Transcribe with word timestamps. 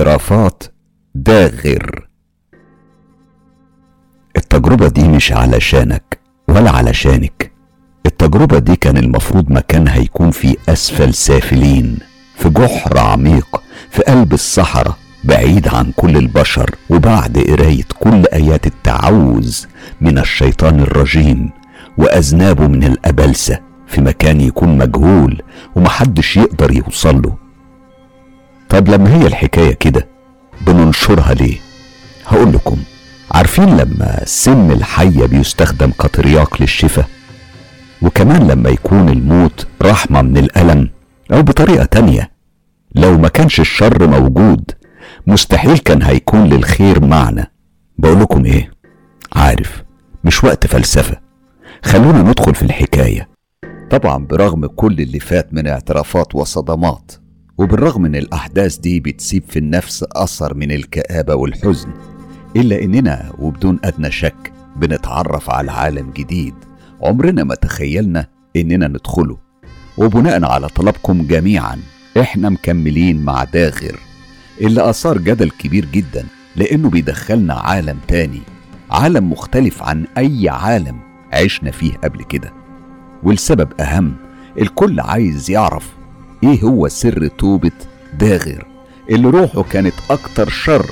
اعترافات 0.00 0.62
داغر. 1.14 2.08
التجربة 4.36 4.88
دي 4.88 5.08
مش 5.08 5.32
علشانك 5.32 6.18
ولا 6.48 6.70
علشانك. 6.70 7.52
التجربة 8.06 8.58
دي 8.58 8.76
كان 8.76 8.96
المفروض 8.96 9.50
مكانها 9.52 9.96
يكون 9.96 10.30
في 10.30 10.56
أسفل 10.68 11.14
سافلين 11.14 11.98
في 12.36 12.48
جحر 12.48 12.98
عميق 12.98 13.62
في 13.90 14.02
قلب 14.02 14.32
الصحراء 14.32 14.96
بعيد 15.24 15.68
عن 15.68 15.92
كل 15.96 16.16
البشر 16.16 16.70
وبعد 16.90 17.38
قراية 17.38 17.84
كل 17.98 18.24
آيات 18.32 18.66
التعوذ 18.66 19.64
من 20.00 20.18
الشيطان 20.18 20.80
الرجيم 20.80 21.50
وأذنابه 21.98 22.66
من 22.68 22.84
الأبلسة 22.84 23.58
في 23.86 24.00
مكان 24.00 24.40
يكون 24.40 24.78
مجهول 24.78 25.42
ومحدش 25.76 26.36
يقدر 26.36 26.72
يوصل 26.72 27.22
له 27.22 27.39
طب 28.70 28.88
لما 28.88 29.14
هي 29.14 29.26
الحكاية 29.26 29.74
كده 29.74 30.06
بننشرها 30.66 31.34
ليه؟ 31.34 31.58
هقول 32.26 32.52
لكم. 32.52 32.76
عارفين 33.30 33.76
لما 33.76 34.20
سم 34.24 34.70
الحية 34.70 35.26
بيستخدم 35.26 35.90
كترياق 35.90 36.60
للشفاء 36.62 37.08
وكمان 38.02 38.46
لما 38.48 38.70
يكون 38.70 39.08
الموت 39.08 39.66
رحمة 39.82 40.22
من 40.22 40.36
الألم 40.36 40.90
أو 41.32 41.42
بطريقة 41.42 41.84
تانية. 41.84 42.30
لو 42.94 43.18
ما 43.18 43.28
كانش 43.28 43.60
الشر 43.60 44.06
موجود 44.06 44.70
مستحيل 45.26 45.78
كان 45.78 46.02
هيكون 46.02 46.44
للخير 46.48 47.04
معنى. 47.04 47.52
بقولكم 47.98 48.44
إيه؟ 48.44 48.70
عارف 49.36 49.82
مش 50.24 50.44
وقت 50.44 50.66
فلسفة. 50.66 51.16
خلونا 51.84 52.22
ندخل 52.22 52.54
في 52.54 52.62
الحكاية. 52.62 53.28
طبعا 53.90 54.26
برغم 54.26 54.66
كل 54.66 55.00
اللي 55.00 55.20
فات 55.20 55.54
من 55.54 55.66
اعترافات 55.66 56.34
وصدمات 56.34 57.12
وبالرغم 57.60 58.04
ان 58.04 58.16
الأحداث 58.16 58.76
دي 58.76 59.00
بتسيب 59.00 59.42
في 59.48 59.58
النفس 59.58 60.04
أثر 60.12 60.54
من 60.54 60.72
الكآبة 60.72 61.34
والحزن 61.34 61.88
إلا 62.56 62.82
إننا 62.82 63.32
وبدون 63.38 63.78
أدنى 63.84 64.10
شك 64.10 64.52
بنتعرف 64.76 65.50
على 65.50 65.72
عالم 65.72 66.10
جديد 66.10 66.54
عمرنا 67.02 67.44
ما 67.44 67.54
تخيلنا 67.54 68.26
إننا 68.56 68.88
ندخله. 68.88 69.36
وبناء 69.98 70.44
على 70.44 70.68
طلبكم 70.68 71.26
جميعا 71.26 71.78
إحنا 72.20 72.48
مكملين 72.48 73.24
مع 73.24 73.44
داغر 73.44 73.98
اللي 74.60 74.90
آثار 74.90 75.18
جدل 75.18 75.50
كبير 75.50 75.84
جدا 75.84 76.26
لأنه 76.56 76.90
بيدخلنا 76.90 77.54
عالم 77.54 77.98
تاني 78.08 78.40
عالم 78.90 79.30
مختلف 79.30 79.82
عن 79.82 80.04
أي 80.18 80.48
عالم 80.48 80.98
عشنا 81.32 81.70
فيه 81.70 81.92
قبل 81.94 82.24
كده. 82.24 82.52
والسبب 83.22 83.80
أهم 83.80 84.14
الكل 84.58 85.00
عايز 85.00 85.50
يعرف 85.50 85.99
إيه 86.42 86.60
هو 86.62 86.88
سر 86.88 87.26
توبة 87.26 87.70
داغر؟ 88.18 88.66
اللي 89.10 89.28
روحه 89.28 89.62
كانت 89.62 89.94
أكتر 90.10 90.48
شر 90.48 90.90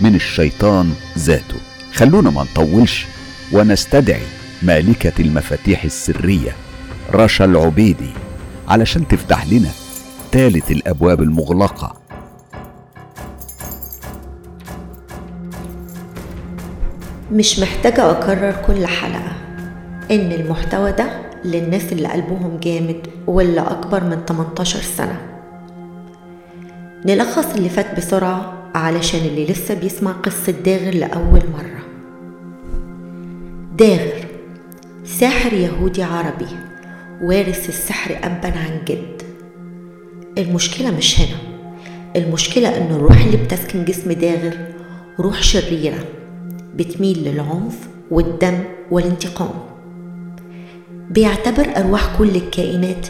من 0.00 0.14
الشيطان 0.14 0.92
ذاته. 1.18 1.56
خلونا 1.94 2.30
ما 2.30 2.42
نطولش 2.42 3.06
ونستدعي 3.52 4.22
مالكة 4.62 5.12
المفاتيح 5.20 5.84
السرية 5.84 6.52
رشا 7.12 7.44
العبيدي 7.44 8.10
علشان 8.68 9.08
تفتح 9.08 9.46
لنا 9.46 9.70
تالت 10.32 10.70
الأبواب 10.70 11.22
المغلقة. 11.22 11.96
مش 17.32 17.58
محتاجة 17.58 18.10
أكرر 18.10 18.56
كل 18.66 18.86
حلقة. 18.86 19.32
إن 20.10 20.32
المحتوى 20.32 20.92
ده 20.92 21.06
للناس 21.44 21.92
اللي 21.92 22.08
قلبهم 22.08 22.58
جامد 22.62 23.06
واللي 23.26 23.60
أكبر 23.60 24.04
من 24.04 24.18
18 24.28 24.80
سنة. 24.80 25.20
نلخص 27.06 27.54
اللي 27.54 27.68
فات 27.68 27.96
بسرعة 27.96 28.52
علشان 28.74 29.20
اللي 29.20 29.46
لسه 29.46 29.74
بيسمع 29.74 30.12
قصة 30.12 30.52
داغر 30.52 30.94
لأول 30.94 31.40
مرة. 31.52 31.82
داغر 33.78 34.26
ساحر 35.04 35.52
يهودي 35.52 36.02
عربي 36.02 36.46
وارث 37.22 37.68
السحر 37.68 38.18
أبا 38.22 38.58
عن 38.58 38.80
جد. 38.88 39.22
المشكلة 40.38 40.90
مش 40.90 41.20
هنا. 41.20 41.38
المشكلة 42.16 42.68
إن 42.76 42.90
الروح 42.94 43.24
اللي 43.24 43.36
بتسكن 43.36 43.84
جسم 43.84 44.12
داغر 44.12 44.56
روح 45.20 45.42
شريرة 45.42 46.04
بتميل 46.74 47.24
للعنف 47.24 47.88
والدم 48.10 48.58
والانتقام. 48.90 49.71
بيعتبر 51.10 51.76
أرواح 51.76 52.16
كل 52.18 52.28
الكائنات 52.28 53.06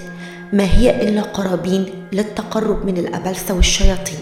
ما 0.53 0.65
هي 0.65 1.09
إلا 1.09 1.23
قرابين 1.23 1.87
للتقرب 2.13 2.87
من 2.87 2.99
الأبلسة 2.99 3.55
والشياطين. 3.55 4.19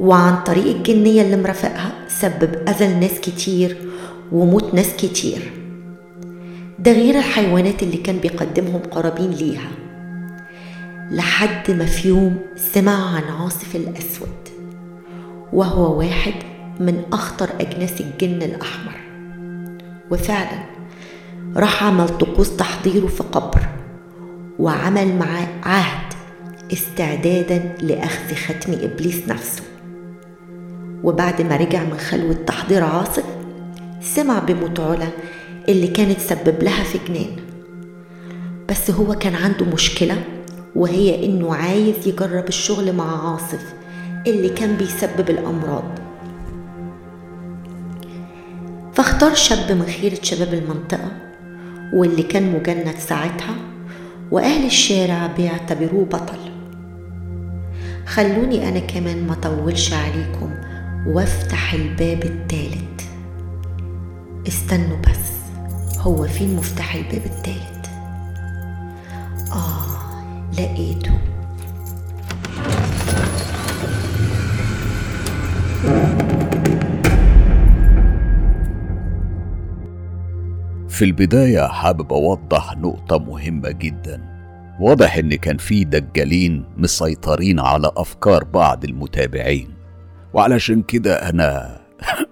وعن 0.00 0.42
طريق 0.42 0.76
الجنية 0.76 1.22
اللي 1.22 1.36
مرافقها 1.36 1.92
سبب 2.08 2.68
أذى 2.68 2.94
لناس 2.94 3.20
كتير 3.20 3.76
وموت 4.32 4.74
ناس 4.74 4.96
كتير. 4.96 5.52
ده 6.78 6.92
غير 6.92 7.18
الحيوانات 7.18 7.82
اللي 7.82 7.96
كان 7.96 8.18
بيقدمهم 8.18 8.80
قرابين 8.90 9.30
ليها. 9.30 9.70
لحد 11.10 11.70
ما 11.70 11.84
في 11.84 12.08
يوم 12.08 12.38
سمع 12.56 13.16
عن 13.16 13.22
عاصف 13.22 13.76
الأسود 13.76 14.48
وهو 15.52 15.98
واحد 15.98 16.34
من 16.80 17.02
أخطر 17.12 17.48
أجناس 17.60 18.00
الجن 18.00 18.42
الأحمر. 18.42 18.96
وفعلا 20.10 20.77
راح 21.58 21.84
عمل 21.84 22.08
طقوس 22.08 22.56
تحضيره 22.56 23.06
في 23.06 23.22
قبر 23.22 23.60
وعمل 24.58 25.16
معاه 25.16 25.48
عهد 25.62 26.12
استعدادا 26.72 27.74
لأخذ 27.82 28.34
ختم 28.34 28.72
إبليس 28.72 29.28
نفسه. 29.28 29.62
وبعد 31.04 31.42
ما 31.42 31.56
رجع 31.56 31.84
من 31.84 31.96
خلوة 31.96 32.32
تحضير 32.32 32.84
عاصف 32.84 33.24
سمع 34.00 34.38
بموت 34.38 34.80
علا 34.80 35.08
اللي 35.68 35.86
كانت 35.86 36.20
سبب 36.20 36.62
لها 36.62 36.84
في 36.84 36.98
جنان 37.08 37.36
بس 38.68 38.90
هو 38.90 39.14
كان 39.14 39.34
عنده 39.34 39.64
مشكلة 39.64 40.24
وهي 40.76 41.24
إنه 41.24 41.54
عايز 41.54 42.08
يجرب 42.08 42.48
الشغل 42.48 42.92
مع 42.92 43.30
عاصف 43.32 43.74
اللي 44.26 44.48
كان 44.48 44.76
بيسبب 44.76 45.30
الأمراض. 45.30 45.98
فاختار 48.94 49.34
شاب 49.34 49.72
من 49.72 49.86
خيرة 49.86 50.18
شباب 50.22 50.54
المنطقة 50.54 51.27
واللي 51.92 52.22
كان 52.22 52.52
مجند 52.52 52.94
ساعتها 52.98 53.54
وأهل 54.30 54.66
الشارع 54.66 55.26
بيعتبروه 55.26 56.04
بطل. 56.04 56.38
خلوني 58.06 58.68
أنا 58.68 58.78
كمان 58.78 59.26
ما 59.26 59.34
طولش 59.34 59.92
عليكم 59.92 60.54
وافتح 61.06 61.74
الباب 61.74 62.24
التالت. 62.24 63.02
استنوا 64.48 64.96
بس 64.96 65.32
هو 65.98 66.26
فين 66.26 66.56
مفتاح 66.56 66.94
الباب 66.94 67.22
التالت؟ 67.26 67.86
آه 69.52 70.22
لقيته. 70.58 71.18
في 80.88 81.04
البداية 81.04 81.66
حابب 81.66 82.12
أوضح 82.12 82.76
نقطة 82.76 83.18
مهمة 83.18 83.70
جدا. 83.70 84.20
واضح 84.80 85.16
إن 85.16 85.34
كان 85.34 85.56
في 85.56 85.84
دجالين 85.84 86.64
مسيطرين 86.76 87.60
على 87.60 87.90
أفكار 87.96 88.44
بعض 88.44 88.84
المتابعين. 88.84 89.68
وعلشان 90.34 90.82
كده 90.82 91.14
أنا 91.28 91.78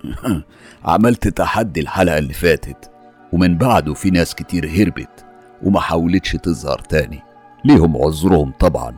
عملت 0.84 1.28
تحدي 1.28 1.80
الحلقة 1.80 2.18
اللي 2.18 2.32
فاتت 2.32 2.90
ومن 3.32 3.58
بعده 3.58 3.94
في 3.94 4.10
ناس 4.10 4.34
كتير 4.34 4.68
هربت 4.68 5.24
وما 5.62 5.80
حاولتش 5.80 6.32
تظهر 6.32 6.78
تاني. 6.78 7.22
ليهم 7.64 7.96
عذرهم 7.96 8.52
طبعا. 8.60 8.96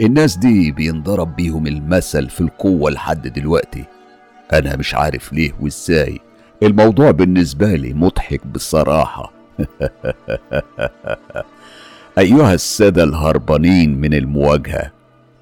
الناس 0.00 0.36
دي 0.36 0.72
بينضرب 0.72 1.36
بيهم 1.36 1.66
المثل 1.66 2.28
في 2.28 2.40
القوة 2.40 2.90
لحد 2.90 3.28
دلوقتي. 3.28 3.84
أنا 4.52 4.76
مش 4.76 4.94
عارف 4.94 5.32
ليه 5.32 5.52
وإزاي 5.60 6.20
الموضوع 6.62 7.10
بالنسبة 7.10 7.74
لي 7.74 7.92
مضحك 7.92 8.46
بصراحة. 8.46 9.32
أيها 12.18 12.54
السادة 12.54 13.04
الهربانين 13.04 14.00
من 14.00 14.14
المواجهة 14.14 14.92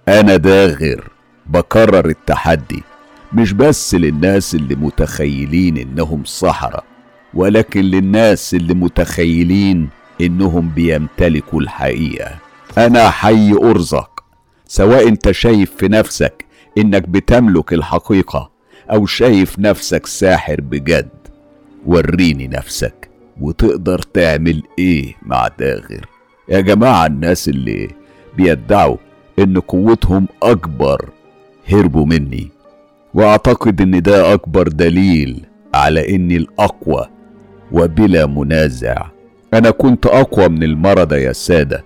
أنا 0.09 0.37
داغر 0.37 1.09
بكرر 1.47 2.09
التحدي 2.09 2.83
مش 3.33 3.53
بس 3.53 3.95
للناس 3.95 4.55
اللي 4.55 4.75
متخيلين 4.75 5.79
إنهم 5.79 6.25
سحرة 6.25 6.83
ولكن 7.35 7.81
للناس 7.81 8.55
اللي 8.55 8.75
متخيلين 8.75 9.89
إنهم 10.21 10.69
بيمتلكوا 10.69 11.61
الحقيقة. 11.61 12.31
أنا 12.79 13.11
حي 13.11 13.53
أرزق 13.53 14.25
سواء 14.67 15.09
أنت 15.09 15.31
شايف 15.31 15.73
في 15.77 15.89
نفسك 15.89 16.45
إنك 16.79 17.09
بتملك 17.09 17.73
الحقيقة 17.73 18.54
أو 18.91 19.07
شايف 19.07 19.59
نفسك 19.59 20.07
ساحر 20.07 20.61
بجد. 20.61 21.09
وريني 21.87 22.49
نفسك 22.49 23.09
وتقدر 23.41 23.99
تعمل 23.99 24.63
إيه 24.79 25.15
مع 25.23 25.49
داغر 25.59 26.07
يا 26.49 26.61
جماعة 26.61 27.07
الناس 27.07 27.49
اللي 27.49 27.89
بيدعوا 28.37 28.97
إن 29.39 29.61
قوتهم 29.61 30.27
أكبر 30.43 31.09
هربوا 31.69 32.07
مني. 32.07 32.49
وأعتقد 33.15 33.81
إن 33.81 34.03
ده 34.03 34.35
أكبر 34.35 34.69
دليل 34.69 35.45
على 35.75 36.15
إني 36.15 36.37
الأقوى 36.37 37.07
وبلا 37.73 38.27
منازع. 38.27 39.07
أنا 39.55 39.71
كنت 39.71 40.07
أقوى 40.07 40.49
من 40.49 40.63
المرضى 40.63 41.17
يا 41.17 41.33
سادة. 41.33 41.85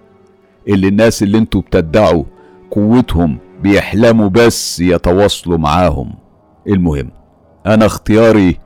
اللي 0.68 0.88
الناس 0.88 1.22
اللي 1.22 1.38
أنتوا 1.38 1.60
بتدعوا 1.60 2.24
قوتهم 2.70 3.38
بيحلموا 3.62 4.28
بس 4.28 4.80
يتواصلوا 4.80 5.58
معاهم. 5.58 6.14
المهم 6.66 7.10
أنا 7.66 7.86
اختياري 7.86 8.58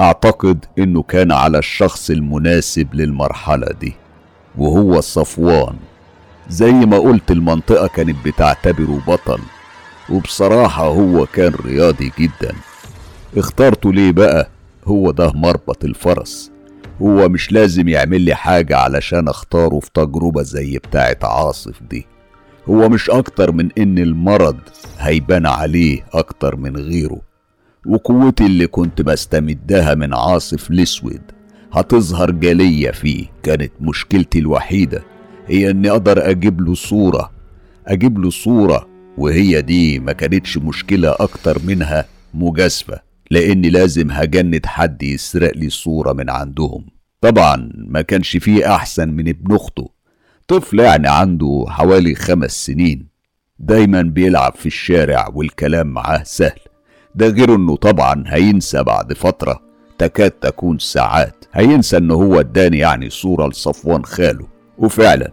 أعتقد 0.00 0.64
إنه 0.78 1.02
كان 1.02 1.32
على 1.32 1.58
الشخص 1.58 2.10
المناسب 2.10 2.94
للمرحلة 2.94 3.66
دي 3.80 3.94
وهو 4.58 5.00
صفوان. 5.00 5.76
زي 6.48 6.72
ما 6.72 6.98
قلت 6.98 7.30
المنطقة 7.30 7.86
كانت 7.86 8.16
بتعتبره 8.24 9.00
بطل 9.08 9.40
وبصراحة 10.10 10.86
هو 10.86 11.26
كان 11.26 11.52
رياضي 11.64 12.12
جدا. 12.18 12.54
اخترته 13.36 13.92
ليه 13.92 14.12
بقى؟ 14.12 14.48
هو 14.86 15.10
ده 15.10 15.32
مربط 15.32 15.84
الفرس. 15.84 16.50
هو 17.02 17.28
مش 17.28 17.52
لازم 17.52 17.88
يعمل 17.88 18.20
لي 18.20 18.34
حاجة 18.34 18.76
علشان 18.76 19.28
أختاره 19.28 19.80
في 19.80 19.90
تجربة 19.94 20.42
زي 20.42 20.78
بتاعة 20.78 21.16
عاصف 21.22 21.82
دي. 21.82 22.06
هو 22.68 22.88
مش 22.88 23.10
أكتر 23.10 23.52
من 23.52 23.68
إن 23.78 23.98
المرض 23.98 24.56
هيبان 24.98 25.46
عليه 25.46 26.04
أكتر 26.12 26.56
من 26.56 26.76
غيره. 26.76 27.20
وقوتي 27.86 28.46
اللي 28.46 28.66
كنت 28.66 29.02
بستمدها 29.02 29.94
من 29.94 30.14
عاصف 30.14 30.70
الأسود 30.70 31.20
هتظهر 31.72 32.30
جلية 32.30 32.90
فيه. 32.90 33.26
كانت 33.42 33.72
مشكلتي 33.80 34.38
الوحيدة 34.38 35.02
هي 35.46 35.70
إني 35.70 35.90
أقدر 35.90 36.30
أجيب 36.30 36.60
له 36.60 36.74
صورة 36.74 37.30
أجيب 37.86 38.18
له 38.18 38.30
صورة 38.30 38.88
وهي 39.18 39.62
دي 39.62 39.98
ما 39.98 40.12
كانتش 40.12 40.58
مشكلة 40.58 41.10
أكتر 41.20 41.58
منها 41.64 42.04
مجازفة 42.34 43.00
لإني 43.30 43.70
لازم 43.70 44.10
هجند 44.10 44.66
حد 44.66 45.02
يسرق 45.02 45.52
لي 45.56 45.70
صورة 45.70 46.12
من 46.12 46.30
عندهم. 46.30 46.86
طبعا 47.20 47.70
ما 47.76 48.02
كانش 48.02 48.36
فيه 48.36 48.74
أحسن 48.74 49.08
من 49.08 49.28
ابن 49.28 49.54
أخته. 49.54 49.95
طفل 50.48 50.80
يعني 50.80 51.08
عنده 51.08 51.64
حوالي 51.68 52.14
خمس 52.14 52.66
سنين 52.66 53.06
دايما 53.58 54.02
بيلعب 54.02 54.54
في 54.54 54.66
الشارع 54.66 55.28
والكلام 55.34 55.86
معاه 55.86 56.22
سهل. 56.22 56.60
ده 57.14 57.28
غير 57.28 57.54
إنه 57.54 57.76
طبعا 57.76 58.24
هينسى 58.26 58.82
بعد 58.82 59.12
فترة 59.12 59.62
تكاد 59.98 60.30
تكون 60.30 60.78
ساعات. 60.78 61.44
هينسى 61.52 61.96
ان 61.96 62.10
هو 62.10 62.40
اداني 62.40 62.78
يعني 62.78 63.10
صورة 63.10 63.48
لصفوان 63.48 64.04
خاله. 64.04 64.46
وفعلا 64.78 65.32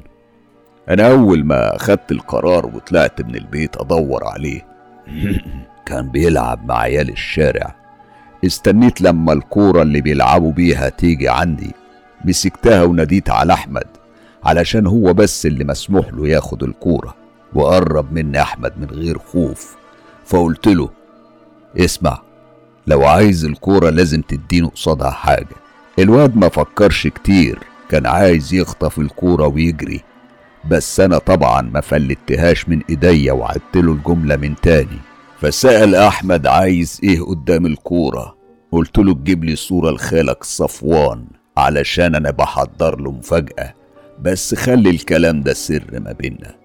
أنا 0.90 1.12
أول 1.12 1.44
ما 1.44 1.78
خدت 1.78 2.12
القرار 2.12 2.66
وطلعت 2.66 3.22
من 3.22 3.36
البيت 3.36 3.78
أدور 3.78 4.24
عليه. 4.24 4.66
كان 5.88 6.10
بيلعب 6.12 6.68
مع 6.68 6.78
عيال 6.80 7.10
الشارع. 7.10 7.76
استنيت 8.46 9.02
لما 9.02 9.34
الكورة 9.34 9.82
اللي 9.82 10.02
بيلعبوا 10.02 10.52
بيها 10.52 10.90
تيجي 10.90 11.30
عندي. 11.30 11.72
مسكتها 12.26 12.84
وناديت 12.84 13.30
على 13.30 13.54
أحمد. 13.54 13.88
علشان 14.46 14.88
هو 14.88 15.14
بس 15.14 15.46
اللي 15.46 15.64
مسموح 15.64 16.14
له 16.14 16.28
ياخد 16.28 16.64
الكورة. 16.64 17.16
وقرب 17.54 18.14
مني 18.14 18.42
أحمد 18.42 18.74
من 18.78 18.88
غير 18.88 19.18
خوف. 19.18 19.76
فقلت 20.26 20.68
له 20.68 20.90
اسمع 21.78 22.22
لو 22.88 23.06
عايز 23.06 23.46
الكورة 23.46 23.90
لازم 23.90 24.22
تديني 24.22 24.68
قصادها 24.68 25.10
حاجة. 25.12 25.56
الواد 26.00 26.36
ما 26.36 26.50
فكرش 26.50 27.08
كتير 27.08 27.60
كان 27.90 28.06
عايز 28.06 28.54
يخطف 28.54 29.00
الكورة 29.00 29.48
ويجري. 29.48 30.02
بس 30.70 31.00
أنا 31.00 31.18
طبعا 31.18 31.62
ما 31.62 31.82
فلتهاش 31.82 32.70
من 32.70 32.82
إيديا 32.90 33.34
وعدت 33.34 33.76
له 33.76 33.92
الجملة 33.92 34.36
من 34.36 34.56
تاني. 34.62 35.00
فسأل 35.42 35.96
أحمد 35.96 36.48
عايز 36.48 37.00
إيه 37.04 37.22
قدام 37.22 37.66
الكورة. 37.66 38.36
قلت 38.72 38.98
له 38.98 39.14
تجيب 39.14 39.44
لي 39.44 39.56
صورة 39.56 39.92
لخالك 39.92 40.44
صفوان 40.44 41.26
علشان 41.58 42.16
أنا 42.16 42.32
بحضر 42.32 43.00
له 43.00 43.12
مفاجأة. 43.12 43.74
بس 44.24 44.56
خلي 44.56 44.90
الكلام 44.90 45.42
ده 45.42 45.54
سر 45.54 46.00
ما 46.00 46.12
بينا 46.12 46.56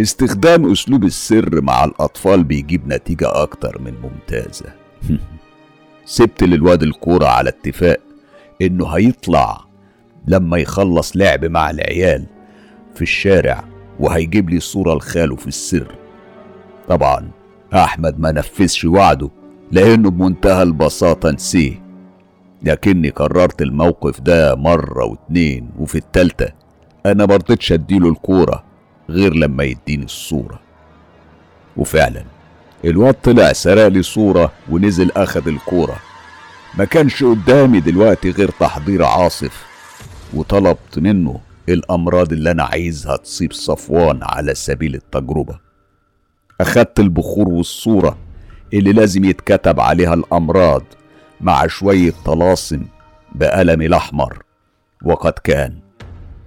استخدام 0.00 0.72
أسلوب 0.72 1.04
السر 1.04 1.60
مع 1.60 1.84
الأطفال 1.84 2.44
بيجيب 2.44 2.88
نتيجة 2.88 3.42
أكتر 3.42 3.80
من 3.82 3.94
ممتازة. 4.02 4.66
سبت 6.04 6.42
للواد 6.42 6.82
الكورة 6.82 7.26
على 7.26 7.48
اتفاق 7.48 8.00
إنه 8.62 8.86
هيطلع 8.86 9.64
لما 10.26 10.58
يخلص 10.58 11.16
لعب 11.16 11.44
مع 11.44 11.70
العيال 11.70 12.26
في 12.94 13.02
الشارع 13.02 13.64
وهيجيب 14.00 14.50
لي 14.50 14.60
صورة 14.60 14.94
لخاله 14.94 15.36
في 15.36 15.46
السر. 15.46 15.94
طبعا 16.88 17.30
أحمد 17.74 18.20
ما 18.20 18.32
نفذش 18.32 18.84
وعده 18.84 19.30
لأنه 19.72 20.10
بمنتهى 20.10 20.62
البساطة 20.62 21.30
نسيه. 21.30 21.85
لكني 22.62 23.10
كررت 23.10 23.62
الموقف 23.62 24.20
ده 24.20 24.54
مرة 24.54 25.04
واتنين 25.04 25.70
وفي 25.78 25.98
التالتة 25.98 26.48
أنا 27.06 27.26
مرضتش 27.26 27.72
أديله 27.72 28.08
الكورة 28.08 28.64
غير 29.08 29.34
لما 29.34 29.64
يديني 29.64 30.04
الصورة. 30.04 30.60
وفعلا 31.76 32.24
الواد 32.84 33.14
طلع 33.14 33.52
سرق 33.52 33.86
لي 33.88 34.02
صورة 34.02 34.52
ونزل 34.70 35.10
أخد 35.16 35.48
الكورة. 35.48 35.96
ما 36.78 36.84
كانش 36.84 37.24
قدامي 37.24 37.80
دلوقتي 37.80 38.30
غير 38.30 38.50
تحضير 38.60 39.04
عاصف 39.04 39.66
وطلبت 40.34 40.98
منه 40.98 41.40
الأمراض 41.68 42.32
اللي 42.32 42.50
أنا 42.50 42.64
عايزها 42.64 43.16
تصيب 43.16 43.52
صفوان 43.52 44.20
على 44.22 44.54
سبيل 44.54 44.94
التجربة. 44.94 45.58
أخدت 46.60 47.00
البخور 47.00 47.48
والصورة 47.48 48.16
اللي 48.74 48.92
لازم 48.92 49.24
يتكتب 49.24 49.80
عليها 49.80 50.14
الأمراض 50.14 50.82
مع 51.40 51.66
شوية 51.66 52.12
طلاسم 52.24 52.82
بقلم 53.34 53.82
الأحمر. 53.82 54.42
وقد 55.04 55.32
كان 55.32 55.78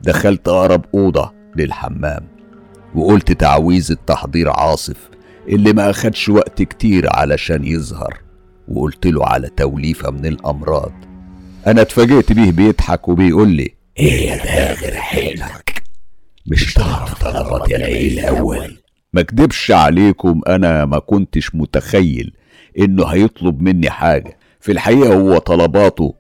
دخلت 0.02 0.48
أقرب 0.48 0.86
أوضة 0.94 1.34
للحمام 1.56 2.28
وقلت 2.96 3.32
تعويذ 3.32 3.92
التحضير 3.92 4.50
عاصف 4.50 5.10
اللي 5.48 5.74
ما 5.74 5.90
أخدش 5.90 6.30
وقت 6.30 6.62
كتير 6.62 7.08
علشان 7.16 7.66
يظهر. 7.66 8.18
وقلت 8.68 9.08
له 9.08 9.26
على 9.26 9.50
توليفة 9.58 10.12
من 10.12 10.26
الأمراض 10.26 10.92
أنا 11.68 11.82
اتفاجئت 11.82 12.32
بيه 12.34 12.52
بيضحك 12.52 13.08
وبيقول 13.08 13.50
لي 13.50 13.74
إيه 14.00 14.36
ده 14.36 14.74
غير 14.74 14.96
حيلك؟ 14.96 15.84
مش 16.48 16.74
تعرف 16.74 17.24
طلبات 17.24 17.72
العيل 17.72 18.20
الأول. 18.20 18.78
ما 19.14 19.22
اكدبش 19.22 19.72
عليكم 19.72 20.42
أنا 20.48 20.86
ما 20.86 21.00
كنتش 21.00 21.56
متخيل 21.56 22.34
إنه 22.80 23.06
هيطلب 23.06 23.62
مني 23.62 23.90
حاجة. 23.90 24.39
في 24.60 24.72
الحقيقة 24.72 25.14
هو 25.14 25.38
طلباته 25.38 26.14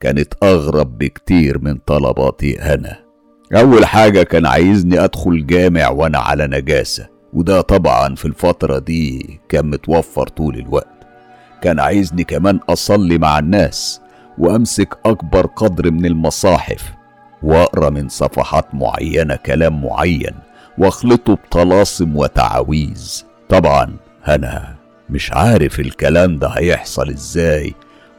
كانت 0.00 0.34
أغرب 0.42 0.98
بكتير 0.98 1.58
من 1.58 1.76
طلباتي 1.86 2.62
أنا. 2.74 2.96
أول 3.56 3.86
حاجة 3.86 4.22
كان 4.22 4.46
عايزني 4.46 5.04
أدخل 5.04 5.46
جامع 5.46 5.88
وأنا 5.88 6.18
على 6.18 6.46
نجاسة 6.46 7.08
وده 7.32 7.60
طبعا 7.60 8.14
في 8.14 8.24
الفترة 8.24 8.78
دي 8.78 9.40
كان 9.48 9.70
متوفر 9.70 10.28
طول 10.28 10.56
الوقت. 10.56 10.86
كان 11.62 11.80
عايزني 11.80 12.24
كمان 12.24 12.60
أصلي 12.68 13.18
مع 13.18 13.38
الناس 13.38 14.00
وأمسك 14.38 14.98
أكبر 15.04 15.46
قدر 15.46 15.90
من 15.90 16.06
المصاحف 16.06 16.92
وأقرأ 17.42 17.90
من 17.90 18.08
صفحات 18.08 18.74
معينة 18.74 19.36
كلام 19.36 19.82
معين 19.84 20.34
وأخلطه 20.78 21.34
بطلاسم 21.34 22.16
وتعاويذ. 22.16 23.22
طبعا 23.48 23.96
أنا 24.28 24.79
مش 25.10 25.32
عارف 25.32 25.80
الكلام 25.80 26.38
ده 26.38 26.48
هيحصل 26.48 27.08
إزاي 27.10 27.74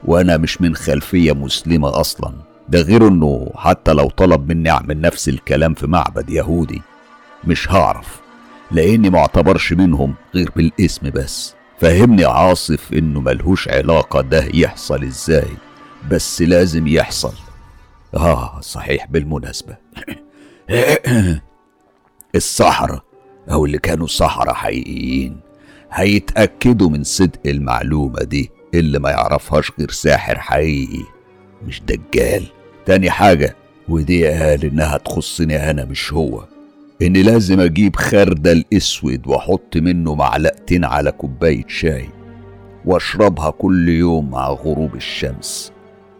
وأنا 0.06 0.38
مش 0.38 0.62
من 0.62 0.76
خلفية 0.76 1.32
مسلمة 1.32 2.00
أصلا. 2.00 2.34
ده 2.70 2.82
غير 2.82 3.08
إنه 3.08 3.52
حتى 3.56 3.94
لو 3.94 4.10
طلب 4.10 4.52
مني 4.52 4.70
أعمل 4.70 5.02
نفس 5.02 5.30
الكلام 5.30 5.74
في 5.74 5.88
معبد 5.88 6.30
يهودي 6.30 6.82
مش 7.44 7.72
هعرف 7.72 8.22
لأني 8.72 9.10
معتبرش 9.10 9.74
منهم 9.74 10.16
غير 10.36 10.52
بالاسم 10.56 11.10
بس. 11.10 11.56
فهمني 11.80 12.26
عاصف 12.26 12.94
إنه 12.94 13.20
ملهوش 13.22 13.70
علاقة 13.70 14.22
ده 14.22 14.46
يحصل 14.54 15.04
إزاي 15.04 15.48
بس 16.12 16.42
لازم 16.42 16.88
يحصل. 16.88 17.34
آه 18.16 18.60
صحيح 18.62 19.08
بالمناسبة. 19.08 19.78
السحرة 22.36 23.04
أو 23.52 23.66
اللي 23.66 23.78
كانوا 23.78 24.08
سحرة 24.08 24.54
حقيقيين. 24.54 25.51
هيتأكدوا 25.94 26.90
من 26.90 27.04
صدق 27.04 27.40
المعلومة 27.46 28.24
دي 28.24 28.52
اللي 28.74 29.00
ما 29.00 29.10
يعرفهاش 29.10 29.72
غير 29.80 29.92
ساحر 29.92 30.40
حقيقي 30.40 31.04
مش 31.68 31.82
دجال. 31.82 32.44
تاني 32.86 33.10
حاجة 33.10 33.56
ودي 33.90 34.28
قال 34.28 34.66
إنها 34.66 34.98
تخصني 34.98 35.70
أنا 35.72 35.86
مش 35.86 36.14
هو. 36.14 36.44
إني 37.02 37.24
لازم 37.24 37.60
أجيب 37.60 37.96
خردل 37.96 38.64
أسود 38.74 39.28
وأحط 39.28 39.78
منه 39.78 40.16
معلقتين 40.16 40.86
على 40.86 41.12
كوباية 41.12 41.64
شاي 41.68 42.10
وأشربها 42.86 43.50
كل 43.50 43.90
يوم 43.90 44.30
مع 44.32 44.48
غروب 44.48 44.96
الشمس. 44.96 45.72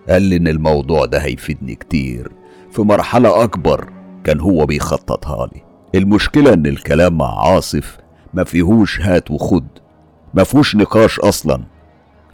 قال 0.10 0.22
لي 0.22 0.36
إن 0.36 0.48
الموضوع 0.48 1.06
ده 1.06 1.18
هيفيدني 1.20 1.76
كتير. 1.76 2.32
في 2.72 2.82
مرحلة 2.82 3.44
أكبر 3.44 3.90
كان 4.24 4.40
هو 4.40 4.66
بيخططها 4.66 5.46
لي. 5.48 5.62
المشكلة 5.96 6.54
إن 6.54 6.66
الكلام 6.66 7.18
مع 7.18 7.48
عاصف 7.48 7.98
ما 8.34 8.44
فيهوش 8.44 9.02
هات 9.02 9.32
وخد. 9.32 9.68
ما 10.34 10.44
فيهوش 10.44 10.76
نقاش 10.76 11.20
أصلا. 11.20 11.64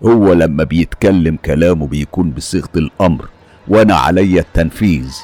هو 0.03 0.33
لما 0.33 0.63
بيتكلم 0.63 1.35
كلامه 1.45 1.87
بيكون 1.87 2.31
بصيغة 2.31 2.69
الأمر 2.75 3.29
وأنا 3.67 3.95
عليا 3.95 4.41
التنفيذ. 4.41 5.15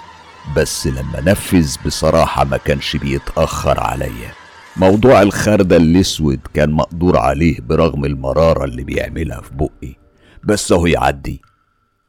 بس 0.57 0.87
لما 0.87 1.21
نفذ 1.31 1.75
بصراحة 1.85 2.43
ما 2.45 2.57
كانش 2.57 2.95
بيتأخر 2.95 3.79
عليا 3.79 4.31
موضوع 4.77 5.21
الخردة 5.21 5.77
الأسود 5.77 6.39
كان 6.53 6.71
مقدور 6.71 7.17
عليه 7.17 7.59
برغم 7.61 8.05
المرارة 8.05 8.65
اللي 8.65 8.83
بيعملها 8.83 9.41
في 9.41 9.51
بقي. 9.55 9.95
بس 10.43 10.73
هو 10.73 10.85
يعدي. 10.85 11.41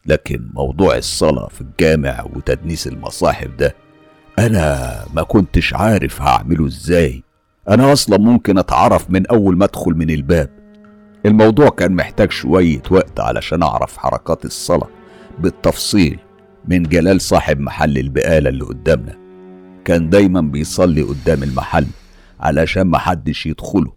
لكن 0.06 0.48
موضوع 0.54 0.96
الصلاة 0.96 1.48
في 1.48 1.60
الجامع 1.60 2.24
وتدنيس 2.34 2.86
المصاحف 2.86 3.48
ده 3.58 3.74
أنا 4.38 4.94
ما 5.14 5.22
كنتش 5.22 5.74
عارف 5.74 6.22
هعمله 6.22 6.66
إزاي. 6.66 7.23
أنا 7.68 7.92
أصلا 7.92 8.18
ممكن 8.18 8.58
أتعرف 8.58 9.10
من 9.10 9.26
أول 9.26 9.56
ما 9.56 9.64
أدخل 9.64 9.94
من 9.94 10.10
الباب. 10.10 10.50
الموضوع 11.26 11.68
كان 11.68 11.92
محتاج 11.92 12.30
شوية 12.30 12.82
وقت 12.90 13.20
علشان 13.20 13.62
أعرف 13.62 13.96
حركات 13.96 14.44
الصلاة 14.44 14.88
بالتفصيل 15.38 16.18
من 16.68 16.82
جلال 16.82 17.20
صاحب 17.20 17.60
محل 17.60 17.98
البقالة 17.98 18.48
اللي 18.48 18.64
قدامنا. 18.64 19.18
كان 19.84 20.10
دايما 20.10 20.40
بيصلي 20.40 21.02
قدام 21.02 21.42
المحل 21.42 21.86
علشان 22.40 22.86
محدش 22.86 23.46
يدخله 23.46 23.92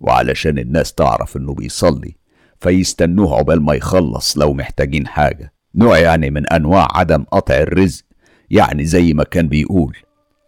وعلشان 0.00 0.58
الناس 0.58 0.92
تعرف 0.92 1.36
إنه 1.36 1.54
بيصلي 1.54 2.16
فيستنوه 2.60 3.36
عقبال 3.36 3.62
ما 3.62 3.74
يخلص 3.74 4.38
لو 4.38 4.52
محتاجين 4.52 5.06
حاجة. 5.06 5.52
نوع 5.74 5.98
يعني 5.98 6.30
من 6.30 6.46
أنواع 6.46 6.88
عدم 6.98 7.24
قطع 7.24 7.54
الرزق 7.54 8.04
يعني 8.50 8.84
زي 8.84 9.12
ما 9.12 9.24
كان 9.24 9.48
بيقول 9.48 9.96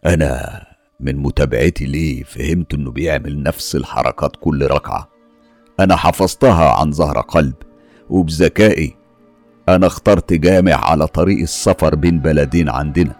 أنا 0.06 0.62
من 1.00 1.16
متابعتي 1.16 1.84
ليه 1.84 2.24
فهمت 2.24 2.74
إنه 2.74 2.90
بيعمل 2.90 3.42
نفس 3.42 3.76
الحركات 3.76 4.36
كل 4.40 4.66
ركعة. 4.66 5.08
أنا 5.80 5.96
حفظتها 5.96 6.70
عن 6.72 6.92
ظهر 6.92 7.20
قلب 7.20 7.54
وبذكائي 8.10 8.96
أنا 9.68 9.86
اخترت 9.86 10.32
جامع 10.32 10.74
على 10.74 11.06
طريق 11.06 11.40
السفر 11.40 11.94
بين 11.94 12.18
بلدين 12.18 12.68
عندنا 12.68 13.16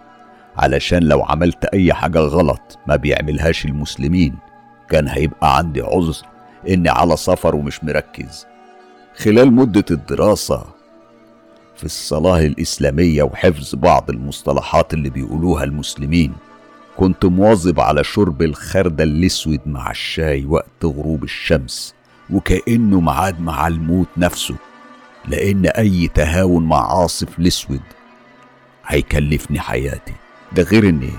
علشان 0.57 1.03
لو 1.03 1.23
عملت 1.23 1.65
أي 1.65 1.93
حاجة 1.95 2.19
غلط 2.19 2.79
ما 2.89 2.97
بيعملهاش 2.97 3.65
المسلمين. 3.65 4.37
كان 4.91 5.09
هيبقى 5.09 5.57
عندي 5.57 5.81
عذر 5.83 6.17
إني 6.69 6.89
على 6.89 7.17
سفر 7.17 7.55
ومش 7.57 7.85
مركز. 7.85 8.47
خلال 9.17 9.53
مدة 9.53 9.85
الدراسة 9.91 10.65
في 11.77 11.85
الصلاة 11.85 12.41
الإسلامية 12.41 13.23
وحفظ 13.23 13.75
بعض 13.75 14.11
المصطلحات 14.11 14.95
اللي 14.95 15.11
بيقولوها 15.11 15.65
المسلمين 15.65 16.33
كنت 16.97 17.25
مواظب 17.25 17.81
على 17.81 18.05
شرب 18.05 18.43
الخردة 18.43 19.05
الأسود 19.05 19.61
مع 19.67 19.91
الشاي 19.91 20.45
وقت 20.47 20.85
غروب 20.85 21.25
الشمس 21.25 21.95
وكأنه 22.31 23.01
معاد 23.01 23.41
مع 23.41 23.67
الموت 23.67 24.09
نفسه 24.17 24.55
لأن 25.29 25.67
أي 25.67 26.09
تهاون 26.09 26.65
مع 26.67 27.01
عاصف 27.01 27.39
الأسود 27.39 27.81
هيكلفني 28.87 29.61
حياتي. 29.61 30.13
ده 30.53 30.63
غير 30.63 30.89
إني 30.89 31.11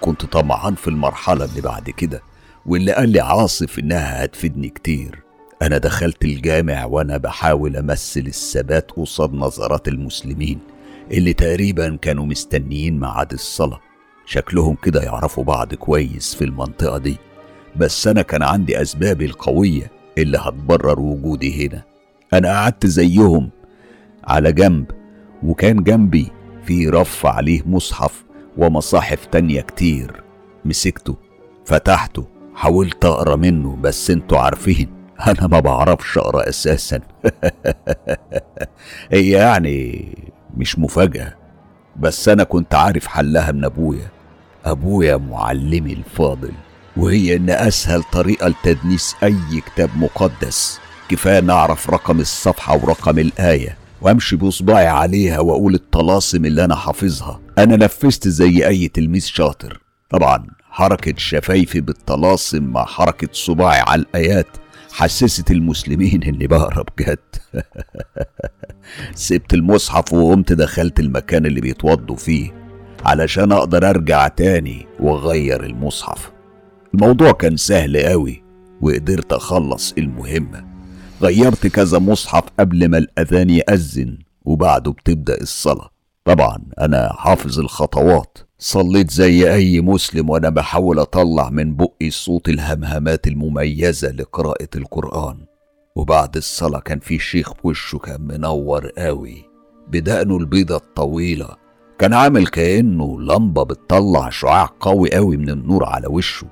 كنت 0.00 0.24
طمعان 0.24 0.74
في 0.74 0.88
المرحلة 0.88 1.44
اللي 1.44 1.60
بعد 1.60 1.90
كده 1.90 2.22
واللي 2.66 2.92
قال 2.92 3.08
لي 3.08 3.20
عاصف 3.20 3.78
إنها 3.78 4.24
هتفيدني 4.24 4.68
كتير. 4.68 5.22
أنا 5.62 5.78
دخلت 5.78 6.24
الجامع 6.24 6.84
وأنا 6.84 7.16
بحاول 7.16 7.76
أمثل 7.76 8.20
الثبات 8.26 8.90
قصاد 8.90 9.32
نظرات 9.34 9.88
المسلمين 9.88 10.58
اللي 11.10 11.32
تقريبا 11.32 11.96
كانوا 11.96 12.26
مستنيين 12.26 13.00
ميعاد 13.00 13.32
الصلاة. 13.32 13.80
شكلهم 14.32 14.76
كده 14.82 15.02
يعرفوا 15.02 15.44
بعض 15.44 15.74
كويس 15.74 16.34
في 16.34 16.44
المنطقة 16.44 16.98
دي. 16.98 17.16
بس 17.76 18.06
أنا 18.06 18.22
كان 18.22 18.42
عندي 18.42 18.82
أسبابي 18.82 19.24
القوية 19.24 19.90
اللي 20.18 20.38
هتبرر 20.38 21.00
وجودي 21.00 21.66
هنا. 21.66 21.82
أنا 22.32 22.48
قعدت 22.48 22.86
زيهم 22.86 23.50
على 24.24 24.52
جنب 24.52 24.90
وكان 25.42 25.82
جنبي 25.82 26.26
في 26.64 26.88
رف 26.88 27.26
عليه 27.26 27.62
مصحف 27.66 28.24
ومصاحف 28.56 29.26
تانية 29.26 29.60
كتير. 29.60 30.22
مسكته 30.64 31.16
فتحته 31.64 32.26
حاولت 32.54 33.04
أقرأ 33.04 33.36
منه 33.36 33.76
بس 33.76 34.10
أنتوا 34.10 34.38
عارفين 34.38 34.88
أنا 35.28 35.46
ما 35.46 35.60
بعرفش 35.60 36.18
أقرأ 36.18 36.48
أساسا. 36.48 37.00
يعني 39.10 40.08
مش 40.56 40.78
مفاجأة 40.78 41.34
بس 41.96 42.28
أنا 42.28 42.44
كنت 42.44 42.74
عارف 42.74 43.06
حلها 43.06 43.52
من 43.52 43.64
أبويا. 43.64 44.21
أبويا 44.64 45.16
معلمي 45.16 45.92
الفاضل 45.92 46.52
وهي 46.96 47.36
إن 47.36 47.50
أسهل 47.50 48.02
طريقة 48.02 48.48
لتدنيس 48.48 49.14
أي 49.22 49.60
كتاب 49.66 49.90
مقدس. 49.96 50.80
كفاية 51.08 51.40
نعرف 51.40 51.90
رقم 51.90 52.20
الصفحة 52.20 52.76
ورقم 52.76 53.18
الآية 53.18 53.76
وأمشي 54.00 54.36
بصباعي 54.36 54.86
عليها 54.86 55.40
وأقول 55.40 55.74
الطلاسم 55.74 56.44
اللي 56.44 56.64
أنا 56.64 56.74
حافظها. 56.76 57.40
أنا 57.58 57.76
نفذت 57.76 58.28
زي 58.28 58.68
أي 58.68 58.88
تلميذ 58.88 59.24
شاطر. 59.24 59.80
طبعا 60.10 60.46
حركة 60.70 61.14
شفايفي 61.16 61.80
بالطلاسم 61.80 62.62
مع 62.62 62.84
حركة 62.84 63.28
صباعي 63.32 63.80
على 63.80 64.02
الآيات 64.02 64.46
حسست 64.92 65.50
المسلمين 65.50 66.22
إني 66.28 66.46
بقرا 66.46 66.84
بجد 66.98 67.18
سبت 69.14 69.54
المصحف 69.54 70.12
وقمت 70.12 70.52
دخلت 70.52 71.00
المكان 71.00 71.46
اللي 71.46 71.60
بيتوضوا 71.60 72.16
فيه. 72.16 72.61
علشان 73.04 73.52
أقدر 73.52 73.90
أرجع 73.90 74.28
تاني 74.28 74.86
وأغير 75.00 75.64
المصحف. 75.64 76.32
الموضوع 76.94 77.32
كان 77.32 77.56
سهل 77.56 77.96
قوي 77.96 78.42
وقدرت 78.80 79.32
أخلص 79.32 79.94
المهمة. 79.98 80.64
غيرت 81.22 81.66
كذا 81.66 81.98
مصحف 81.98 82.42
قبل 82.60 82.88
ما 82.88 82.98
الأذان 82.98 83.50
يأذن 83.50 84.18
وبعده 84.44 84.92
بتبدأ 84.92 85.40
الصلاة. 85.40 85.90
طبعا 86.24 86.58
أنا 86.80 87.12
حافظ 87.12 87.58
الخطوات. 87.58 88.38
صليت 88.58 89.10
زي 89.10 89.54
أي 89.54 89.80
مسلم 89.80 90.30
وأنا 90.30 90.48
بحاول 90.48 90.98
أطلع 90.98 91.50
من 91.50 91.76
بقي 91.76 92.10
صوت 92.10 92.48
الهمهمات 92.48 93.26
المميزة 93.26 94.10
لقراءة 94.10 94.68
القرآن. 94.76 95.36
وبعد 95.96 96.36
الصلاة 96.36 96.80
كان 96.80 96.98
في 96.98 97.18
شيخ 97.18 97.52
وشه 97.66 97.98
كان 97.98 98.20
منور 98.20 98.88
قوي 98.98 99.44
بدقنه 99.88 100.36
البيضة 100.36 100.76
الطويلة. 100.76 101.61
كان 102.02 102.14
عامل 102.14 102.46
كأنه 102.46 103.20
لمبة 103.20 103.62
بتطلع 103.62 104.30
شعاع 104.30 104.68
قوي 104.80 105.14
قوي 105.14 105.36
من 105.36 105.50
النور 105.50 105.84
على 105.84 106.06
وشه 106.06 106.46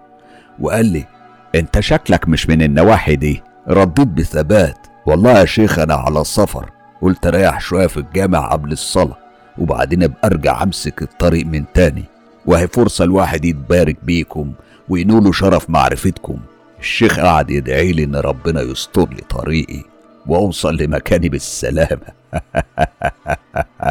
وقال 0.61 0.87
لي 0.87 1.07
أنت 1.55 1.81
شكلك 1.81 2.29
مش 2.29 2.49
من 2.49 2.63
النواحي 2.63 3.17
دي 3.17 3.43
رديت 3.69 4.09
بثبات. 4.09 4.87
والله 5.07 5.41
يا 5.41 5.45
شيخ 5.45 5.79
أنا 5.79 5.95
على 5.95 6.25
سفر. 6.25 6.71
قلت 7.03 7.27
ريح 7.27 7.61
شوية 7.61 7.87
في 7.87 7.97
الجامع 7.97 8.53
قبل 8.53 8.73
الصلاة 8.73 9.17
وبعدين 9.59 10.03
أبقى 10.03 10.19
أرجع 10.25 10.63
أمسك 10.63 11.03
الطريق 11.03 11.47
من 11.47 11.65
تاني. 11.75 12.05
وهي 12.47 12.69
فرصة 12.69 13.05
الواحد 13.05 13.45
يتبارك 13.45 13.97
بيكم 14.05 14.53
وينولوا 14.89 15.33
شرف 15.33 15.71
معرفتكم. 15.71 16.39
الشيخ 16.81 17.21
قعد 17.21 17.51
يدعي 17.51 17.93
لي 17.93 18.05
إن 18.05 18.17
ربنا 18.17 18.61
يستر 18.61 19.09
لي 19.09 19.23
طريقي 19.31 19.85
وأوصل 20.27 20.77
لمكاني 20.77 21.29
بالسلامة. 21.29 22.07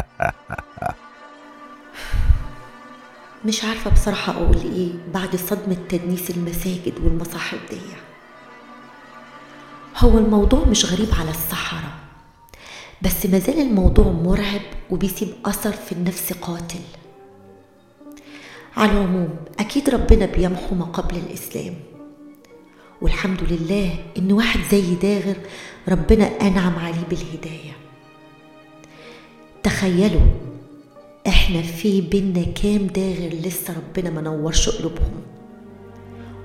مش 3.44 3.64
عارفة 3.64 3.90
بصراحة 3.90 4.32
أقول 4.32 4.56
إيه 4.56 4.92
بعد 5.14 5.36
صدمة 5.36 5.76
تدنيس 5.88 6.30
المساجد 6.30 6.92
والمصاحف 7.04 7.58
دي. 7.70 7.80
هو 9.96 10.18
الموضوع 10.18 10.64
مش 10.64 10.84
غريب 10.92 11.08
على 11.20 11.30
الصحراء 11.30 11.92
بس 13.02 13.26
مازال 13.26 13.58
الموضوع 13.60 14.04
مرعب 14.12 14.60
وبيسيب 14.90 15.28
أثر 15.44 15.72
في 15.72 15.92
النفس 15.92 16.32
قاتل. 16.32 16.80
على 18.76 18.92
العموم 18.92 19.28
أكيد 19.58 19.90
ربنا 19.90 20.26
بيمحو 20.26 20.74
ما 20.74 20.84
قبل 20.84 21.16
الإسلام. 21.16 21.74
والحمد 23.02 23.42
لله 23.42 23.94
إن 24.18 24.32
واحد 24.32 24.60
زي 24.70 24.94
داغر 24.94 25.36
ربنا 25.88 26.24
أنعم 26.40 26.74
عليه 26.78 27.04
بالهداية. 27.10 27.72
تخيلوا 29.62 30.49
إحنا 31.30 31.62
في 31.62 32.00
بينا 32.00 32.44
كام 32.62 32.86
داغر 32.86 33.28
لسه 33.34 33.74
ربنا 33.76 34.10
ما 34.10 34.20
نورش 34.20 34.68
قلوبهم. 34.68 35.22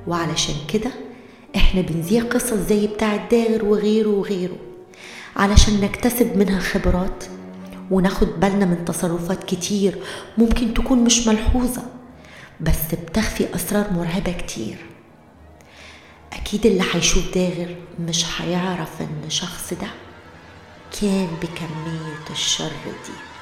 وعلشان 0.07 0.55
كده 0.73 0.91
إحنا 1.55 1.81
بنذيع 1.81 2.23
قصص 2.23 2.53
زي 2.53 2.87
بتاع 2.87 3.15
الداغر 3.15 3.65
وغيره 3.65 4.09
وغيره 4.09 4.55
علشان 5.35 5.81
نكتسب 5.81 6.37
منها 6.37 6.59
خبرات 6.59 7.23
وناخد 7.91 8.27
بالنا 8.39 8.65
من 8.65 8.85
تصرفات 8.85 9.43
كتير 9.43 9.97
ممكن 10.37 10.73
تكون 10.73 11.03
مش 11.03 11.27
ملحوظة 11.27 11.83
بس 12.61 12.95
بتخفي 13.03 13.55
أسرار 13.55 13.93
مرعبة 13.93 14.31
كتير. 14.31 14.77
أكيد 16.33 16.65
اللي 16.65 16.83
هيشوف 16.93 17.33
داغر 17.35 17.75
مش 17.99 18.25
هيعرف 18.41 19.01
إن 19.01 19.23
الشخص 19.27 19.73
ده 19.73 19.87
كان 21.01 21.27
بكمية 21.41 22.31
الشر 22.31 22.71
دي. 22.85 23.34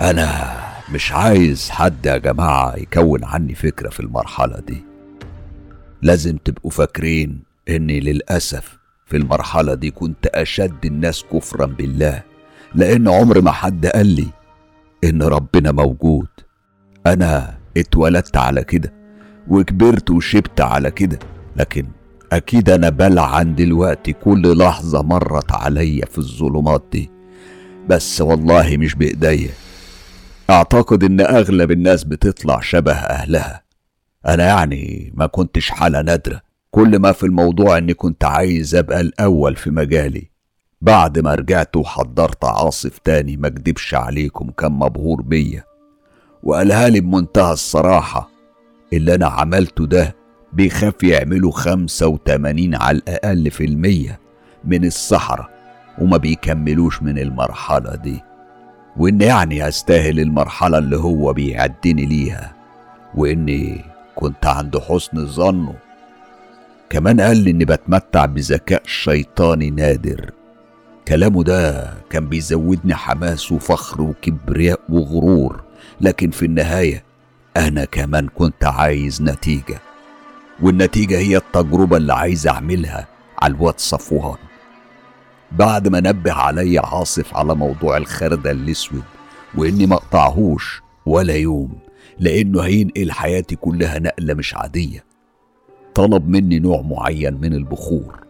أنا 0.00 0.58
مش 0.92 1.12
عايز 1.12 1.70
حد 1.70 2.06
يا 2.06 2.16
جماعة 2.16 2.76
يكون 2.76 3.24
عني 3.24 3.54
فكرة 3.54 3.88
في 3.88 4.00
المرحلة 4.00 4.60
دي. 4.60 4.84
لازم 6.02 6.36
تبقوا 6.36 6.70
فاكرين 6.70 7.42
إني 7.68 8.00
للأسف 8.00 8.78
في 9.06 9.16
المرحلة 9.16 9.74
دي 9.74 9.90
كنت 9.90 10.26
أشد 10.26 10.84
الناس 10.84 11.24
كفرا 11.32 11.66
بالله 11.66 12.22
لأن 12.74 13.08
عمر 13.08 13.40
ما 13.40 13.50
حد 13.52 13.86
قال 13.86 14.06
لي 14.06 14.26
إن 15.04 15.22
ربنا 15.22 15.72
موجود. 15.72 16.28
أنا 17.06 17.58
اتولدت 17.76 18.36
على 18.36 18.64
كده 18.64 18.92
وكبرت 19.48 20.10
وشبت 20.10 20.60
على 20.60 20.90
كده 20.90 21.18
لكن 21.56 21.86
أكيد 22.32 22.70
أنا 22.70 22.88
بلعن 22.88 23.54
دلوقتي 23.54 24.12
كل 24.12 24.58
لحظة 24.58 25.02
مرت 25.02 25.52
عليا 25.52 26.06
في 26.06 26.18
الظلمات 26.18 26.84
دي. 26.92 27.10
بس 27.88 28.20
والله 28.20 28.76
مش 28.76 28.94
بإيديا. 28.94 29.50
أعتقد 30.50 31.04
إن 31.04 31.20
أغلب 31.20 31.70
الناس 31.70 32.04
بتطلع 32.04 32.60
شبه 32.60 32.92
أهلها. 32.92 33.62
أنا 34.26 34.44
يعني 34.46 35.12
ما 35.16 35.26
كنتش 35.26 35.70
حالة 35.70 36.00
نادرة. 36.02 36.40
كل 36.70 36.98
ما 36.98 37.12
في 37.12 37.26
الموضوع 37.26 37.78
إني 37.78 37.94
كنت 37.94 38.24
عايز 38.24 38.74
أبقى 38.74 39.00
الأول 39.00 39.56
في 39.56 39.70
مجالي. 39.70 40.30
بعد 40.80 41.18
ما 41.18 41.34
رجعت 41.34 41.76
وحضرت 41.76 42.44
عاصف 42.44 42.98
تاني 42.98 43.36
ما 43.36 43.46
أكدبش 43.48 43.94
عليكم 43.94 44.50
كان 44.50 44.72
مبهور 44.72 45.22
بيا. 45.22 45.64
وقالها 46.42 46.88
لي 46.88 47.00
بمنتهى 47.00 47.52
الصراحة 47.52 48.30
اللي 48.92 49.14
أنا 49.14 49.26
عملته 49.26 49.86
ده 49.86 50.16
بيخاف 50.52 51.02
يعملوا 51.02 51.52
خمسة 51.52 52.06
وتمانين 52.06 52.74
على 52.74 52.98
الأقل 52.98 53.50
في 53.50 53.64
المية 53.64 54.20
من 54.64 54.84
الصحراء 54.84 55.50
وما 55.98 56.16
بيكملوش 56.16 57.02
من 57.02 57.18
المرحلة 57.18 57.94
دي. 57.94 58.20
وإن 58.98 59.20
يعني 59.20 59.68
أستاهل 59.68 60.20
المرحلة 60.20 60.78
اللي 60.78 60.96
هو 60.96 61.32
بيعدني 61.32 62.06
ليها 62.06 62.52
وإني 63.14 63.84
كنت 64.14 64.46
عند 64.46 64.78
حسن 64.78 65.26
ظنه. 65.26 65.74
كمان 66.90 67.20
قال 67.20 67.36
لي 67.36 67.50
إني 67.50 67.64
بتمتع 67.64 68.24
بذكاء 68.24 68.82
شيطاني 68.86 69.70
نادر. 69.70 70.30
كلامه 71.08 71.42
ده 71.44 71.90
كان 72.10 72.28
بيزودني 72.28 72.94
حماس 72.94 73.52
وفخر 73.52 74.02
وكبرياء 74.02 74.80
وغرور 74.88 75.60
لكن 76.00 76.30
في 76.30 76.44
النهاية 76.46 77.04
أنا 77.56 77.84
كمان 77.84 78.28
كنت 78.28 78.64
عايز 78.64 79.22
نتيجة 79.22 79.78
والنتيجة 80.62 81.18
هي 81.18 81.36
التجربة 81.36 81.96
اللي 81.96 82.14
عايز 82.14 82.46
أعملها 82.46 83.06
على 83.42 83.54
الواد 83.54 83.74
صفوان. 83.80 84.36
بعد 85.52 85.88
ما 85.88 86.00
نبه 86.00 86.32
علي 86.32 86.78
عاصف 86.78 87.36
على 87.36 87.54
موضوع 87.54 87.96
الخردة 87.96 88.50
الأسود 88.50 89.02
وإني 89.54 89.86
ما 89.86 89.94
أقطعهوش 89.94 90.82
ولا 91.06 91.34
يوم 91.34 91.78
لأنه 92.18 92.60
هينقل 92.62 93.12
حياتي 93.12 93.56
كلها 93.56 93.98
نقلة 93.98 94.34
مش 94.34 94.54
عادية. 94.54 95.04
طلب 95.94 96.28
مني 96.28 96.58
نوع 96.58 96.82
معين 96.82 97.34
من 97.34 97.54
البخور. 97.54 98.20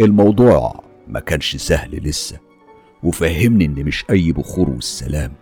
الموضوع 0.00 0.84
ما 1.08 1.20
كانش 1.20 1.56
سهل 1.56 2.08
لسه 2.08 2.38
وفهمني 3.02 3.64
إن 3.64 3.84
مش 3.84 4.04
أي 4.10 4.32
بخور 4.32 4.70
والسلام. 4.70 5.32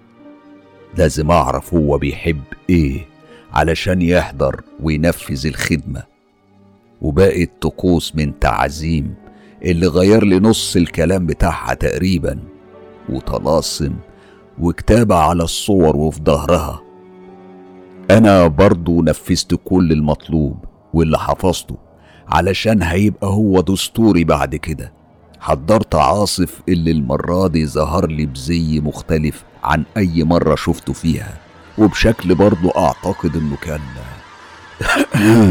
لازم 0.97 1.31
أعرف 1.31 1.75
هو 1.75 1.99
بيحب 1.99 2.43
إيه 2.71 3.07
علشان 3.53 4.03
يحضر 4.03 4.61
وينفذ 4.83 5.47
الخدمة. 5.47 6.03
وباقي 7.03 7.43
الطقوس 7.43 8.17
من 8.17 8.38
تعزيم 8.38 9.15
اللي 9.65 9.87
غير 9.87 10.25
لي 10.25 10.41
نص 10.41 10.77
الكلام 10.77 11.27
بتاعها 11.27 11.75
تقريبا 11.75 12.38
وطلاسم 13.09 13.95
وكتابة 14.59 15.15
على 15.15 15.43
الصور 15.43 15.97
وفي 15.97 16.21
ظهرها. 16.25 16.83
أنا 18.11 18.47
برضو 18.47 19.03
نفذت 19.03 19.61
كل 19.65 19.93
المطلوب 19.93 20.65
واللي 20.95 21.19
حفظته 21.19 21.77
علشان 22.29 22.83
هيبقى 22.83 23.27
هو 23.29 23.61
دستوري 23.61 24.25
بعد 24.25 24.57
كده. 24.57 24.92
حضرت 25.40 25.94
عاصف 25.94 26.61
اللي 26.68 26.90
المرة 26.90 27.49
دي 27.49 27.66
ظهر 27.66 28.07
لي 28.07 28.27
بزي 28.27 28.81
مختلف 28.81 29.44
عن 29.64 29.85
أي 29.97 30.25
مرة 30.25 30.55
شفته 30.55 30.92
فيها. 30.92 31.38
وبشكل 31.79 32.35
برضو 32.35 32.68
أعتقد 32.68 33.37
إنه 33.37 33.57
كان 33.57 33.81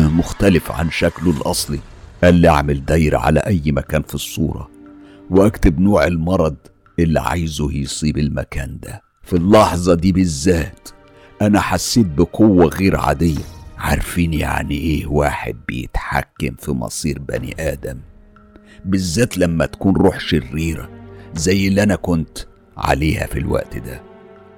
مختلف 0.18 0.72
عن 0.72 0.92
شكله 0.92 1.32
الأصلي. 1.32 1.80
قال 2.24 2.36
لي 2.36 2.50
أعمل 2.50 2.86
دايرة 2.86 3.18
على 3.18 3.40
أي 3.40 3.62
مكان 3.66 4.02
في 4.02 4.16
الصورة 4.16 4.70
وأكتب 5.30 5.80
نوع 5.80 6.08
المرض 6.08 6.56
اللي 7.00 7.20
عايزه 7.20 7.72
يصيب 7.74 8.18
المكان 8.18 8.80
ده. 8.84 9.02
في 9.24 9.34
اللحظة 9.36 9.94
دي 9.96 10.12
بالذات 10.12 10.90
أنا 11.42 11.60
حسيت 11.60 12.06
بقوة 12.06 12.66
غير 12.66 12.98
عادية. 12.98 13.44
عارفين 13.78 14.34
يعني 14.34 14.76
إيه 14.78 15.08
واحد 15.08 15.56
بيتحكم 15.68 16.56
في 16.60 16.72
مصير 16.72 17.20
بني 17.20 17.56
آدم؟ 17.60 17.98
بالذات 18.86 19.38
لما 19.38 19.66
تكون 19.66 19.96
روح 19.96 20.20
شريرة 20.20 20.90
زي 21.36 21.68
اللي 21.68 21.84
أنا 21.84 21.96
كنت 21.96 22.38
عليها 22.78 23.26
في 23.28 23.40
الوقت 23.40 23.78
ده. 23.78 24.02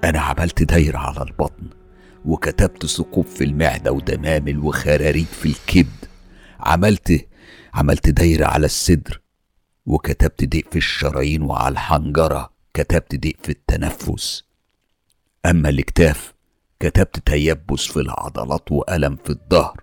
أنا 0.03 0.19
عملت 0.19 0.63
دايرة 0.63 0.97
على 0.97 1.21
البطن 1.21 1.63
وكتبت 2.25 2.85
ثقوب 2.85 3.25
في 3.25 3.43
المعدة 3.43 3.91
ودمامل 3.91 4.59
وخراريج 4.59 5.25
في 5.25 5.45
الكبد. 5.45 6.05
عملت 6.59 7.25
عملت 7.73 8.09
دايرة 8.09 8.45
على 8.45 8.65
الصدر 8.65 9.21
وكتبت 9.85 10.45
ضيق 10.49 10.65
في 10.71 10.77
الشرايين 10.77 11.41
وعلى 11.41 11.73
الحنجرة 11.73 12.49
كتبت 12.73 13.15
ضيق 13.15 13.35
في 13.43 13.49
التنفس. 13.49 14.43
أما 15.45 15.69
الكتاف 15.69 16.33
كتبت 16.79 17.19
تيبس 17.25 17.85
في 17.85 17.97
العضلات 17.99 18.71
وألم 18.71 19.15
في 19.23 19.29
الظهر 19.29 19.81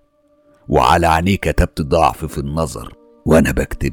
وعلى 0.68 1.06
عينيه 1.06 1.36
كتبت 1.36 1.82
ضعف 1.82 2.24
في 2.24 2.38
النظر. 2.38 2.94
وأنا 3.26 3.50
بكتب 3.52 3.92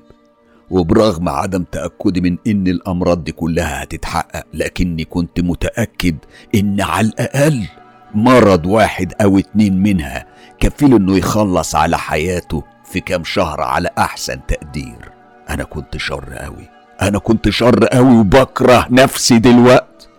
وبرغم 0.69 1.29
عدم 1.29 1.63
تأكدي 1.63 2.21
من 2.21 2.37
إن 2.47 2.67
الأمراض 2.67 3.23
دي 3.23 3.31
كلها 3.31 3.83
هتتحقق 3.83 4.43
لكني 4.53 5.05
كنت 5.05 5.39
متأكد 5.39 6.17
إن 6.55 6.81
على 6.81 7.07
الأقل 7.07 7.67
مرض 8.15 8.65
واحد 8.65 9.13
أو 9.21 9.39
اتنين 9.39 9.83
منها 9.83 10.25
كفيل 10.59 10.95
إنه 10.95 11.17
يخلص 11.17 11.75
على 11.75 11.97
حياته. 11.97 12.63
في 12.93 12.99
كام 12.99 13.23
شهر 13.23 13.61
على 13.61 13.89
أحسن 13.97 14.39
تقدير. 14.47 15.11
أنا 15.49 15.63
كنت 15.63 15.97
شر 15.97 16.25
أوي. 16.31 16.69
أنا 17.01 17.19
كنت 17.19 17.49
شر 17.49 17.87
أوي 17.97 18.19
وبكره 18.19 18.87
نفسي 18.89 19.39
دلوقت. 19.39 20.09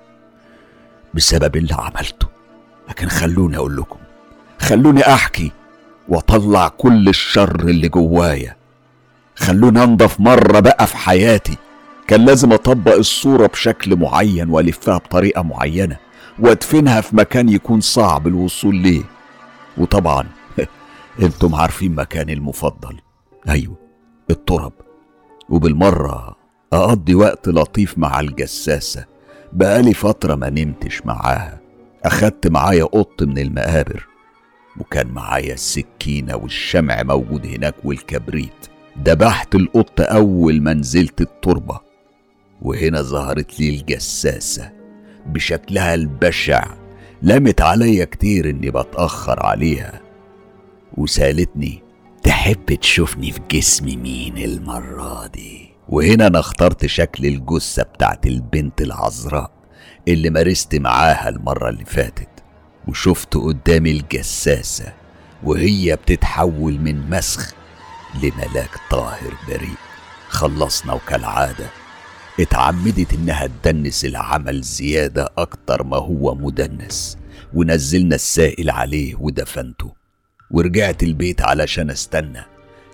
بسبب 1.15 1.57
اللي 1.57 1.75
عملته. 1.75 2.27
لكن 2.89 3.09
خلوني 3.09 3.57
أقول 3.57 3.77
لكم. 3.77 3.99
خلوني 4.59 5.01
أحكي 5.15 5.53
وأطلع 6.09 6.69
كل 6.69 7.09
الشر 7.09 7.61
اللي 7.61 7.89
جوايا. 7.89 8.57
خلوني 9.37 9.83
أنضف 9.83 10.21
مرة 10.21 10.61
بقى 10.61 10.87
في 10.87 10.97
حياتي. 10.97 11.57
كان 12.09 12.25
لازم 12.25 12.53
أطبق 12.53 12.95
الصورة 12.95 13.47
بشكل 13.47 13.97
معين 13.97 14.51
وألفها 14.51 14.97
بطريقة 14.97 15.43
معينة. 15.43 15.97
وأدفنها 16.39 17.01
في 17.01 17.17
مكان 17.17 17.49
يكون 17.49 17.81
صعب 17.81 18.27
الوصول 18.27 18.77
ليه. 18.77 19.03
وطبعا 19.79 20.27
أنتم 21.23 21.55
عارفين 21.55 21.95
مكاني 21.95 22.33
المفضل. 22.33 23.01
أيوه 23.49 23.77
الترب 24.31 24.73
وبالمرة 25.49 26.37
أقضي 26.73 27.15
وقت 27.15 27.49
لطيف 27.49 27.99
مع 27.99 28.21
الجساسة. 28.21 29.05
بقالي 29.53 29.95
فترة 29.95 30.35
ما 30.35 30.51
نمتش 30.51 31.07
معاها. 31.07 31.61
أخدت 32.05 32.47
معايا 32.47 32.85
قط 32.85 33.23
من 33.23 33.39
المقابر. 33.39 34.07
وكان 34.81 35.07
معايا 35.07 35.55
السكينة 35.55 36.37
والشمع 36.37 37.03
موجود 37.03 37.47
هناك 37.47 37.75
والكبريت. 37.85 38.67
دبحت 38.97 39.55
القط 39.55 40.01
أول 40.01 40.63
ما 40.63 40.75
نزلت 40.75 41.21
التربة. 41.21 41.81
وهنا 42.63 43.03
ظهرت 43.03 43.61
لي 43.61 43.69
الجساسة. 43.69 44.73
بشكلها 45.27 45.95
البشع. 45.95 46.65
لمت 47.23 47.61
عليا 47.61 48.05
كتير 48.05 48.51
إني 48.51 48.71
بتأخر 48.71 49.47
عليها. 49.47 50.04
وسالتني 50.97 51.83
تحب 52.23 52.75
تشوفني 52.75 53.33
في 53.33 53.41
جسم 53.51 53.85
مين 53.85 54.39
المرة 54.39 55.27
دي؟ 55.27 55.71
وهنا 55.89 56.27
أنا 56.27 56.41
اخترت 56.41 56.87
شكل 56.87 57.27
الجثة 57.27 57.83
بتاعت 57.83 58.27
البنت 58.27 58.81
العذراء 58.81 59.51
اللي 60.09 60.31
مارست 60.31 60.75
معاها 60.75 61.29
المرة 61.29 61.69
اللي 61.69 61.85
فاتت 61.85 62.29
وشفت 62.89 63.35
قدامي 63.37 63.91
الجساسة 63.91 64.93
وهي 65.45 65.97
بتتحول 65.97 66.79
من 66.81 67.11
مسخ 67.11 67.55
لملاك 68.23 68.71
طاهر 68.91 69.35
بريء. 69.49 69.77
خلصنا 70.29 70.93
وكالعادة 70.93 71.67
اتعمدت 72.41 73.13
إنها 73.15 73.47
تدنس 73.47 74.05
العمل 74.05 74.61
زيادة 74.63 75.29
أكتر 75.39 75.83
ما 75.83 75.97
هو 75.97 76.35
مدنس 76.35 77.19
ونزلنا 77.55 78.15
السائل 78.15 78.71
عليه 78.71 79.15
ودفنته. 79.21 80.04
ورجعت 80.55 81.03
البيت 81.03 81.43
علشان 81.43 81.91
استنى 81.91 82.43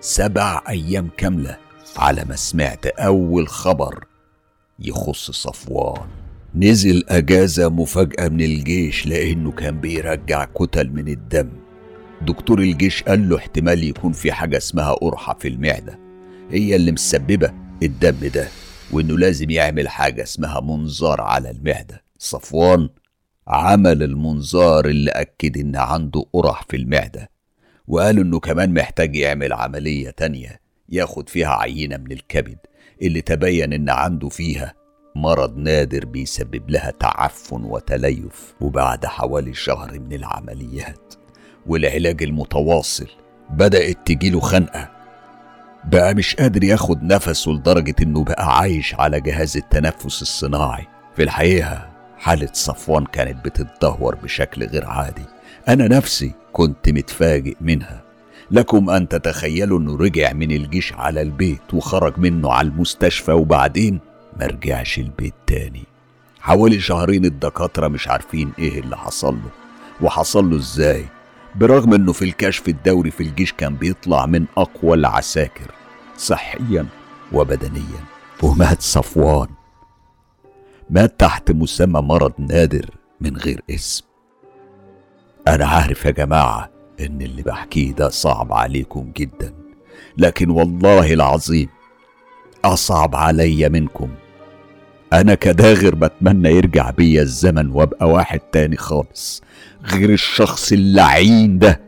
سبع 0.01 0.62
أيام 0.68 1.11
كاملة 1.16 1.57
على 1.96 2.25
ما 2.25 2.37
سمعت 2.37 2.87
أول 2.87 3.49
خبر 3.49 4.05
يخص 4.79 5.31
صفوان. 5.31 6.09
نزل 6.55 7.05
أجازة 7.09 7.68
مفاجأة 7.68 8.29
من 8.29 8.40
الجيش 8.40 9.07
لأنه 9.07 9.53
كان 9.53 9.81
بيرجع 9.81 10.44
كتل 10.44 10.90
من 10.90 11.09
الدم. 11.09 11.51
دكتور 12.23 12.59
الجيش 12.59 13.03
قال 13.03 13.29
له 13.29 13.37
احتمال 13.37 13.85
يكون 13.85 14.12
في 14.12 14.33
حاجة 14.33 14.57
اسمها 14.57 14.92
قرحة 14.92 15.37
في 15.40 15.49
المعدة. 15.49 15.99
هي 16.51 16.77
اللي 16.77 16.92
مسببة 16.92 17.53
الدم 17.83 18.29
ده 18.35 18.49
وإنه 18.90 19.18
لازم 19.18 19.51
يعمل 19.51 19.88
حاجة 19.88 20.23
اسمها 20.23 20.61
منظار 20.61 21.20
على 21.20 21.51
المعدة. 21.51 22.05
صفوان 22.18 22.88
عمل 23.49 24.03
المنظار 24.03 24.87
اللي 24.87 25.11
أكد 25.11 25.59
إن 25.59 25.77
عنده 25.77 26.27
قرح 26.33 26.64
في 26.68 26.77
المعدة. 26.77 27.39
وقال 27.90 28.18
إنه 28.18 28.40
كمان 28.40 28.74
محتاج 28.74 29.16
يعمل 29.16 29.53
عملية 29.53 30.11
تانية 30.11 30.61
ياخد 30.88 31.29
فيها 31.29 31.48
عينة 31.48 31.96
من 31.96 32.12
الكبد 32.12 32.59
اللي 33.03 33.20
تبين 33.20 33.72
إن 33.72 33.90
عنده 33.90 34.29
فيها 34.29 34.74
مرض 35.16 35.57
نادر 35.57 36.05
بيسبب 36.05 36.70
لها 36.70 36.90
تعفن 36.90 37.64
وتليف 37.64 38.55
وبعد 38.61 39.07
حوالي 39.07 39.55
شهر 39.55 40.00
من 40.00 40.12
العمليات. 40.12 41.14
والعلاج 41.66 42.22
المتواصل 42.22 43.09
بدأت 43.50 43.98
تجيله 44.07 44.40
خنقة. 44.40 44.90
بقى 45.85 46.14
مش 46.14 46.37
قادر 46.37 46.64
ياخد 46.64 47.03
نفسه 47.03 47.50
لدرجة 47.50 47.94
إنه 48.03 48.24
بقى 48.24 48.59
عايش 48.59 48.94
على 48.94 49.20
جهاز 49.20 49.57
التنفس 49.57 50.22
الصناعي. 50.22 50.87
في 51.16 51.22
الحقيقة 51.22 51.90
حالة 52.18 52.48
صفوان 52.53 53.05
كانت 53.05 53.44
بتتدهور 53.44 54.14
بشكل 54.14 54.66
غير 54.66 54.87
عادي. 54.87 55.24
أنا 55.68 55.88
نفسي 55.88 56.33
كنت 56.53 56.89
متفاجئ 56.89 57.57
منها. 57.61 58.03
لكم 58.51 58.91
أن 58.91 59.09
تتخيلوا 59.09 59.79
إنه 59.79 59.97
رجع 59.97 60.33
من 60.33 60.51
الجيش 60.51 60.93
على 60.93 61.23
البيت 61.23 61.75
وخرج 61.75 62.19
منه 62.19 62.53
على 62.53 62.69
المستشفى 62.69 63.33
وبعدين 63.33 64.01
مرجعش 64.41 64.99
البيت 64.99 65.35
تاني. 65.47 65.85
حوالي 66.41 66.81
شهرين 66.81 67.25
الدكاترة 67.25 67.89
مش 67.89 68.09
عارفين 68.09 68.53
إيه 68.59 68.81
اللي 68.81 68.97
حصل 68.97 69.35
له. 69.35 69.51
وحصل 70.01 70.51
له 70.51 70.57
إزاي؟ 70.57 71.05
برغم 71.55 71.95
إنه 71.95 72.13
في 72.13 72.25
الكشف 72.25 72.69
الدوري 72.69 73.11
في 73.11 73.23
الجيش 73.23 73.53
كان 73.53 73.75
بيطلع 73.75 74.27
من 74.27 74.45
أقوى 74.57 74.95
العساكر 74.95 75.71
صحيا 76.17 76.87
وبدنيا. 77.33 78.05
ومات 78.43 78.83
صفوان. 78.83 79.49
مات 80.91 81.21
تحت 81.21 81.51
مسمى 81.51 82.01
مرض 82.01 82.33
نادر 82.39 82.91
من 83.21 83.37
غير 83.37 83.63
اسم. 83.71 84.10
أنا 85.48 85.66
عارف 85.66 86.05
يا 86.05 86.11
جماعة 86.11 86.70
إن 87.00 87.22
اللي 87.22 87.42
بحكيه 87.42 87.92
ده 87.92 88.09
صعب 88.09 88.53
عليكم 88.53 89.12
جدا 89.16 89.55
لكن 90.18 90.50
والله 90.50 91.12
العظيم 91.12 91.68
أصعب 92.64 93.16
عليا 93.16 93.68
منكم. 93.68 94.09
أنا 95.12 95.35
كداغر 95.35 95.94
بتمنى 95.94 96.48
يرجع 96.48 96.90
بيا 96.90 97.22
الزمن 97.22 97.70
وأبقى 97.70 98.09
واحد 98.09 98.38
تاني 98.40 98.76
خالص 98.76 99.42
غير 99.85 100.11
الشخص 100.11 100.72
اللعين 100.72 101.59
ده 101.59 101.81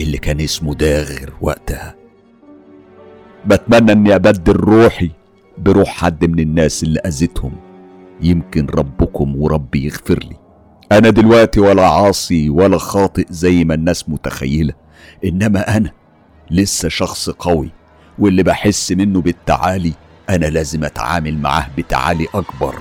اللي 0.00 0.18
كان 0.18 0.40
اسمه 0.40 0.74
داغر 0.74 1.32
وقتها. 1.40 1.94
بتمنى 3.46 3.92
إني 3.92 4.14
أبدل 4.14 4.52
روحي 4.52 5.10
بروح 5.58 5.88
حد 5.88 6.24
من 6.24 6.40
الناس 6.40 6.82
اللي 6.82 7.00
أذيتهم 7.00 7.52
يمكن 8.20 8.66
ربكم 8.66 9.36
وربي 9.36 9.84
يغفر 9.84 10.18
لي. 10.18 10.36
أنا 10.92 11.10
دلوقتي 11.10 11.60
ولا 11.60 11.88
عاصي 11.88 12.50
ولا 12.50 12.78
خاطئ 12.78 13.26
زي 13.30 13.64
ما 13.64 13.74
الناس 13.74 14.08
متخيلة 14.08 14.72
إنما 15.24 15.76
أنا 15.76 15.90
لسه 16.50 16.88
شخص 16.88 17.30
قوي 17.30 17.70
واللي 18.18 18.42
بحس 18.42 18.92
منه 18.92 19.20
بالتعالي 19.20 19.92
أنا 20.30 20.46
لازم 20.46 20.84
أتعامل 20.84 21.38
معاه 21.38 21.66
بتعالي 21.78 22.26
أكبر. 22.34 22.74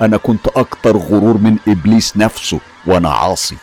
أنا 0.00 0.16
كنت 0.16 0.46
أكتر 0.46 0.96
غرور 0.96 1.38
من 1.38 1.56
إبليس 1.68 2.16
نفسه 2.16 2.60
وأنا 2.86 3.08
عاصي. 3.10 3.56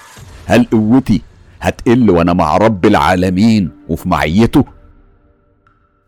هل 0.46 0.68
قوتي 0.72 1.22
هتقل 1.62 2.10
وأنا 2.10 2.34
مع 2.34 2.58
رب 2.58 2.86
العالمين 2.86 3.72
وفي 3.90 4.10
معيته؟ 4.10 4.66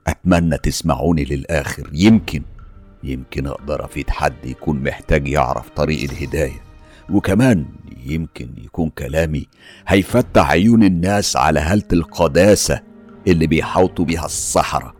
أتمنى 0.08 0.58
تسمعوني 0.58 1.23
للآخر. 1.23 1.89
يمكن 1.93 2.41
يمكن 3.04 3.47
أقدر 3.47 3.86
أفيد 3.86 4.10
حد 4.10 4.45
يكون 4.45 4.84
محتاج 4.84 5.28
يعرف 5.28 5.69
طريق 5.69 6.12
الهداية. 6.12 6.66
وكمان 7.10 7.65
يمكن 8.06 8.50
يكون 8.58 8.89
كلامي 8.89 9.48
هيفتح 9.88 10.52
عيون 10.52 10.84
الناس 10.84 11.36
على 11.38 11.60
هالة 11.60 11.84
القداسة 11.93 12.80
اللي 13.28 13.48
بيحوطوا 13.48 14.06
بيها 14.06 14.26
الصحراء. 14.26 14.93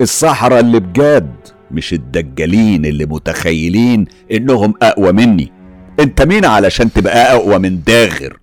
الصحراء 0.00 0.60
اللي 0.60 0.80
بجد 0.80 1.36
مش 1.70 1.92
الدجالين 1.92 2.86
اللي 2.86 3.06
متخيلين 3.06 4.06
إنهم 4.32 4.74
أقوى 4.82 5.12
مني. 5.12 5.52
أنت 6.00 6.22
مين 6.22 6.44
علشان 6.44 6.92
تبقى 6.92 7.34
أقوى 7.34 7.58
من 7.58 7.82
داغر؟ 7.82 8.38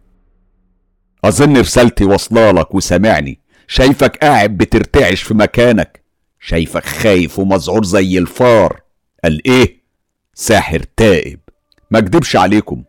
أظن 1.26 1.58
رسالتي 1.58 2.06
واصلة 2.06 2.52
لك 2.52 2.76
وسامعني. 2.76 3.40
شايفك 3.68 4.18
قاعد 4.18 4.58
بترتعش 4.58 5.22
في 5.22 5.34
مكانك. 5.34 6.04
شايفك 6.40 6.86
خايف 6.86 7.40
ومذعور 7.40 7.84
زي 7.84 8.18
الفار. 8.18 8.82
قال 9.24 9.48
إيه؟ 9.48 9.84
ساحر 10.34 10.80
تائب. 10.98 11.40
ما 11.92 12.00
أكدبش 12.00 12.36
عليكم. 12.36 12.84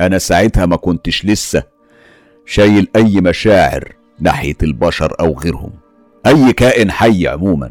أنا 0.00 0.18
ساعتها 0.18 0.66
ما 0.66 0.76
كنتش 0.76 1.24
لسه 1.24 1.62
شايل 2.46 2.88
أي 2.96 3.20
مشاعر 3.20 3.92
ناحية 4.20 4.56
البشر 4.62 5.14
أو 5.20 5.38
غيرهم. 5.38 5.70
أي 6.26 6.52
كائن 6.52 6.90
حي 6.90 7.28
عموما. 7.28 7.70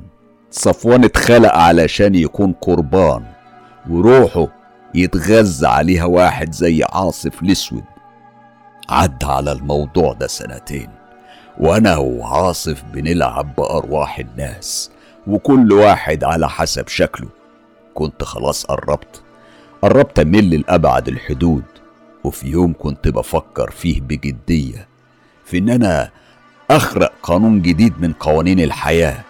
صفوان 0.52 1.04
اتخلق 1.04 1.56
علشان 1.56 2.16
يكون 2.16 2.54
قربان 2.62 3.24
وروحه 3.90 4.48
يتغذى 4.96 5.68
عليها 5.68 6.06
واحد 6.06 6.54
زي 6.54 6.84
عاصف 6.84 7.44
الأسود. 7.44 7.84
عدى 8.90 9.26
على 9.26 9.52
الموضوع 9.52 10.14
ده 10.14 10.28
سنتين 10.28 10.90
وأنا 11.60 11.98
وعاصف 11.98 12.84
بنلعب 12.94 13.56
بأرواح 13.56 14.20
الناس 14.20 14.92
وكل 15.28 15.74
واحد 15.74 16.24
على 16.24 16.50
حسب 16.50 16.88
شكله. 16.88 17.28
كنت 17.94 18.24
خلاص 18.24 18.66
قربت. 18.66 19.22
قربت 19.82 20.20
أمل 20.20 20.50
لأبعد 20.60 21.08
الحدود. 21.08 21.64
وفي 22.28 22.48
يوم 22.48 22.74
كنت 22.80 23.08
بفكر 23.08 23.72
فيه 23.72 24.02
بجدية 24.02 24.88
في 25.46 25.58
إن 25.58 25.70
أنا 25.70 26.12
أخرق 26.72 27.14
قانون 27.24 27.62
جديد 27.62 27.94
من 28.02 28.14
قوانين 28.14 28.60
الحياة 28.60 29.24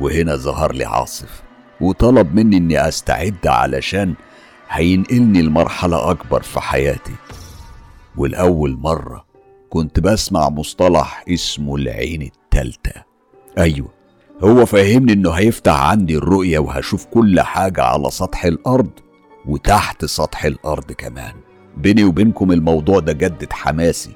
وهنا 0.00 0.36
ظهر 0.36 0.72
لي 0.72 0.84
عاصف 0.84 1.42
وطلب 1.80 2.34
مني 2.34 2.56
إني 2.56 2.88
أستعد 2.88 3.46
علشان 3.46 4.14
هينقلني 4.70 5.42
لمرحلة 5.42 6.10
أكبر 6.10 6.42
في 6.42 6.60
حياتي. 6.60 7.14
والأول 8.16 8.78
مرة 8.80 9.24
كنت 9.70 10.00
بسمع 10.00 10.48
مصطلح 10.48 11.24
اسمه 11.28 11.76
العين 11.76 12.22
التالتة. 12.22 13.02
أيوه 13.58 13.88
هو 14.44 14.66
فهمني 14.66 15.12
إنه 15.12 15.30
هيفتح 15.30 15.80
عندي 15.80 16.16
الرؤية 16.16 16.58
وهشوف 16.58 17.04
كل 17.04 17.40
حاجة 17.40 17.82
على 17.82 18.10
سطح 18.10 18.44
الأرض 18.44 18.90
وتحت 19.46 20.04
سطح 20.04 20.44
الأرض 20.44 20.92
كمان. 20.92 21.34
بيني 21.76 22.04
وبينكم 22.04 22.52
الموضوع 22.52 23.00
ده 23.00 23.12
جدد 23.12 23.52
حماسي 23.52 24.10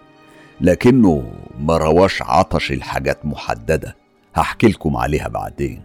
لكنه 0.61 1.25
ما 1.61 1.77
رواش 1.77 2.23
عطش 2.23 2.73
الحاجات 2.73 3.27
محددة. 3.27 3.97
هحكي 4.35 4.67
لكم 4.67 4.97
عليها 4.97 5.29
بعدين. 5.29 5.83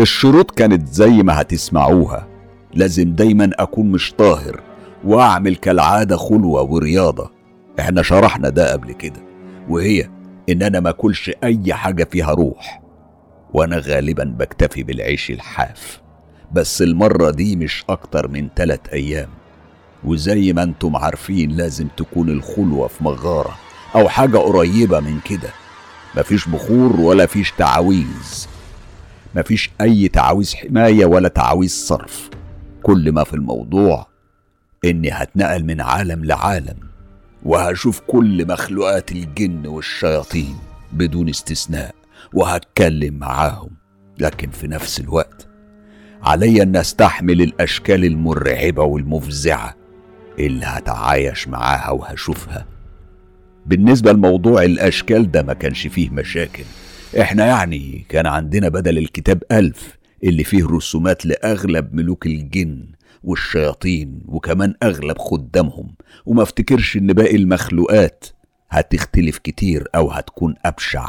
الشروط 0.00 0.50
كانت 0.50 0.88
زي 0.88 1.22
ما 1.22 1.40
هتسمعوها. 1.40 2.26
لازم 2.74 3.14
دايما 3.14 3.50
أكون 3.58 3.92
مش 3.92 4.12
طاهر 4.12 4.60
وأعمل 5.04 5.56
كالعادة 5.56 6.16
خلوة 6.16 6.62
ورياضة. 6.62 7.30
إحنا 7.80 8.02
شرحنا 8.02 8.48
ده 8.48 8.72
قبل 8.72 8.92
كده 8.92 9.20
وهي 9.68 10.08
إن 10.48 10.62
أنا 10.62 10.80
ما 10.80 10.90
أكلش 10.90 11.30
أي 11.44 11.74
حاجة 11.74 12.04
فيها 12.04 12.30
روح. 12.30 12.82
وأنا 13.52 13.78
غالبا 13.78 14.24
بكتفي 14.24 14.82
بالعيش 14.82 15.30
الحاف. 15.30 16.00
بس 16.52 16.82
المرة 16.82 17.30
دي 17.30 17.56
مش 17.56 17.84
أكتر 17.88 18.28
من 18.28 18.54
تلات 18.54 18.88
أيام. 18.88 19.28
وزي 20.04 20.52
ما 20.52 20.62
أنتم 20.62 20.96
عارفين 20.96 21.50
لازم 21.50 21.88
تكون 21.96 22.28
الخلوة 22.30 22.88
في 22.88 23.04
مغارة 23.04 23.58
أو 23.94 24.08
حاجة 24.08 24.38
قريبة 24.38 25.00
من 25.00 25.20
كده. 25.24 25.50
مفيش 26.16 26.48
بخور 26.48 27.00
ولا 27.00 27.26
فيش 27.26 27.52
تعاويذ. 27.52 28.46
مفيش 29.36 29.70
أي 29.80 30.08
تعاويذ 30.08 30.54
حماية 30.56 31.06
ولا 31.06 31.28
تعاويذ 31.28 31.68
صرف. 31.70 32.30
كل 32.82 33.12
ما 33.12 33.24
في 33.24 33.34
الموضوع 33.34 34.06
إني 34.84 35.10
هتنقل 35.10 35.64
من 35.64 35.80
عالم 35.80 36.24
لعالم 36.24 36.76
وهشوف 37.44 38.00
كل 38.00 38.46
مخلوقات 38.48 39.12
الجن 39.12 39.66
والشياطين 39.66 40.56
بدون 40.92 41.28
استثناء 41.28 41.94
وهتكلم 42.34 43.14
معاهم. 43.14 43.70
لكن 44.18 44.50
في 44.50 44.66
نفس 44.68 45.00
الوقت 45.00 45.46
علي 46.22 46.62
أن 46.62 46.76
أستحمل 46.76 47.42
الأشكال 47.42 48.04
المرعبة 48.04 48.82
والمفزعة 48.82 49.74
اللي 50.38 50.66
هتعايش 50.66 51.48
معاها 51.48 51.90
وهشوفها. 51.90 52.66
بالنسبة 53.66 54.12
لموضوع 54.12 54.62
الأشكال 54.62 55.30
ده 55.30 55.42
ما 55.42 55.52
كانش 55.52 55.86
فيه 55.86 56.10
مشاكل. 56.10 56.64
إحنا 57.20 57.46
يعني 57.46 58.06
كان 58.08 58.26
عندنا 58.26 58.68
بدل 58.68 58.98
الكتاب 58.98 59.42
ألف 59.52 59.98
اللي 60.24 60.44
فيه 60.44 60.66
رسومات 60.66 61.26
لأغلب 61.26 61.94
ملوك 61.94 62.26
الجن 62.26 62.86
والشياطين 63.24 64.20
وكمان 64.28 64.74
أغلب 64.82 65.18
خدامهم. 65.18 65.94
وما 66.26 66.42
افتكرش 66.42 66.96
إن 66.96 67.06
باقي 67.06 67.36
المخلوقات 67.36 68.24
هتختلف 68.70 69.38
كتير 69.38 69.88
أو 69.94 70.10
هتكون 70.10 70.54
أبشع. 70.64 71.06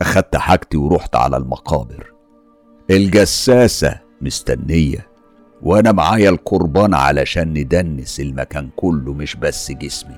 أخدت 0.00 0.36
حاجتي 0.36 0.76
ورحت 0.76 1.16
على 1.16 1.36
المقابر. 1.36 2.12
الجساسة 2.90 4.00
مستنية. 4.20 5.11
وأنا 5.62 5.92
معايا 5.92 6.30
القربان 6.30 6.94
علشان 6.94 7.48
ندنس 7.48 8.20
المكان 8.20 8.68
كله 8.76 9.12
مش 9.14 9.36
بس 9.36 9.72
جسمي. 9.72 10.16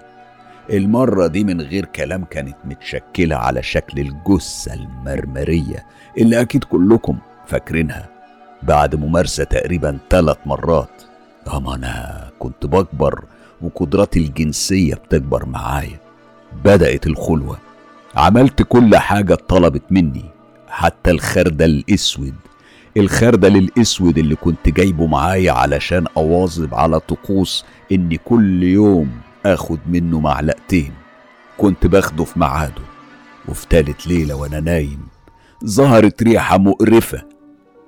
المرة 0.71 1.27
دي 1.27 1.45
من 1.45 1.61
غير 1.61 1.85
كلام 1.85 2.25
كانت 2.25 2.57
متشكلة 2.65 3.37
على 3.37 3.63
شكل 3.63 4.01
الجثة 4.01 4.75
المرمرية 4.75 5.87
اللي 6.19 6.41
أكيد 6.41 6.65
كلكم 6.65 7.19
فاكرينها 7.47 8.09
بعد 8.63 8.95
ممارسة 8.95 9.45
تقريبا 9.45 9.99
ثلاث 10.11 10.37
مرات. 10.47 11.03
أما 11.55 11.75
أنا 11.75 12.29
كنت 12.39 12.67
بكبر 12.67 13.25
وقدراتي 13.63 14.21
الجنسية 14.21 14.95
بتكبر 14.95 15.47
معايا. 15.47 15.99
بدأت 16.65 17.07
الخلوة. 17.07 17.59
عملت 18.17 18.63
كل 18.63 18.97
حاجة 18.97 19.33
اتطلبت 19.33 19.83
مني 19.91 20.25
حتى 20.69 21.11
الخردل 21.11 21.65
الأسود 21.65 22.35
الخردل 22.97 23.57
الأسود 23.57 24.19
اللي 24.19 24.37
كنت 24.37 24.69
جايبه 24.69 25.07
معايا 25.07 25.53
علشان 25.53 26.07
أواظب 26.17 26.75
على 26.75 27.01
طقوس 27.01 27.65
إني 27.93 28.17
كل 28.17 28.63
يوم 28.63 29.11
آخد 29.47 29.79
منه 29.87 30.21
معلقتين. 30.21 30.93
كنت 31.59 31.87
باخده 31.87 32.25
في 32.25 32.39
ميعاده. 32.39 32.83
وفي 33.49 33.67
تالت 33.69 34.07
ليلة 34.07 34.35
وأنا 34.35 34.61
نايم 34.61 35.07
ظهرت 35.65 36.23
ريحة 36.23 36.59
مقرفة 36.59 37.23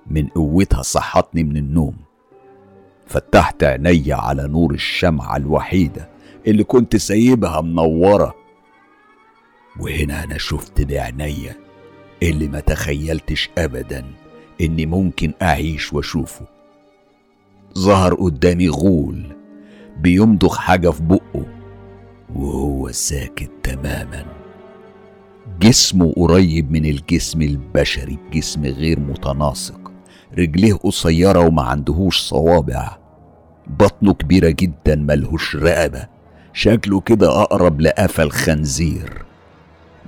من 0.07 0.27
قوتها 0.27 0.83
صحتني 0.83 1.45
من 1.45 1.57
النوم. 1.57 1.97
فتحت 3.07 3.64
عيني 3.64 4.12
على 4.12 4.49
نور 4.49 4.75
الشمعة 4.75 5.37
الوحيدة 5.37 6.09
اللي 6.47 6.64
كنت 6.64 6.97
سايبها 6.97 7.61
منورة. 7.61 8.35
وهنا 9.81 10.25
أنا 10.25 10.38
شفت 10.38 10.81
بعينيا 10.81 11.57
اللي 12.23 12.49
ما 12.49 12.61
تخيلتش 12.61 13.51
أبدا. 13.59 14.05
إني 14.61 14.87
ممكن 14.87 15.33
أعيش 15.42 15.92
وأشوفه. 15.92 16.47
ظهر 17.79 18.14
قدامي 18.14 18.69
غول 18.69 19.37
بيمضغ 20.01 20.55
حاجة 20.55 20.90
في 20.90 21.03
بقه 21.03 21.47
وهو 22.35 22.92
ساكت 22.92 23.51
تماما. 23.62 24.25
جسمه 25.61 26.12
قريب 26.16 26.73
من 26.73 26.87
الجسم 26.87 27.42
البشري 27.42 28.19
بجسم 28.31 28.64
غير 28.64 29.01
متناسق. 29.01 29.92
رجليه 30.38 30.75
قصيرة 30.75 31.38
وما 31.38 31.62
عندهوش 31.62 32.21
صوابع. 32.21 32.97
بطنه 33.66 34.14
كبيرة 34.14 34.51
جدا 34.51 34.97
ملهوش 34.97 35.57
رقبة. 35.57 36.07
شكله 36.53 37.01
كده 37.01 37.42
أقرب 37.42 37.81
لقفا 37.81 38.23
الخنزير 38.23 39.25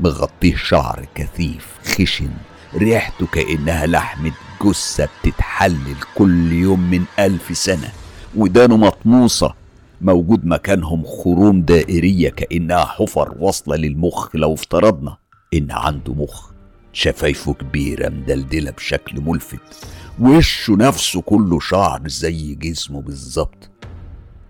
مغطيه 0.01 0.55
شعر 0.57 1.07
كثيف 1.15 1.79
خشن. 1.85 2.31
ريحته 2.75 3.27
كأنها 3.27 3.87
لحمة 3.87 4.33
جثة 4.65 5.09
بتتحلل 5.25 5.97
كل 6.15 6.53
يوم 6.53 6.91
من 6.91 7.05
ألف 7.19 7.59
سنة 7.59 7.89
ودانه 8.37 8.77
مطموسة 8.77 9.55
موجود 10.01 10.47
مكانهم 10.47 11.05
خروم 11.05 11.63
دائرية 11.63 12.31
كأنها 12.31 12.85
حفر 12.85 13.35
واصلة 13.39 13.77
للمخ 13.77 14.37
لو 14.37 14.55
افترضنا 14.55 15.17
إن 15.55 15.71
عنده 15.71 16.15
مخ. 16.15 16.51
شفايفه 16.93 17.55
كبيرة 17.55 18.09
مدلدلة 18.09 18.71
بشكل 18.71 19.21
ملفت 19.21 19.87
وشه 20.21 20.73
نفسه 20.77 21.21
كله 21.21 21.61
شعر 21.61 22.03
زي 22.09 22.55
جسمه 22.55 23.01
بالظبط. 23.03 23.71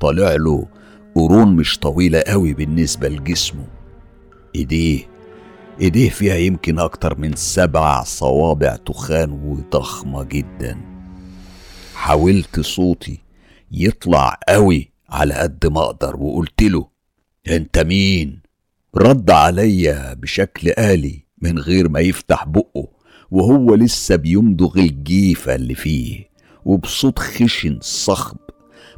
طالع 0.01 0.33
له 0.37 0.67
قرون 1.15 1.57
مش 1.57 1.79
طويلة 1.79 2.21
قوي 2.27 2.55
بالنسبة 2.55 3.09
لجسمه. 3.09 3.67
إيديه 4.55 5.09
إيديه 5.81 6.11
فيها 6.11 6.35
يمكن 6.35 6.79
أكتر 6.79 7.19
من 7.19 7.37
سبع 7.37 8.03
صوابع 8.03 8.77
تخان 8.77 9.31
وضخمة 9.31 10.23
جدا. 10.25 10.79
حاولت 11.95 12.61
صوتي 12.61 13.21
يطلع 13.73 14.39
قوي 14.49 14.93
على 15.09 15.35
قد 15.35 15.67
ما 15.67 15.81
أقدر 15.81 16.17
وقلت 16.17 16.63
له 16.63 16.89
أنت 17.49 17.79
مين؟ 17.79 18.41
رد 18.97 19.31
عليا 19.31 20.15
بشكل 20.15 20.69
آلي 20.79 21.27
من 21.43 21.59
غير 21.59 21.89
ما 21.89 22.01
يفتح 22.01 22.45
بقه 22.45 22.89
وهو 23.31 23.75
لسه 23.75 24.17
بيمضغ 24.17 24.79
الجيفة 24.79 25.55
اللي 25.55 25.75
فيه 25.75 26.29
وبصوت 26.65 27.19
خشن 27.19 27.79
صخب 27.83 28.37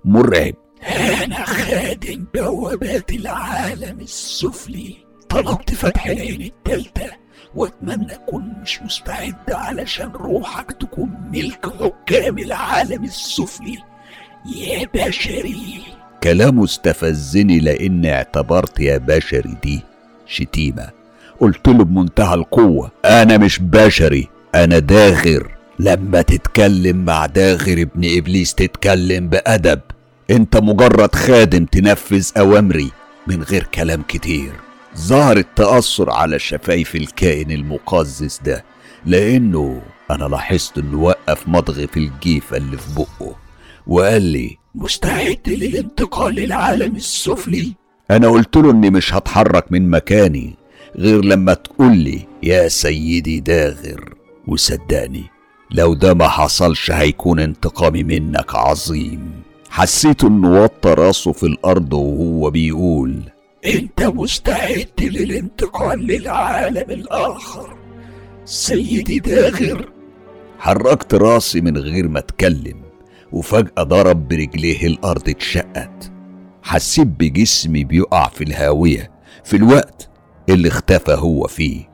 مرعب. 0.05 0.55
أنا 1.23 1.45
خادم 1.45 2.25
بوابات 2.35 3.13
العالم 3.13 4.01
السفلي. 4.01 5.10
طلبت 5.31 5.75
فتح 5.75 6.07
العين 6.07 6.43
التالتة 6.43 7.11
وأتمنى 7.55 8.15
أكون 8.15 8.53
مش 8.63 8.83
مستعد 8.83 9.53
علشان 9.53 10.13
روحك 10.13 10.73
تكون 10.73 11.11
ملك 11.33 11.67
حكام 11.81 12.39
العالم 12.39 13.05
السفلي. 13.05 13.79
يا 14.57 14.89
بشري. 14.95 15.83
كلامه 16.23 16.65
استفزني 16.65 17.61
لأن 17.61 18.07
اعتبرت 18.07 18.81
يا 18.81 18.99
بشري 18.99 19.57
دي 19.63 19.81
شتيمة. 20.27 20.91
قلت 21.41 21.69
له 21.69 21.85
بمنتهى 21.85 22.35
القوة 22.35 22.91
أنا 23.05 23.39
مش 23.39 23.59
بشري 23.59 24.29
أنا 24.55 24.79
داغر. 24.79 25.51
لما 25.79 26.23
تتكلم 26.23 27.05
مع 27.05 27.27
داغر 27.27 27.83
ابن 27.83 28.19
إبليس 28.19 28.55
تتكلم 28.55 29.29
بأدب. 29.29 29.81
أنت 30.31 30.57
مجرد 30.57 31.15
خادم 31.15 31.65
تنفذ 31.65 32.31
أوامري 32.39 32.91
من 33.27 33.43
غير 33.43 33.65
كلام 33.65 34.03
كتير. 34.03 34.53
ظهر 34.99 35.37
التأثر 35.37 36.11
على 36.11 36.39
شفايف 36.39 36.97
الكائن 36.97 37.51
المقزز 37.51 38.41
ده 38.45 38.65
لأنه 39.07 39.83
أنا 40.11 40.25
لاحظت 40.25 40.79
إنه 40.79 41.03
وقف 41.03 41.49
مضغ 41.49 41.87
في 41.87 41.97
الجيفة 41.97 42.57
اللي 42.57 42.77
في 42.77 42.95
بقه 42.97 43.37
وقال 43.87 44.23
لي 44.23 44.57
مستعد 44.75 45.39
للانتقال 45.47 46.35
للعالم 46.35 46.97
السفلي. 46.97 47.75
أنا 48.11 48.29
قلت 48.29 48.57
له 48.57 48.71
إني 48.71 48.91
مش 48.91 49.15
هتحرك 49.15 49.73
من 49.73 49.91
مكاني 49.91 50.55
غير 50.97 51.25
لما 51.25 51.55
تقول 51.55 51.97
لي 51.97 52.27
يا 52.43 52.69
سيدي 52.69 53.41
داغر. 53.41 54.15
وصدقني 54.49 55.25
لو 55.71 55.95
ده 55.95 56.15
ما 56.15 56.29
حصلش 56.29 56.91
هيكون 56.91 57.41
انتقامي 57.41 58.03
منك 58.03 58.55
عظيم. 58.55 59.31
حسيت 59.71 60.25
إنه 60.25 60.63
وطى 60.63 60.91
راسه 60.95 61.33
في 61.33 61.43
الأرض 61.47 61.93
وهو 61.93 62.51
بيقول 62.51 63.23
انت 63.67 64.03
مستعد 64.03 64.89
للانتقال 65.01 66.07
للعالم 66.07 66.91
الآخر 66.91 67.77
سيدي 68.45 69.19
داغر. 69.19 69.93
حركت 70.59 71.15
راسي 71.15 71.61
من 71.61 71.79
غير 71.79 72.09
ما 72.09 72.19
اتكلم 72.19 72.83
وفجأة 73.33 73.83
ضرب 73.83 74.29
برجليه 74.29 74.87
الأرض 74.87 75.29
اتشقت. 75.29 76.13
حسيت 76.63 77.07
بجسمي 77.07 77.85
بيقع 77.85 78.29
في 78.29 78.45
الهاوية 78.45 79.11
في 79.45 79.57
الوقت 79.57 80.09
اللي 80.49 80.69
اختفى 80.69 81.13
هو 81.13 81.47
فيه. 81.47 81.91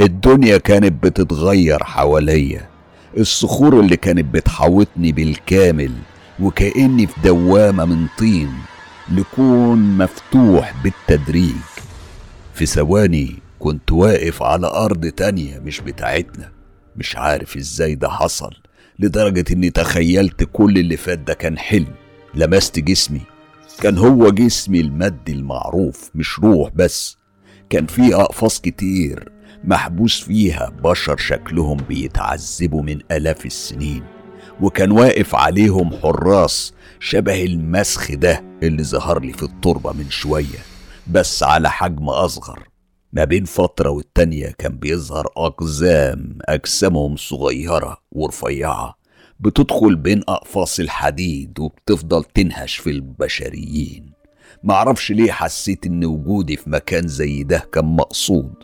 الدنيا 0.00 0.58
كانت 0.58 1.04
بتتغير 1.04 1.84
حواليا 1.84 2.68
الصخور 3.16 3.80
اللي 3.80 3.96
كانت 3.96 4.34
بتحوطني 4.34 5.12
بالكامل 5.12 5.92
وكأني 6.40 7.06
في 7.06 7.20
دوامة 7.24 7.84
من 7.84 8.06
طين. 8.18 8.50
لكون 9.10 9.98
مفتوح 9.98 10.74
بالتدريج. 10.82 11.56
في 12.54 12.66
ثواني 12.66 13.34
كنت 13.58 13.92
واقف 13.92 14.42
على 14.42 14.66
أرض 14.66 15.06
تانية 15.06 15.58
مش 15.58 15.80
بتاعتنا. 15.80 16.52
مش 16.96 17.16
عارف 17.16 17.56
إزاي 17.56 17.94
ده 17.94 18.08
حصل 18.08 18.50
لدرجة 18.98 19.44
إني 19.52 19.70
تخيلت 19.70 20.48
كل 20.52 20.78
اللي 20.78 20.96
فات 20.96 21.18
ده 21.18 21.34
كان 21.34 21.58
حلم. 21.58 21.94
لمست 22.34 22.78
جسمي. 22.78 23.20
كان 23.80 23.98
هو 23.98 24.30
جسمي 24.30 24.80
المادي 24.80 25.32
المعروف 25.32 26.10
مش 26.14 26.38
روح 26.38 26.70
بس. 26.74 27.16
كان 27.70 27.86
فيه 27.86 28.20
أقفاص 28.20 28.60
كتير 28.60 29.32
محبوس 29.64 30.20
فيها 30.20 30.72
بشر 30.84 31.16
شكلهم 31.16 31.76
بيتعذبوا 31.88 32.82
من 32.82 32.98
آلاف 33.10 33.46
السنين. 33.46 34.02
وكان 34.60 34.90
واقف 34.90 35.34
عليهم 35.34 35.90
حراس 36.02 36.72
شبه 37.00 37.44
المسخ 37.44 38.14
ده 38.14 38.44
اللي 38.62 38.84
ظهر 38.84 39.20
لي 39.20 39.32
في 39.32 39.42
التربة 39.42 39.92
من 39.92 40.10
شوية 40.10 40.58
بس 41.06 41.42
على 41.42 41.70
حجم 41.70 42.08
أصغر. 42.08 42.68
ما 43.12 43.24
بين 43.24 43.44
فترة 43.44 43.90
والتانية 43.90 44.54
كان 44.58 44.78
بيظهر 44.78 45.26
أقزام 45.36 46.38
أجسامهم 46.42 47.16
صغيرة 47.16 47.96
ورفيعة 48.12 48.98
بتدخل 49.40 49.96
بين 49.96 50.22
أقفاص 50.28 50.80
الحديد 50.80 51.58
وبتفضل 51.60 52.24
تنهش 52.24 52.76
في 52.76 52.90
البشريين. 52.90 54.12
معرفش 54.62 55.12
ليه 55.12 55.32
حسيت 55.32 55.86
إن 55.86 56.04
وجودي 56.04 56.56
في 56.56 56.70
مكان 56.70 57.08
زي 57.08 57.42
ده 57.42 57.58
كان 57.72 57.84
مقصود. 57.84 58.54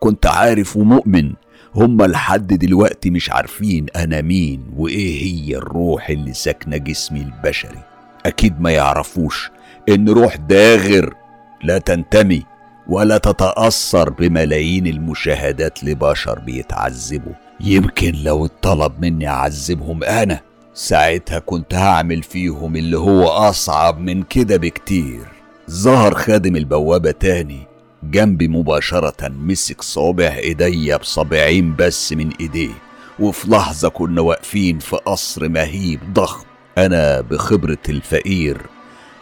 كنت 0.00 0.26
عارف 0.26 0.76
ومؤمن 0.76 1.32
هما 1.76 2.04
لحد 2.04 2.46
دلوقتي 2.46 3.10
مش 3.10 3.30
عارفين 3.30 3.86
أنا 3.96 4.20
مين 4.20 4.64
وإيه 4.76 5.22
هي 5.22 5.56
الروح 5.56 6.10
اللي 6.10 6.32
ساكنة 6.32 6.76
جسمي 6.76 7.22
البشري. 7.22 7.78
أكيد 8.26 8.60
ما 8.60 8.70
يعرفوش 8.70 9.50
إن 9.88 10.08
روح 10.08 10.36
داغر 10.36 11.14
لا 11.62 11.78
تنتمي 11.78 12.42
ولا 12.88 13.18
تتأثر 13.18 14.10
بملايين 14.10 14.86
المشاهدات 14.86 15.84
لبشر 15.84 16.38
بيتعذبوا. 16.38 17.32
يمكن 17.60 18.12
لو 18.22 18.44
اتطلب 18.44 18.92
مني 19.00 19.28
أعذبهم 19.28 20.04
أنا 20.04 20.40
ساعتها 20.74 21.38
كنت 21.38 21.74
هعمل 21.74 22.22
فيهم 22.22 22.76
اللي 22.76 22.98
هو 22.98 23.28
أصعب 23.28 23.98
من 23.98 24.22
كده 24.22 24.56
بكتير. 24.56 25.24
ظهر 25.70 26.14
خادم 26.14 26.56
البوابة 26.56 27.10
تاني 27.10 27.73
جنبي 28.10 28.48
مباشرة 28.48 29.28
مسك 29.28 29.82
صابع 29.82 30.36
ايديا 30.36 30.96
بصابعين 30.96 31.76
بس 31.76 32.12
من 32.12 32.30
إيديه 32.40 32.74
وفي 33.20 33.50
لحظة 33.50 33.88
كنا 33.88 34.20
واقفين 34.20 34.78
في 34.78 34.96
قصر 34.96 35.48
مهيب 35.48 36.00
ضخم. 36.12 36.44
أنا 36.78 37.20
بخبرة 37.20 37.78
الفقير 37.88 38.58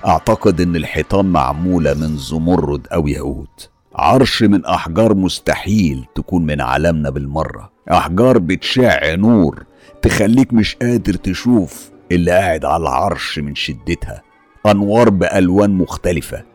أعتقد 0.06 0.60
إن 0.60 0.76
الحيطان 0.76 1.26
معمولة 1.26 1.94
من 1.94 2.16
زمرد 2.16 2.86
أو 2.92 3.08
ياقوت. 3.08 3.70
عرش 3.94 4.42
من 4.42 4.64
أحجار 4.64 5.14
مستحيل 5.14 6.04
تكون 6.14 6.46
من 6.46 6.60
عالمنا 6.60 7.10
بالمرة. 7.10 7.72
أحجار 7.90 8.38
بتشع 8.38 9.14
نور 9.14 9.64
تخليك 10.02 10.52
مش 10.52 10.76
قادر 10.76 11.14
تشوف 11.14 11.90
اللي 12.12 12.30
قاعد 12.30 12.64
على 12.64 12.82
العرش 12.82 13.38
من 13.38 13.54
شدتها. 13.54 14.22
أنوار 14.66 15.10
بألوان 15.10 15.70
مختلفة. 15.70 16.51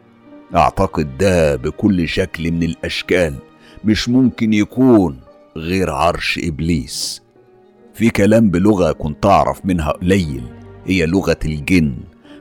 أعتقد 0.55 1.17
ده 1.17 1.55
بكل 1.55 2.07
شكل 2.07 2.51
من 2.51 2.63
الأشكال 2.63 3.33
مش 3.85 4.09
ممكن 4.09 4.53
يكون 4.53 5.19
غير 5.57 5.89
عرش 5.91 6.39
إبليس. 6.43 7.21
في 7.93 8.09
كلام 8.09 8.49
بلغة 8.49 8.91
كنت 8.91 9.25
أعرف 9.25 9.65
منها 9.65 9.91
قليل 9.91 10.43
هي 10.85 11.05
لغة 11.05 11.37
الجن 11.45 11.95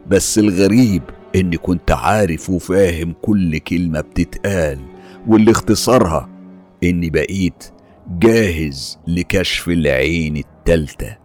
بس 0.09 0.39
الغريب 0.39 1.03
إني 1.37 1.57
كنت 1.57 1.91
عارف 1.91 2.51
وفاهم 2.51 3.15
كل 3.23 3.59
كلمة 3.59 4.01
بتتقال 4.01 4.79
واللي 5.27 5.51
اختصارها 5.51 6.29
إني 6.85 7.11
بقيت 7.11 7.65
جاهز 8.19 8.99
لكشف 9.07 9.69
العين 9.69 10.37
التالتة 10.37 11.17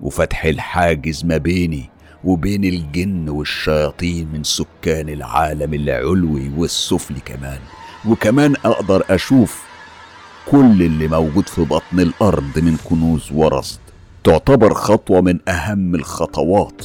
وفتح 0.00 0.44
الحاجز 0.44 1.24
ما 1.24 1.36
بيني 1.36 1.90
وبين 2.24 2.64
الجن 2.64 3.28
والشياطين 3.28 4.28
من 4.32 4.44
سكان 4.44 5.08
العالم 5.08 5.74
العلوي 5.74 6.50
والسفلي 6.56 7.20
كمان. 7.20 7.58
وكمان 8.08 8.54
أقدر 8.64 9.04
أشوف 9.10 9.62
كل 10.50 10.82
اللي 10.82 11.08
موجود 11.08 11.48
في 11.48 11.64
بطن 11.64 12.00
الأرض 12.00 12.58
من 12.58 12.76
كنوز 12.84 13.32
ورصد. 13.32 13.78
تعتبر 14.24 14.74
خطوة 14.74 15.20
من 15.20 15.48
أهم 15.48 15.94
الخطوات 15.94 16.82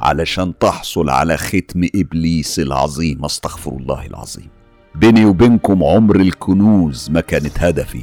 علشان 0.00 0.58
تحصل 0.58 1.10
على 1.10 1.36
ختم 1.36 1.88
إبليس 1.94 2.58
العظيم 2.58 3.24
أستغفر 3.24 3.70
الله 3.70 4.06
العظيم. 4.06 4.48
بيني 4.94 5.24
وبينكم 5.24 5.84
عمر 5.84 6.16
الكنوز 6.16 7.10
ما 7.10 7.20
كانت 7.20 7.58
هدفي. 7.58 8.02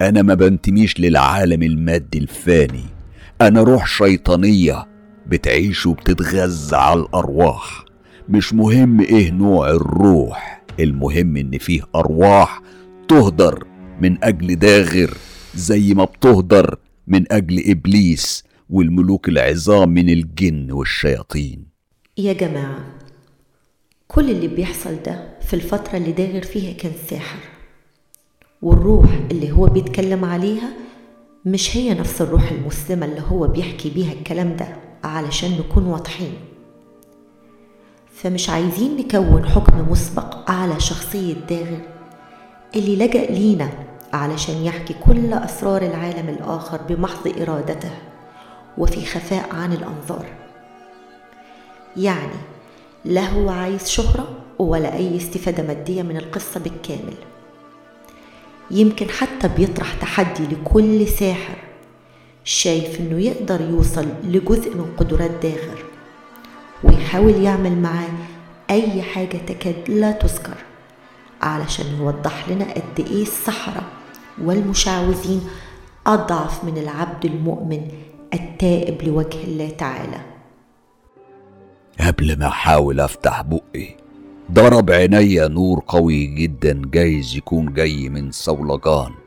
أنا 0.00 0.22
ما 0.22 0.34
بنتميش 0.34 1.00
للعالم 1.00 1.62
المادي 1.62 2.18
الفاني. 2.18 2.84
أنا 3.40 3.62
روح 3.62 3.86
شيطانية 3.86 4.91
بتعيش 5.26 5.86
وبتتغذى 5.86 6.76
على 6.76 7.00
الأرواح. 7.00 7.84
مش 8.28 8.52
مهم 8.54 9.00
إيه 9.00 9.30
نوع 9.30 9.70
الروح 9.70 10.62
المهم 10.80 11.36
إن 11.36 11.58
فيه 11.58 11.82
أرواح 11.94 12.62
تهدر 13.08 13.66
من 14.00 14.24
أجل 14.24 14.56
داغر 14.56 15.14
زي 15.54 15.94
ما 15.94 16.04
بتهدر 16.04 16.78
من 17.06 17.32
أجل 17.32 17.70
إبليس 17.70 18.44
والملوك 18.70 19.28
العظام 19.28 19.88
من 19.88 20.08
الجن 20.10 20.72
والشياطين. 20.72 21.64
يا 22.18 22.32
جماعة 22.32 22.84
كل 24.08 24.30
اللي 24.30 24.48
بيحصل 24.48 24.96
ده 25.06 25.28
في 25.40 25.54
الفترة 25.54 25.96
اللي 25.96 26.12
داغر 26.12 26.42
فيها 26.42 26.72
كان 26.72 26.92
ساحر. 27.10 27.38
والروح 28.62 29.10
اللي 29.30 29.52
هو 29.52 29.66
بيتكلم 29.66 30.24
عليها 30.24 30.72
مش 31.46 31.76
هي 31.76 31.94
نفس 31.94 32.22
الروح 32.22 32.50
المسلمة 32.52 33.06
اللي 33.06 33.22
هو 33.28 33.46
بيحكي 33.46 33.90
بيها 33.90 34.12
الكلام 34.12 34.56
ده. 34.56 34.91
علشان 35.04 35.58
نكون 35.58 35.86
واضحين. 35.86 36.34
فمش 38.14 38.50
عايزين 38.50 38.96
نكون 38.96 39.48
حكم 39.48 39.90
مسبق 39.90 40.50
على 40.50 40.80
شخصية 40.80 41.34
داغر 41.34 41.80
اللي 42.76 42.96
لجأ 42.96 43.26
لينا 43.26 43.68
علشان 44.12 44.64
يحكي 44.64 44.94
كل 44.94 45.32
أسرار 45.32 45.82
العالم 45.82 46.28
الآخر 46.28 46.80
بمحض 46.88 47.40
إرادته 47.40 47.90
وفي 48.78 49.06
خفاء 49.06 49.54
عن 49.54 49.72
الأنظار. 49.72 50.26
يعني 51.96 52.38
لا 53.04 53.28
هو 53.28 53.48
عايز 53.48 53.88
شهرة 53.88 54.28
ولا 54.58 54.94
أي 54.94 55.16
استفادة 55.16 55.62
مادية 55.62 56.02
من 56.02 56.16
القصة 56.16 56.60
بالكامل. 56.60 57.14
يمكن 58.70 59.08
حتى 59.08 59.48
بيطرح 59.48 59.94
تحدي 59.94 60.46
لكل 60.46 61.08
ساحر 61.08 61.56
شايف 62.44 63.00
إنه 63.00 63.18
يقدر 63.18 63.60
يوصل 63.60 64.06
لجزء 64.24 64.76
من 64.76 64.86
قدرات 64.96 65.30
داغر 65.42 65.84
ويحاول 66.84 67.42
يعمل 67.42 67.78
معاه 67.78 68.12
أي 68.70 69.02
حاجة 69.02 69.36
تكاد 69.36 69.90
لا 69.90 70.12
تذكر 70.12 70.56
علشان 71.42 71.86
يوضح 71.98 72.48
لنا 72.48 72.64
قد 72.64 73.06
إيه 73.10 73.22
السحرة 73.22 73.82
والمشعوذين 74.42 75.40
أضعف 76.06 76.64
من 76.64 76.78
العبد 76.78 77.24
المؤمن 77.24 77.88
التائب 78.34 79.02
لوجه 79.02 79.44
الله 79.44 79.70
تعالى. 79.70 80.20
قبل 82.00 82.38
ما 82.38 82.46
أحاول 82.46 83.00
أفتح 83.00 83.42
بقي 83.42 83.96
ضرب 84.52 84.90
عينيا 84.90 85.48
نور 85.48 85.82
قوي 85.86 86.26
جدا 86.26 86.82
جايز 86.84 87.36
يكون 87.36 87.72
جاي 87.72 88.08
من 88.08 88.30
صولجان. 88.30 89.21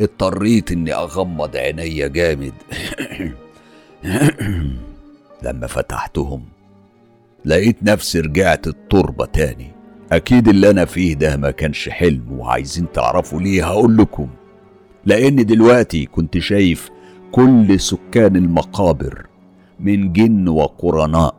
اضطريت 0.00 0.72
إني 0.72 0.94
أغمض 0.94 1.56
عينيا 1.56 2.08
جامد. 2.08 2.52
لما 5.44 5.66
فتحتهم 5.66 6.44
لقيت 7.44 7.82
نفسي 7.82 8.20
رجعت 8.20 8.66
التربة 8.66 9.26
تاني. 9.26 9.70
أكيد 10.12 10.48
اللي 10.48 10.70
أنا 10.70 10.84
فيه 10.84 11.14
ده 11.14 11.36
ما 11.36 11.50
كانش 11.50 11.88
حلم 11.88 12.32
وعايزين 12.32 12.92
تعرفوا 12.92 13.40
ليه 13.40 13.64
هقول 13.66 13.96
لكم. 13.96 14.28
لأن 15.04 15.46
دلوقتي 15.46 16.06
كنت 16.06 16.38
شايف 16.38 16.90
كل 17.32 17.80
سكان 17.80 18.36
المقابر 18.36 19.26
من 19.80 20.12
جن 20.12 20.48
وقرناء 20.48 21.34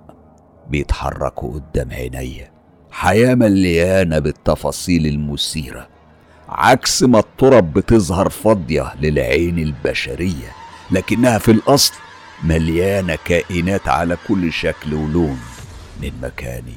بيتحركوا 0.70 1.54
قدام 1.54 1.91
عينيا. 1.91 2.52
حياة 2.91 3.36
مليانة 3.36 4.20
بالتفاصيل 4.20 5.08
المثيرة. 5.08 5.94
عكس 6.58 7.04
ما 7.04 7.20
التراب 7.20 7.74
بتظهر 7.74 8.30
فاضية 8.30 8.94
للعين 9.02 9.60
البشرية 9.60 10.52
لكنها 10.91 11.38
في 11.38 11.52
الأصل 11.52 11.94
مليانة 12.44 13.18
كائنات 13.26 13.88
على 13.88 14.18
كل 14.28 14.54
شكل 14.54 14.94
ولون 14.94 15.39
من 16.02 16.12
مكاني 16.22 16.74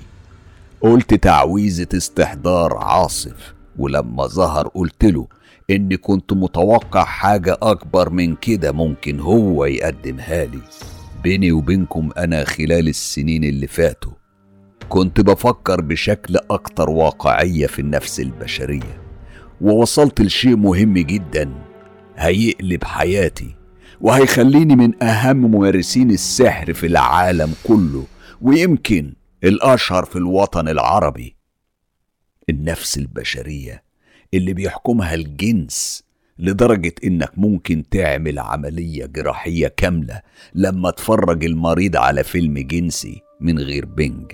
قلت 0.80 1.14
تعويذة 1.14 1.88
استحضار 1.96 2.76
عاصف 2.76 3.54
ولما 3.78 4.26
ظهر 4.26 4.68
قلت 4.68 5.04
له 5.04 5.26
إني 5.70 5.96
كنت 5.96 6.32
متوقع 6.32 7.04
حاجة 7.04 7.58
أكبر 7.62 8.10
من 8.10 8.34
كده 8.36 8.72
ممكن 8.72 9.20
هو 9.20 9.64
يقدمها 9.64 10.44
لي. 10.44 10.60
بيني 11.22 11.52
وبينكم 11.52 12.10
أنا 12.18 12.44
خلال 12.44 12.88
السنين 12.88 13.44
اللي 13.44 13.66
فاتوا 13.66 14.12
كنت 14.88 15.20
بفكر 15.20 15.80
بشكل 15.80 16.36
أكتر 16.50 16.90
واقعية 16.90 17.66
في 17.66 17.78
النفس 17.78 18.20
البشرية. 18.20 19.07
ووصلت 19.60 20.20
لشيء 20.20 20.56
مهم 20.56 20.94
جدا 20.98 21.50
هيقلب 22.16 22.84
حياتي 22.84 23.54
وهيخليني 24.00 24.76
من 24.76 25.02
أهم 25.02 25.36
ممارسين 25.36 26.10
السحر 26.10 26.72
في 26.72 26.86
العالم 26.86 27.54
كله 27.64 28.04
ويمكن 28.42 29.12
الأشهر 29.44 30.04
في 30.04 30.16
الوطن 30.16 30.68
العربي. 30.68 31.36
النفس 32.50 32.98
البشرية 32.98 33.82
اللي 34.34 34.52
بيحكمها 34.52 35.14
الجنس 35.14 36.02
لدرجة 36.38 36.94
إنك 37.04 37.32
ممكن 37.36 37.84
تعمل 37.90 38.38
عملية 38.38 39.06
جراحية 39.06 39.68
كاملة 39.76 40.20
لما 40.54 40.90
تفرج 40.90 41.44
المريض 41.44 41.96
على 41.96 42.24
فيلم 42.24 42.58
جنسي 42.58 43.22
من 43.40 43.58
غير 43.58 43.84
بنج. 43.86 44.32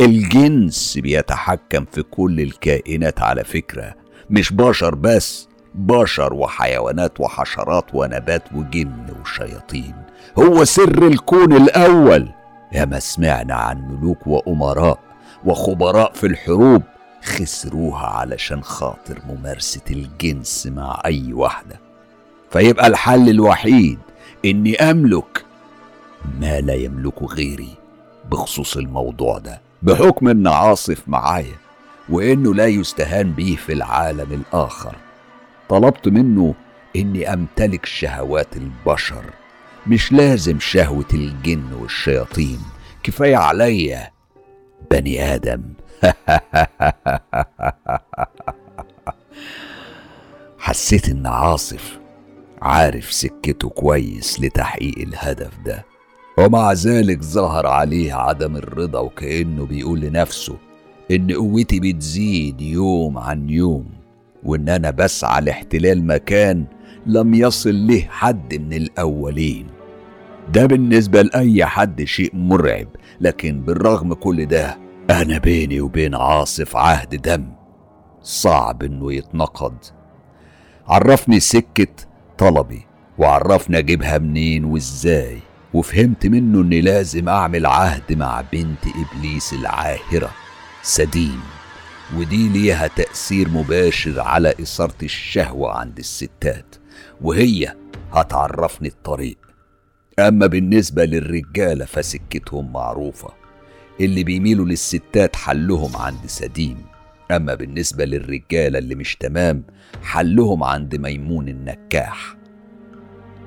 الجنس 0.00 0.98
بيتحكم 0.98 1.84
في 1.84 2.02
كل 2.02 2.40
الكائنات 2.40 3.20
على 3.20 3.44
فكرة 3.44 4.03
مش 4.30 4.52
بشر 4.52 4.94
بس 4.94 5.48
بشر 5.74 6.34
وحيوانات 6.34 7.20
وحشرات 7.20 7.84
ونبات 7.94 8.42
وجن 8.54 9.06
وشياطين. 9.20 9.94
هو 10.38 10.64
سر 10.64 11.06
الكون 11.06 11.52
الأول. 11.52 12.28
ياما 12.72 12.98
سمعنا 12.98 13.54
عن 13.54 13.88
ملوك 13.88 14.26
وأمراء 14.26 14.98
وخبراء 15.44 16.12
في 16.12 16.26
الحروب 16.26 16.82
خسروها 17.24 18.06
علشان 18.06 18.62
خاطر 18.62 19.18
ممارسة 19.28 19.80
الجنس 19.90 20.66
مع 20.66 21.02
أي 21.04 21.32
واحدة. 21.32 21.80
فيبقى 22.50 22.86
الحل 22.86 23.28
الوحيد 23.28 23.98
إني 24.44 24.76
أملك 24.76 25.44
ما 26.40 26.60
لا 26.60 26.74
يملكه 26.74 27.26
غيري 27.26 27.74
بخصوص 28.30 28.76
الموضوع 28.76 29.38
ده. 29.38 29.60
بحكم 29.82 30.28
إن 30.28 30.46
عاصف 30.46 31.02
معايا 31.06 31.56
وإنه 32.08 32.54
لا 32.54 32.66
يستهان 32.66 33.32
به 33.32 33.58
في 33.66 33.72
العالم 33.72 34.32
الآخر. 34.32 34.96
طلبت 35.68 36.08
منه 36.08 36.54
إني 36.96 37.32
أمتلك 37.32 37.86
شهوات 37.86 38.56
البشر 38.56 39.24
مش 39.86 40.12
لازم 40.12 40.60
شهوة 40.60 41.08
الجن 41.14 41.72
والشياطين. 41.72 42.60
كفاية 43.02 43.36
عليا 43.36 44.10
بني 44.90 45.34
آدم. 45.34 45.62
حسيت 50.58 51.08
إن 51.08 51.26
عاصف 51.26 51.98
عارف 52.62 53.12
سكته 53.12 53.68
كويس 53.68 54.40
لتحقيق 54.40 54.98
الهدف 54.98 55.50
ده. 55.64 55.84
ومع 56.38 56.72
ذلك 56.72 57.22
ظهر 57.22 57.66
عليه 57.66 58.14
عدم 58.14 58.56
الرضا 58.56 58.98
وكأنه 58.98 59.66
بيقول 59.66 60.00
لنفسه 60.00 60.56
إن 61.10 61.32
قوتي 61.32 61.80
بتزيد 61.80 62.60
يوم 62.60 63.18
عن 63.18 63.48
يوم 63.50 63.86
وإن 64.44 64.68
أنا 64.68 64.90
بسعى 64.90 65.40
لاحتلال 65.40 66.06
مكان 66.06 66.64
لم 67.06 67.34
يصل 67.34 67.86
له 67.86 68.00
حد 68.10 68.54
من 68.54 68.72
الأولين. 68.72 69.66
ده 70.52 70.66
بالنسبة 70.66 71.22
لأي 71.22 71.64
حد 71.66 72.04
شيء 72.04 72.30
مرعب 72.34 72.88
لكن 73.20 73.60
بالرغم 73.60 74.14
كل 74.14 74.46
ده 74.46 74.78
أنا 75.10 75.38
بيني 75.38 75.80
وبين 75.80 76.14
عاصف 76.14 76.76
عهد 76.76 77.22
دم. 77.22 77.44
صعب 78.22 78.82
إنه 78.82 79.12
يتنقض 79.12 79.74
عرفني 80.88 81.40
سكة 81.40 81.86
طلبي 82.38 82.86
وعرفني 83.18 83.78
أجيبها 83.78 84.18
منين 84.18 84.64
وإزاي 84.64 85.38
وفهمت 85.74 86.26
منه 86.26 86.60
إني 86.60 86.80
لازم 86.80 87.28
أعمل 87.28 87.66
عهد 87.66 88.12
مع 88.12 88.40
بنت 88.52 88.78
إبليس 88.86 89.52
العاهرة. 89.52 90.30
سديم. 90.86 91.40
ودي 92.16 92.48
ليها 92.48 92.86
تأثير 92.86 93.48
مباشر 93.48 94.20
على 94.20 94.54
إثارة 94.60 94.94
الشهوة 95.02 95.72
عند 95.78 95.98
الستات 95.98 96.76
وهي 97.20 97.74
هتعرفني 98.12 98.88
الطريق. 98.88 99.38
أما 100.18 100.46
بالنسبة 100.46 101.04
للرجالة 101.04 101.84
فسكتهم 101.84 102.72
معروفة. 102.72 103.28
اللي 104.00 104.24
بيميلوا 104.24 104.66
للستات 104.66 105.36
حلهم 105.36 105.96
عند 105.96 106.26
سديم. 106.26 106.76
أما 107.30 107.54
بالنسبة 107.54 108.04
للرجالة 108.04 108.78
اللي 108.78 108.94
مش 108.94 109.16
تمام 109.16 109.62
حلهم 110.02 110.64
عند 110.64 110.96
ميمون 110.96 111.48
النكاح. 111.48 112.36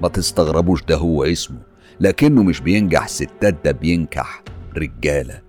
ما 0.02 0.08
تستغربوش 0.08 0.84
ده 0.84 0.96
هو 0.96 1.24
اسمه 1.24 1.60
لكنه 2.00 2.44
مش 2.44 2.60
بينجح 2.60 3.08
ستات 3.08 3.56
ده 3.66 3.72
بينكح 3.72 4.44
رجالة. 4.78 5.47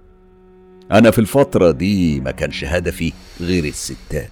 أنا 0.93 1.11
في 1.11 1.19
الفترة 1.19 1.71
دي 1.71 2.21
ما 2.21 2.31
كانش 2.31 2.65
هدفي 2.65 3.13
غير 3.41 3.65
الستات 3.65 4.31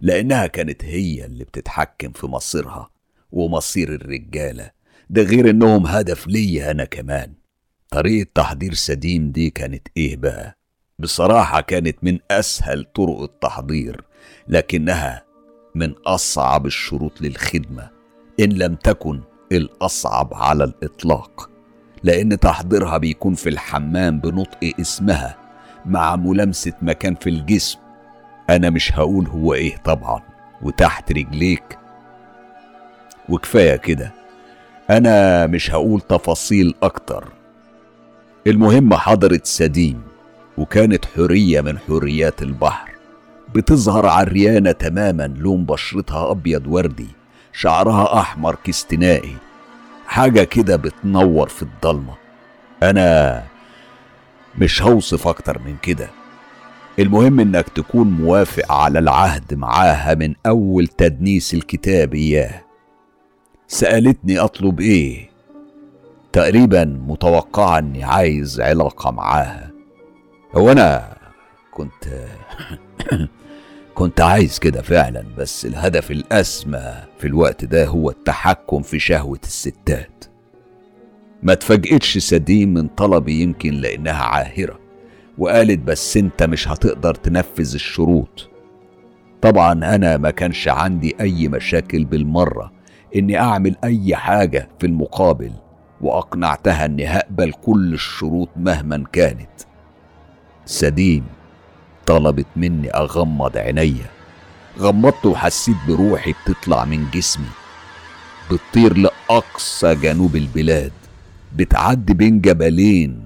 لأنها 0.00 0.46
كانت 0.46 0.84
هي 0.84 1.24
اللي 1.24 1.44
بتتحكم 1.44 2.12
في 2.12 2.26
مصيرها 2.26 2.90
ومصير 3.32 3.94
الرجالة 3.94 4.70
ده 5.10 5.22
غير 5.22 5.50
إنهم 5.50 5.86
هدف 5.86 6.26
ليا 6.26 6.70
أنا 6.70 6.84
كمان 6.84 7.32
طريقة 7.90 8.28
تحضير 8.34 8.74
سديم 8.74 9.30
دي 9.30 9.50
كانت 9.50 9.88
إيه 9.96 10.16
بقى؟ 10.16 10.58
بصراحة 10.98 11.60
كانت 11.60 11.96
من 12.04 12.18
أسهل 12.30 12.84
طرق 12.84 13.22
التحضير 13.22 14.00
لكنها 14.48 15.24
من 15.74 15.90
أصعب 16.06 16.66
الشروط 16.66 17.20
للخدمة 17.22 17.90
إن 18.40 18.52
لم 18.52 18.74
تكن 18.74 19.20
الأصعب 19.52 20.34
على 20.34 20.64
الإطلاق 20.64 21.50
لأن 22.02 22.38
تحضيرها 22.40 22.98
بيكون 22.98 23.34
في 23.34 23.48
الحمام 23.48 24.20
بنطق 24.20 24.72
اسمها 24.80 25.45
مع 25.86 26.16
ملامسة 26.16 26.72
مكان 26.82 27.14
في 27.14 27.30
الجسم. 27.30 27.78
أنا 28.50 28.70
مش 28.70 28.92
هقول 28.92 29.26
هو 29.26 29.54
إيه 29.54 29.76
طبعا 29.76 30.20
وتحت 30.62 31.12
رجليك. 31.12 31.78
وكفاية 33.28 33.76
كده 33.76 34.12
أنا 34.90 35.46
مش 35.46 35.70
هقول 35.70 36.00
تفاصيل 36.00 36.74
أكتر. 36.82 37.24
المهم 38.46 38.94
حضرت 38.94 39.46
سديم 39.46 40.02
وكانت 40.58 41.04
حرية 41.04 41.60
من 41.60 41.78
حريات 41.78 42.42
البحر. 42.42 42.90
بتظهر 43.54 44.06
عريانة 44.06 44.72
تماما 44.72 45.34
لون 45.36 45.64
بشرتها 45.64 46.30
أبيض 46.30 46.66
وردي 46.66 47.08
شعرها 47.52 48.20
أحمر 48.20 48.56
كستنائي 48.64 49.36
حاجة 50.06 50.44
كده 50.44 50.76
بتنور 50.76 51.48
في 51.48 51.62
الضلمة. 51.62 52.14
أنا 52.82 53.42
مش 54.58 54.82
هوصف 54.82 55.28
أكتر 55.28 55.58
من 55.58 55.76
كده. 55.82 56.08
المهم 56.98 57.40
إنك 57.40 57.68
تكون 57.68 58.10
موافق 58.10 58.72
على 58.72 58.98
العهد 58.98 59.54
معاها 59.54 60.14
من 60.14 60.34
أول 60.46 60.86
تدنيس 60.86 61.54
الكتاب 61.54 62.14
إياه. 62.14 62.62
سألتني 63.68 64.38
أطلب 64.38 64.80
إيه؟ 64.80 65.30
تقريبا 66.32 66.84
متوقعة 66.84 67.78
إني 67.78 68.04
عايز 68.04 68.60
علاقة 68.60 69.10
معاها. 69.10 69.70
هو 70.54 70.72
أنا 70.72 71.16
كنت 71.72 72.08
كنت 73.94 74.20
عايز 74.20 74.58
كده 74.58 74.82
فعلا 74.82 75.24
بس 75.38 75.66
الهدف 75.66 76.10
الأسمى 76.10 76.94
في 77.18 77.26
الوقت 77.26 77.64
ده 77.64 77.86
هو 77.86 78.10
التحكم 78.10 78.82
في 78.82 78.98
شهوة 78.98 79.40
الستات. 79.44 80.24
ما 81.42 81.54
تفاجئتش 81.54 82.18
سديم 82.18 82.74
من 82.74 82.88
طلبي 82.88 83.40
يمكن 83.40 83.74
لأنها 83.74 84.22
عاهرة 84.24 84.78
وقالت 85.38 85.78
بس 85.78 86.16
أنت 86.16 86.42
مش 86.42 86.68
هتقدر 86.68 87.14
تنفذ 87.14 87.74
الشروط. 87.74 88.50
طبعا 89.42 89.72
أنا 89.72 90.16
ما 90.16 90.30
كانش 90.30 90.68
عندي 90.68 91.16
أي 91.20 91.48
مشاكل 91.48 92.04
بالمرة 92.04 92.72
إني 93.16 93.38
أعمل 93.38 93.76
أي 93.84 94.16
حاجة 94.16 94.68
في 94.78 94.86
المقابل 94.86 95.52
وأقنعتها 96.00 96.84
إني 96.84 97.06
هقبل 97.06 97.52
كل 97.52 97.94
الشروط 97.94 98.48
مهما 98.56 99.04
كانت. 99.12 99.50
سديم 100.64 101.24
طلبت 102.06 102.46
مني 102.56 102.90
أغمض 102.90 103.56
عينيا. 103.56 104.06
غمضت 104.78 105.26
وحسيت 105.26 105.76
بروحي 105.88 106.34
بتطلع 106.46 106.84
من 106.84 107.06
جسمي 107.14 107.46
بتطير 108.50 108.96
لأقصى 108.96 109.94
جنوب 109.94 110.36
البلاد. 110.36 110.92
بتعدي 111.56 112.14
بين 112.14 112.40
جبلين 112.40 113.22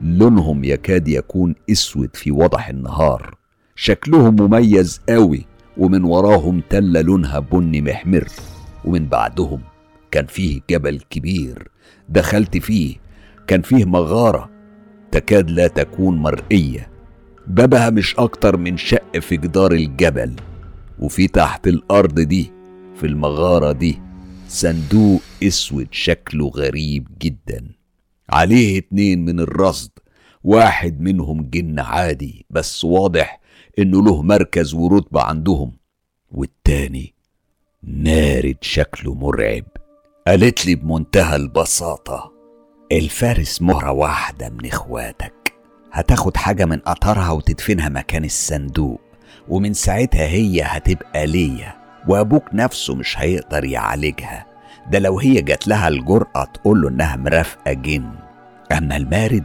لونهم 0.00 0.64
يكاد 0.64 1.08
يكون 1.08 1.54
أسود 1.70 2.10
في 2.16 2.30
وضح 2.30 2.68
النهار. 2.68 3.34
شكلهم 3.74 4.36
مميز 4.40 5.00
قوي 5.08 5.46
ومن 5.76 6.04
وراهم 6.04 6.62
تلة 6.70 7.00
لونها 7.00 7.38
بني 7.38 7.80
محمر. 7.82 8.28
ومن 8.84 9.06
بعدهم 9.06 9.60
كان 10.10 10.26
فيه 10.26 10.60
جبل 10.70 11.00
كبير 11.10 11.68
دخلت 12.08 12.58
فيه 12.58 12.96
كان 13.46 13.62
فيه 13.62 13.84
مغارة 13.84 14.50
تكاد 15.12 15.50
لا 15.50 15.66
تكون 15.66 16.16
مرئية. 16.16 16.88
بابها 17.46 17.90
مش 17.90 18.16
أكتر 18.16 18.56
من 18.56 18.76
شق 18.76 19.18
في 19.18 19.36
جدار 19.36 19.72
الجبل 19.72 20.32
وفي 20.98 21.28
تحت 21.28 21.68
الأرض 21.68 22.20
دي 22.20 22.52
في 23.00 23.06
المغارة 23.06 23.72
دي. 23.72 24.00
صندوق 24.52 25.20
اسود 25.42 25.88
شكله 25.90 26.48
غريب 26.48 27.08
جدا. 27.20 27.64
عليه 28.30 28.78
اتنين 28.78 29.24
من 29.24 29.40
الرصد 29.40 29.90
واحد 30.44 31.00
منهم 31.00 31.42
جن 31.50 31.80
عادي 31.80 32.46
بس 32.50 32.84
واضح 32.84 33.40
إنه 33.78 34.02
له 34.02 34.22
مركز 34.22 34.74
ورتبة 34.74 35.22
عندهم. 35.22 35.72
والتاني 36.30 37.14
نارد 37.82 38.56
شكله 38.60 39.14
مرعب. 39.14 39.64
قالت 40.26 40.66
لي 40.66 40.74
بمنتهى 40.74 41.36
البساطة 41.36 42.32
الفارس 42.92 43.62
مهرة 43.62 43.90
واحدة 43.90 44.48
من 44.48 44.66
إخواتك. 44.66 45.54
هتاخد 45.92 46.36
حاجة 46.36 46.64
من 46.64 46.78
قطرها 46.78 47.30
وتدفنها 47.30 47.88
مكان 47.88 48.24
الصندوق 48.24 49.00
ومن 49.48 49.72
ساعتها 49.74 50.26
هي 50.26 50.62
هتبقى 50.62 51.26
ليا. 51.26 51.81
وأبوك 52.08 52.44
نفسه 52.52 52.94
مش 52.94 53.18
هيقدر 53.18 53.64
يعالجها. 53.64 54.46
ده 54.90 54.98
لو 54.98 55.18
هي 55.18 55.40
جات 55.42 55.68
لها 55.68 55.88
الجرأة 55.88 56.44
تقول 56.54 56.82
له 56.82 56.88
إنها 56.88 57.16
مرافقة 57.16 57.72
جن. 57.72 58.10
أما 58.72 58.96
المارد 58.96 59.44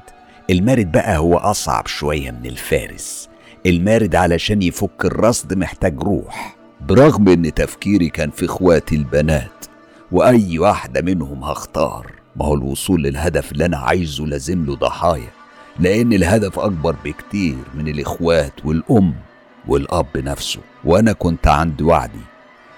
المارد 0.49 0.91
بقى 0.91 1.18
هو 1.18 1.38
أصعب 1.38 1.88
شوية 1.88 2.32
من 2.32 2.45
الفارس. 2.45 3.30
المارد 3.66 4.16
علشان 4.16 4.62
يفك 4.62 5.05
الرصد 5.05 5.53
محتاج 5.53 6.03
روح. 6.03 6.55
برغم 6.82 7.28
إن 7.28 7.53
تفكيري 7.53 8.10
كان 8.10 8.30
في 8.32 8.45
إخواتي 8.45 8.95
البنات 8.95 9.66
وأي 10.12 10.60
واحدة 10.60 11.01
منهم 11.01 11.43
هختار. 11.43 12.12
ما 12.36 12.45
هو 12.45 12.53
الوصول 12.53 13.03
للهدف 13.03 13.51
اللي 13.51 13.66
أنا 13.66 13.78
عايزه 13.78 14.26
لازم 14.26 14.66
له 14.66 14.76
ضحايا 14.76 15.30
لأن 15.80 16.14
الهدف 16.14 16.60
أكبر 16.60 16.95
بكتير 17.05 17.58
من 17.76 17.88
الإخوات 17.88 18.66
والأم 18.66 19.14
والأب 19.68 20.18
نفسه. 20.18 20.60
وأنا 20.84 21.14
كنت 21.14 21.47
عند 21.47 21.82
وعدي 21.82 22.20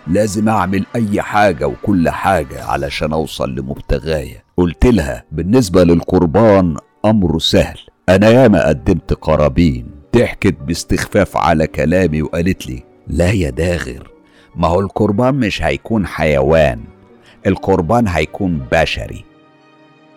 لازم 0.10 0.50
أعمل 0.50 0.86
أي 0.96 1.22
حاجة 1.22 1.68
وكل 1.68 2.10
حاجة 2.10 2.64
علشان 2.66 3.14
أوصل 3.14 3.56
لمبتغايا 3.56 4.44
قلت 4.58 4.86
لها 4.86 5.24
بالنسبة 5.32 5.84
للقربان 5.84 6.78
امره 7.06 7.38
سهل. 7.38 7.78
أنا 8.10 8.30
ياما 8.30 8.68
قدمت 8.68 9.14
قرابين. 9.14 9.88
ضحكت 10.16 10.56
باستخفاف 10.68 11.38
على 11.38 11.68
كلامي 11.68 12.22
وقالت 12.22 12.68
لي 12.68 12.84
لا 13.08 13.32
يا 13.32 13.50
داغر. 13.50 14.12
ما 14.56 14.68
هو 14.68 14.80
القربان 14.80 15.36
مش 15.36 15.64
هيكون 15.64 16.08
حيوان. 16.08 16.84
القربان 17.48 18.08
هيكون 18.08 18.62
بشري. 18.72 19.26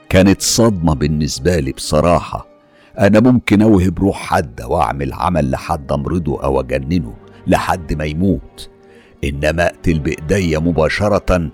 كانت 0.09 0.43
صدمة 0.43 0.95
بالنسبة 0.95 1.57
لي 1.61 1.72
بصراحة. 1.72 2.47
أنا 2.99 3.20
ممكن 3.20 3.62
أوهب 3.62 3.99
روح 3.99 4.16
حد 4.16 4.61
وأعمل 4.62 5.12
عمل 5.12 5.51
لحد 5.51 5.93
أمرضه 5.93 6.45
أو 6.45 6.61
أجننه 6.61 7.14
لحد 7.47 7.93
ما 7.93 8.05
يموت. 8.05 8.71
إنما 9.24 9.66
أقتل 9.66 9.98
بإيديا 9.98 10.58
مباشرة. 10.58 11.50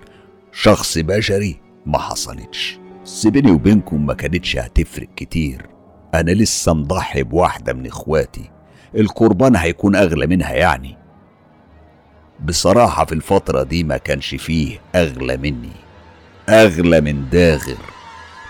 شخص 0.52 0.98
بشري 0.98 1.60
ما 1.86 1.98
حصلتش. 1.98 2.78
بس 3.04 3.26
بيني 3.26 3.50
وبينكم 3.50 4.06
ما 4.06 4.14
كانتش 4.14 4.56
هتفرق 4.56 5.08
كتير. 5.16 5.66
أنا 6.14 6.30
لسه 6.30 6.74
مضحي 6.74 7.22
بواحدة 7.22 7.72
من 7.72 7.86
إخواتي. 7.86 8.50
القربان 8.94 9.56
هيكون 9.56 9.96
أغلى 9.96 10.26
منها 10.26 10.52
يعني. 10.52 10.96
بصراحة 12.44 13.04
في 13.04 13.12
الفترة 13.12 13.62
دي 13.62 13.84
ما 13.84 13.96
كانش 13.96 14.34
فيه 14.34 14.78
أغلى 14.94 15.36
مني. 15.36 15.72
أغلى 16.48 17.00
من 17.00 17.28
داغر. 17.30 17.76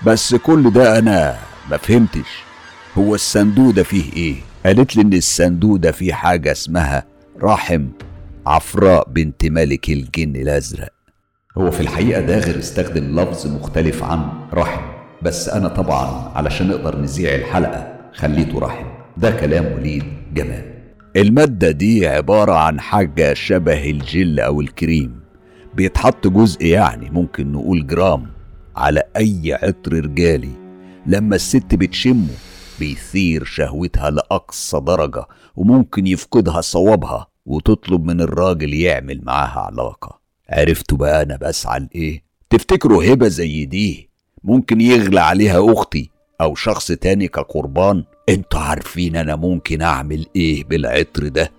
بس 0.06 0.34
كل 0.34 0.70
ده 0.72 0.98
أنا 0.98 1.38
ما 1.70 1.76
فهمتش. 1.76 2.42
هو 2.98 3.14
الصندوق 3.14 3.70
ده 3.74 3.82
فيه 3.82 4.12
إيه؟ 4.12 4.34
قالت 4.66 4.96
لي 4.96 5.02
إن 5.02 5.12
الصندوق 5.12 5.76
ده 5.76 5.92
فيه 5.92 6.12
حاجة 6.12 6.52
اسمها 6.52 7.04
رحم. 7.42 7.86
عفراء 8.48 9.08
بنت 9.10 9.44
ملك 9.44 9.88
الجن 9.88 10.36
الأزرق. 10.36 10.92
هو 11.58 11.70
في 11.70 11.80
الحقيقة 11.80 12.20
داغر 12.20 12.58
استخدم 12.58 13.20
لفظ 13.20 13.46
مختلف 13.46 14.02
عن 14.02 14.28
رحم 14.54 14.80
بس 15.22 15.48
أنا 15.48 15.68
طبعا 15.68 16.32
علشان 16.34 16.68
نقدر 16.68 16.98
نذيع 16.98 17.34
الحلقة 17.34 17.98
خليته 18.12 18.58
رحم. 18.58 18.86
ده 19.16 19.30
كلام 19.30 19.72
وليد 19.72 20.04
جمال. 20.34 20.62
المادة 21.16 21.70
دي 21.70 22.06
عبارة 22.06 22.52
عن 22.52 22.80
حاجة 22.80 23.34
شبه 23.34 23.90
الجل 23.90 24.40
أو 24.40 24.60
الكريم. 24.60 25.20
بيتحط 25.74 26.26
جزء 26.26 26.64
يعني 26.64 27.10
ممكن 27.10 27.52
نقول 27.52 27.86
جرام 27.86 28.26
على 28.76 29.02
أي 29.16 29.58
عطر 29.62 29.92
رجالي. 29.92 30.52
لما 31.06 31.36
الست 31.36 31.74
بتشمه 31.74 32.34
بيثير 32.80 33.44
شهوتها 33.44 34.10
لأقصى 34.10 34.80
درجة 34.80 35.24
وممكن 35.56 36.06
يفقدها 36.06 36.60
صوابها. 36.60 37.26
وتطلب 37.48 38.04
من 38.04 38.20
الراجل 38.20 38.74
يعمل 38.74 39.20
معاها 39.24 39.60
علاقة 39.60 40.20
عرفتوا 40.50 40.98
بقى 40.98 41.22
أنا 41.22 41.36
بسعى 41.36 41.80
لإيه؟ 41.80 42.22
تفتكروا 42.50 43.04
هبة 43.12 43.28
زي 43.28 43.64
دي 43.64 44.10
ممكن 44.44 44.80
يغلى 44.80 45.20
عليها 45.20 45.72
أختي 45.72 46.10
أو 46.40 46.54
شخص 46.54 46.86
تاني 46.92 47.28
كقربان؟ 47.28 48.04
أنتوا 48.28 48.60
عارفين 48.60 49.16
أنا 49.16 49.36
ممكن 49.36 49.82
أعمل 49.82 50.26
إيه 50.36 50.64
بالعطر 50.64 51.28
ده؟ 51.28 51.52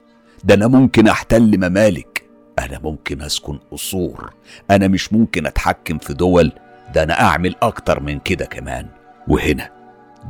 ده 0.43 0.55
أنا 0.55 0.67
ممكن 0.67 1.07
أحتل 1.07 1.57
ممالك 1.57 2.23
أنا 2.59 2.79
ممكن 2.79 3.21
أسكن 3.21 3.59
قصور 3.71 4.33
أنا 4.71 4.87
مش 4.87 5.13
ممكن 5.13 5.45
أتحكم 5.45 5.97
في 5.97 6.13
دول 6.13 6.51
ده 6.93 7.03
أنا 7.03 7.21
أعمل 7.21 7.55
أكتر 7.61 7.99
من 7.99 8.19
كده 8.19 8.45
كمان 8.45 8.85
وهنا 9.27 9.69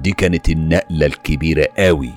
دي 0.02 0.12
كانت 0.12 0.50
النقلة 0.50 1.06
الكبيرة 1.06 1.68
قوي 1.78 2.12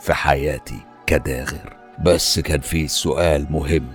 في 0.00 0.14
حياتي 0.14 0.78
كداغر 1.06 1.77
بس 2.04 2.40
كان 2.40 2.60
في 2.60 2.88
سؤال 2.88 3.46
مهم. 3.50 3.86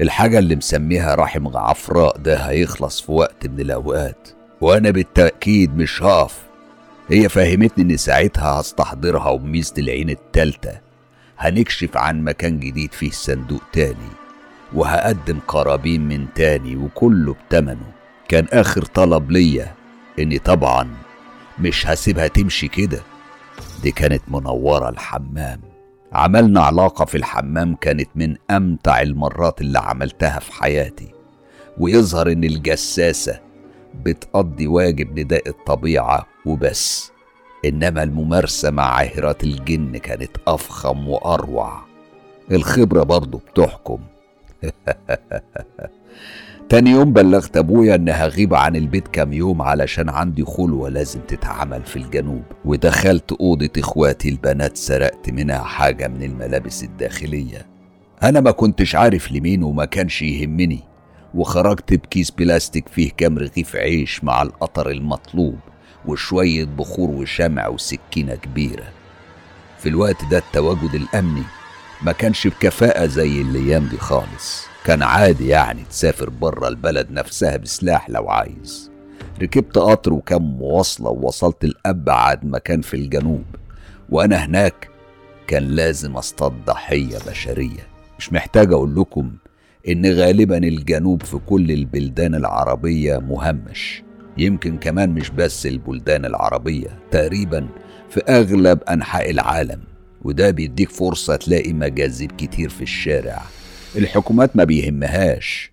الحاجة 0.00 0.38
اللي 0.38 0.56
مسميها 0.56 1.14
رحم 1.14 1.56
عفراء 1.56 2.16
ده 2.18 2.36
هيخلص 2.36 3.00
في 3.00 3.12
وقت 3.12 3.46
من 3.46 3.60
الأوقات 3.60 4.28
وأنا 4.60 4.90
بالتأكيد 4.90 5.76
مش 5.76 6.02
هقف. 6.02 6.38
هي 7.08 7.28
فهمتني 7.28 7.92
إن 7.92 7.96
ساعتها 7.96 8.60
هستحضرها 8.60 9.28
وميزة 9.28 9.74
العين 9.78 10.10
التالتة. 10.10 10.78
هنكشف 11.38 11.96
عن 11.96 12.24
مكان 12.24 12.60
جديد 12.60 12.92
فيه 12.92 13.10
صندوق 13.10 13.62
تاني 13.72 14.10
وهقدم 14.74 15.38
قرابين 15.48 16.08
من 16.08 16.26
تاني 16.34 16.76
وكله 16.76 17.34
بتمنه. 17.46 17.92
كان 18.28 18.46
آخر 18.52 18.82
طلب 18.84 19.30
ليا 19.30 19.74
إني 20.18 20.38
طبعا 20.38 20.88
مش 21.58 21.86
هسيبها 21.86 22.26
تمشي 22.26 22.68
كده. 22.68 23.00
دي 23.82 23.90
كانت 23.90 24.22
منورة 24.28 24.88
الحمام. 24.88 25.71
عملنا 26.12 26.60
علاقة 26.60 27.04
في 27.04 27.16
الحمام 27.16 27.74
كانت 27.74 28.08
من 28.14 28.36
أمتع 28.50 29.00
المرات 29.00 29.60
اللي 29.60 29.78
عملتها 29.78 30.38
في 30.38 30.52
حياتي. 30.52 31.08
ويظهر 31.78 32.32
إن 32.32 32.44
الجساسة 32.44 33.40
بتقضي 34.04 34.66
واجب 34.66 35.18
نداء 35.18 35.48
الطبيعة 35.48 36.26
وبس. 36.46 37.12
إنما 37.64 38.02
الممارسة 38.02 38.70
مع 38.70 38.84
عاهرات 38.84 39.44
الجن 39.44 39.96
كانت 39.96 40.36
أفخم 40.48 41.08
وأروع. 41.08 41.82
الخبرة 42.50 43.02
برضه 43.02 43.38
بتحكم. 43.38 43.98
تاني 46.72 46.90
يوم 46.90 47.12
بلغت 47.12 47.56
أبويا 47.56 47.94
إن 47.94 48.08
هغيب 48.08 48.54
عن 48.54 48.76
البيت 48.76 49.08
كام 49.08 49.32
يوم 49.32 49.62
علشان 49.62 50.08
عندي 50.08 50.44
خلوة 50.44 50.88
لازم 50.88 51.20
تتعمل 51.20 51.82
في 51.84 51.96
الجنوب. 51.96 52.42
ودخلت 52.64 53.32
أوضة 53.32 53.70
إخواتي 53.78 54.28
البنات 54.28 54.76
سرقت 54.76 55.30
منها 55.30 55.58
حاجة 55.58 56.08
من 56.08 56.22
الملابس 56.22 56.84
الداخلية. 56.84 57.66
أنا 58.22 58.40
ما 58.40 58.50
كنتش 58.50 58.94
عارف 58.94 59.32
لمين 59.32 59.62
وما 59.62 59.84
كانش 59.84 60.22
يهمني. 60.22 60.80
وخرجت 61.34 61.94
بكيس 61.94 62.30
بلاستيك 62.30 62.88
فيه 62.88 63.10
كام 63.16 63.38
رغيف 63.38 63.76
عيش 63.76 64.24
مع 64.24 64.42
القطر 64.42 64.90
المطلوب 64.90 65.58
وشوية 66.06 66.64
بخور 66.64 67.10
وشمع 67.10 67.68
وسكينة 67.68 68.34
كبيرة. 68.34 68.88
في 69.78 69.88
الوقت 69.88 70.24
ده 70.30 70.38
التواجد 70.38 70.94
الأمني 70.94 71.44
ما 72.02 72.12
كانش 72.12 72.46
بكفاءة 72.46 73.06
زي 73.06 73.40
الأيام 73.40 73.86
دي 73.86 73.98
خالص. 73.98 74.71
كان 74.84 75.02
عادي 75.02 75.48
يعني 75.48 75.82
تسافر 75.90 76.30
بره 76.30 76.68
البلد 76.68 77.10
نفسها 77.10 77.56
بسلاح 77.56 78.10
لو 78.10 78.28
عايز. 78.28 78.90
ركبت 79.42 79.78
قطر 79.78 80.12
وكم 80.12 80.42
مواصلة 80.42 81.10
ووصلت 81.10 81.64
لأبعد 81.64 82.44
مكان 82.44 82.80
في 82.80 82.94
الجنوب. 82.94 83.44
وأنا 84.10 84.36
هناك 84.36 84.88
كان 85.46 85.62
لازم 85.62 86.16
أصطاد 86.16 86.52
ضحية 86.66 87.18
بشرية. 87.26 87.86
مش 88.18 88.32
محتاج 88.32 88.72
أقول 88.72 88.96
لكم 88.96 89.32
إن 89.88 90.06
غالبا 90.06 90.58
الجنوب 90.58 91.22
في 91.22 91.38
كل 91.46 91.70
البلدان 91.70 92.34
العربية 92.34 93.18
مهمش. 93.18 94.02
يمكن 94.38 94.78
كمان 94.78 95.10
مش 95.10 95.30
بس 95.30 95.66
البلدان 95.66 96.24
العربية 96.24 96.98
تقريبا 97.10 97.68
في 98.10 98.20
أغلب 98.20 98.82
أنحاء 98.82 99.30
العالم. 99.30 99.80
وده 100.22 100.50
بيديك 100.50 100.90
فرصة 100.90 101.36
تلاقي 101.36 101.72
مجاذيب 101.72 102.32
كتير 102.32 102.68
في 102.68 102.82
الشارع. 102.82 103.42
الحكومات 103.96 104.56
ما 104.56 104.64
بيهمهاش. 104.64 105.72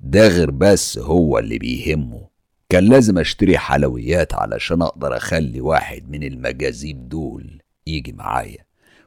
ده 0.00 0.28
غير 0.28 0.50
بس 0.50 0.98
هو 0.98 1.38
اللي 1.38 1.58
بيهمه. 1.58 2.28
كان 2.68 2.84
لازم 2.84 3.18
اشتري 3.18 3.58
حلويات 3.58 4.34
علشان 4.34 4.82
أقدر 4.82 5.16
اخلي 5.16 5.60
واحد 5.60 6.10
من 6.10 6.22
المجاذيب 6.22 7.08
دول 7.08 7.62
يجي 7.86 8.12
معايا. 8.12 8.58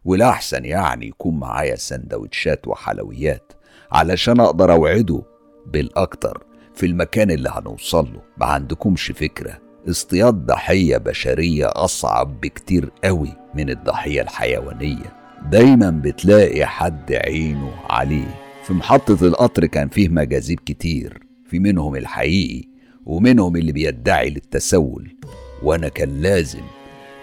والأحسن 0.05 0.65
يعني 0.65 1.07
يكون 1.07 1.39
معايا 1.39 1.75
سندوتشات 1.75 2.67
وحلويات 2.67 3.53
علشان 3.91 4.39
أقدر 4.39 4.71
أوعده 4.71 5.23
بالأكتر 5.65 6.43
في 6.75 6.85
المكان 6.85 7.31
اللي 7.31 7.49
هنوصل 7.49 8.13
له. 8.13 8.21
ما 8.37 8.45
عندكمش 8.45 9.11
فكرة. 9.11 9.59
اصطياد 9.89 10.33
ضحية 10.45 10.97
بشرية 10.97 11.67
أصعب 11.67 12.41
بكتير 12.41 12.91
قوي 13.03 13.33
من 13.55 13.69
الضحية 13.69 14.21
الحيوانية. 14.21 15.24
دايما 15.51 15.89
بتلاقي 15.89 16.65
حد 16.65 17.11
عينه 17.13 17.71
عليه. 17.89 18.35
في 18.63 18.73
محطة 18.73 19.27
القطر 19.27 19.65
كان 19.65 19.89
فيه 19.89 20.09
مجاذيب 20.09 20.59
كتير 20.59 21.19
في 21.45 21.59
منهم 21.59 21.95
الحقيقي 21.95 22.63
ومنهم 23.05 23.55
اللي 23.55 23.71
بيدعي 23.71 24.29
للتسول. 24.29 25.15
وأنا 25.63 25.87
كان 25.87 26.21
لازم 26.21 26.63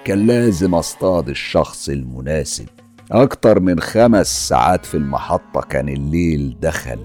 كان 0.04 0.26
لازم 0.26 0.74
أصطاد 0.74 1.28
الشخص 1.28 1.88
المناسب. 1.88 2.66
أكتر 3.12 3.60
من 3.60 3.80
خمس 3.80 4.48
ساعات 4.48 4.86
في 4.86 4.96
المحطة 4.96 5.60
كان 5.60 5.88
الليل 5.88 6.56
دخل. 6.60 6.98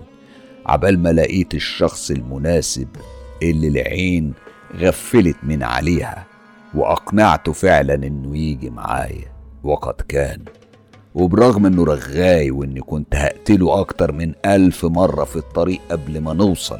عبال 0.65 0.99
ما 0.99 1.09
لقيت 1.13 1.53
الشخص 1.55 2.11
المناسب 2.11 2.87
اللي 3.43 3.67
العين 3.67 4.33
غفلت 4.75 5.37
من 5.43 5.63
عليها 5.63 6.25
وأقنعته 6.75 7.51
فعلا 7.51 7.93
إنه 7.93 8.37
يجي 8.37 8.69
معايا. 8.69 9.37
وقد 9.63 10.01
كان 10.07 10.39
وبرغم 11.17 11.65
إنه 11.65 11.85
رغاي 11.85 12.51
وإني 12.51 12.81
كنت 12.81 13.15
هقتله 13.15 13.79
أكتر 13.79 14.11
من 14.11 14.33
ألف 14.45 14.85
مرة 14.85 15.23
في 15.23 15.35
الطريق 15.35 15.81
قبل 15.91 16.21
ما 16.21 16.33
نوصل 16.33 16.79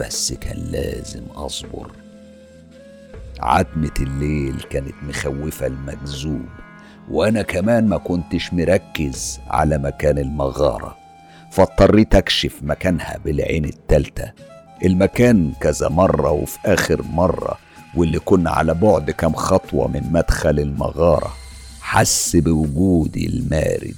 بس 0.00 0.32
كان 0.32 0.56
لازم 0.70 1.22
أصبر. 1.36 1.90
عتمة 3.40 3.94
الليل 4.00 4.60
كانت 4.70 4.94
مخوفة 5.08 5.66
المجذوب 5.66 6.46
وأنا 7.10 7.42
كمان 7.42 7.88
ما 7.88 7.96
كنتش 7.96 8.52
مركز 8.52 9.40
على 9.48 9.78
مكان 9.78 10.18
المغارة 10.18 10.96
فاضطريت 11.50 12.14
أكشف 12.14 12.62
مكانها 12.62 13.18
بالعين 13.24 13.64
التالتة. 13.64 14.32
المكان 14.84 15.52
كذا 15.60 15.88
مرة 15.88 16.30
وفي 16.30 16.58
آخر 16.66 17.02
مرة 17.02 17.58
واللي 17.96 18.18
كنا 18.18 18.50
على 18.50 18.74
بعد 18.74 19.10
كام 19.10 19.32
خطوة 19.34 19.88
من 19.88 20.12
مدخل 20.12 20.58
المغارة. 20.58 21.43
حس 21.86 22.36
بوجودي 22.36 23.26
المارد. 23.26 23.96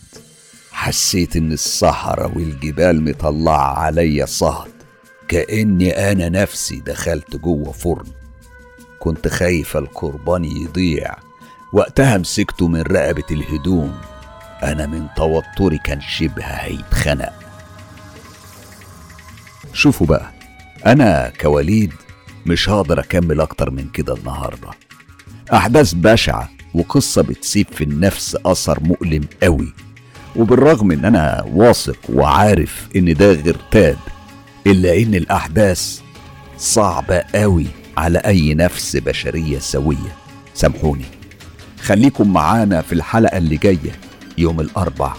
حسيت 0.73 1.37
إن 1.37 1.53
الصحراء 1.53 2.39
والجبال 2.39 3.05
مطلعة 3.05 3.79
عليا 3.79 4.27
صهد. 4.27 4.71
كأني 5.29 6.13
أنا 6.13 6.29
نفسي 6.29 6.81
دخلت 6.81 7.37
جوه 7.37 7.73
فرن. 7.73 8.07
كنت 8.99 9.29
خايف 9.29 9.77
القربان 9.77 10.45
يضيع. 10.45 11.15
وقتها 11.73 12.19
مسكته 12.19 12.69
من 12.69 12.81
رقبة 12.81 13.25
الهدوم. 13.31 13.95
أنا 14.63 14.87
من 14.87 15.07
توتري 15.17 15.79
كان 15.79 16.01
شبه 16.01 16.45
هيتخنق. 16.45 17.33
شوفوا 19.73 20.07
بقى 20.07 20.33
أنا 20.87 21.33
كوليد 21.41 21.93
مش 22.47 22.69
هقدر 22.69 23.01
أكمل 23.01 23.41
أكتر 23.41 23.71
من 23.71 23.89
كده 23.89 24.15
النهاردة. 24.15 24.71
أحداث 25.53 25.95
بشعة. 25.95 26.56
وقصة 26.77 27.23
بتسيب 27.23 27.67
في 27.73 27.85
النفس 27.85 28.37
أثر 28.47 28.81
مؤلم 28.83 29.25
قوي. 29.43 29.73
وبالرغم 30.37 30.93
إن 30.93 31.05
أنا 31.05 31.45
واثق 31.53 31.99
وعارف 32.09 32.89
إن 32.97 33.15
ده 33.15 33.33
غرتاب 33.33 33.97
إلا 34.67 34.97
إن 35.03 35.15
الأحداث 35.15 36.01
صعبة 36.59 37.19
قوي 37.35 37.67
على 37.97 38.19
أي 38.19 38.55
نفس 38.55 38.97
بشرية 38.97 39.59
سوية. 39.59 40.17
سامحوني. 40.55 41.05
خليكم 41.83 42.33
معانا 42.33 42.83
في 42.83 42.93
الحلقة 42.93 43.39
اللي 43.39 43.57
جاية 43.57 43.93
يوم 44.39 44.61
الأربع 44.61 45.15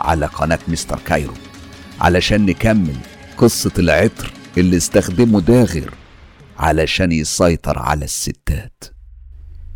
على 0.00 0.26
قناة 0.26 0.58
مستر 0.68 0.98
كايرو. 1.06 1.34
علشان 2.00 2.46
نكمل 2.46 2.96
قصة 3.36 3.72
العطر 3.78 4.32
اللي 4.58 4.76
استخدمه 4.76 5.40
داغر 5.40 5.94
علشان 6.58 7.12
يسيطر 7.12 7.78
على 7.78 8.04
الستات. 8.04 8.84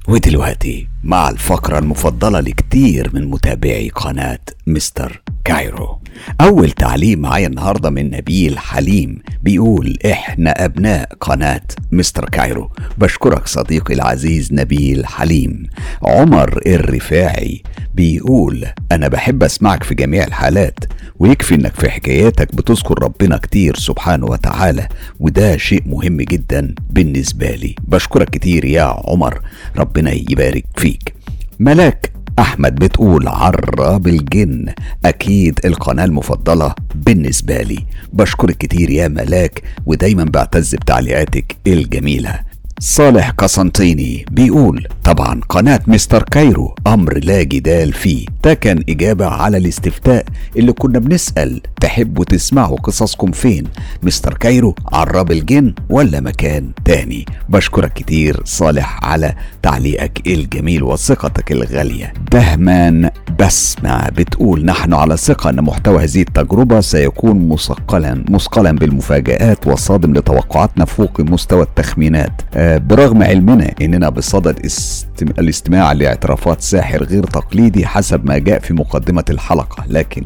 ودلوقتي 0.08 0.88
مع 1.04 1.28
الفقرة 1.28 1.78
المفضلة 1.78 2.40
لكتير 2.40 3.10
من 3.14 3.30
متابعي 3.30 3.88
قناة 3.88 4.38
مستر 4.66 5.22
كايرو. 5.44 6.00
أول 6.40 6.70
تعليق 6.70 7.18
معايا 7.18 7.46
النهاردة 7.46 7.90
من 7.90 8.10
نبيل 8.10 8.58
حليم 8.58 9.18
بيقول 9.42 9.98
إحنا 10.06 10.64
أبناء 10.64 11.08
قناة 11.20 11.60
مستر 11.92 12.28
كايرو. 12.28 12.70
بشكرك 12.98 13.46
صديقي 13.46 13.94
العزيز 13.94 14.52
نبيل 14.52 15.06
حليم. 15.06 15.62
عمر 16.02 16.60
الرفاعي 16.66 17.62
بيقول 17.94 18.66
أنا 18.92 19.08
بحب 19.08 19.42
أسمعك 19.42 19.82
في 19.82 19.94
جميع 19.94 20.24
الحالات 20.24 20.78
ويكفي 21.18 21.54
إنك 21.54 21.74
في 21.74 21.90
حكاياتك 21.90 22.54
بتذكر 22.54 23.02
ربنا 23.02 23.36
كتير 23.36 23.76
سبحانه 23.76 24.26
وتعالى 24.26 24.88
وده 25.20 25.56
شيء 25.56 25.82
مهم 25.86 26.16
جدا 26.16 26.74
بالنسبة 26.90 27.50
لي. 27.50 27.74
بشكرك 27.88 28.30
كتير 28.30 28.64
يا 28.64 28.82
عمر 28.82 29.40
ربنا 29.78 30.12
يبارك 30.12 30.64
فيك. 30.76 31.14
ملاك 31.58 32.12
أحمد 32.38 32.74
بتقول 32.74 33.28
عراب 33.28 34.06
الجن. 34.06 34.66
أكيد 35.04 35.60
القناة 35.64 36.04
المفضلة 36.04 36.74
بالنسبة 36.94 37.62
لي. 37.62 37.78
بشكرك 38.12 38.56
كتير 38.56 38.90
يا 38.90 39.08
ملاك 39.08 39.62
ودايما 39.86 40.24
بعتز 40.24 40.74
بتعليقاتك 40.74 41.56
الجميلة. 41.66 42.40
صالح 42.80 43.30
قسنطيني 43.30 44.24
بيقول 44.30 44.88
طبعا 45.04 45.40
قناة 45.48 45.80
مستر 45.86 46.22
كايرو 46.22 46.74
أمر 46.86 47.18
لا 47.18 47.42
جدال 47.42 47.92
فيه. 47.92 48.26
ده 48.44 48.54
كان 48.54 48.84
إجابة 48.88 49.26
على 49.26 49.56
الاستفتاء 49.56 50.24
اللي 50.56 50.72
كنا 50.72 50.98
بنسأل 50.98 51.60
تحبوا 51.80 52.24
تسمعوا 52.24 52.76
قصصكم 52.76 53.30
فين؟ 53.32 53.64
مستر 54.02 54.34
كايرو 54.34 54.74
عراب 54.92 55.32
الجن 55.32 55.74
ولا 55.90 56.20
مكان 56.20 56.70
تاني؟ 56.84 57.24
بشكرك 57.48 57.92
كتير 57.92 58.40
صالح 58.44 59.04
على 59.04 59.34
تعليقك 59.62 60.26
الجميل 60.26 60.82
وثقتك 60.82 61.52
الغالية. 61.52 62.12
دهمان 62.32 63.10
بسمة 63.40 64.08
بتقول 64.08 64.64
نحن 64.64 64.94
على 64.94 65.16
ثقة 65.16 65.50
أن 65.50 65.60
محتوى 65.60 66.04
هذه 66.04 66.20
التجربة 66.22 66.80
سيكون 66.80 67.48
مثقلا 67.48 68.24
مثقلا 68.28 68.72
بالمفاجآت 68.72 69.66
وصادم 69.66 70.14
لتوقعاتنا 70.14 70.84
فوق 70.84 71.20
مستوى 71.20 71.62
التخمينات. 71.62 72.42
آه، 72.54 72.78
برغم 72.78 73.22
علمنا 73.22 73.74
إننا 73.82 74.08
بصدد 74.08 74.64
استم... 74.64 75.26
الاستماع 75.38 75.92
لاعترافات 75.92 76.60
ساحر 76.60 77.04
غير 77.04 77.24
تقليدي 77.24 77.86
حسب 77.86 78.26
ما 78.26 78.33
جاء 78.38 78.58
في 78.60 78.74
مقدمة 78.74 79.24
الحلقة 79.30 79.84
لكن 79.88 80.24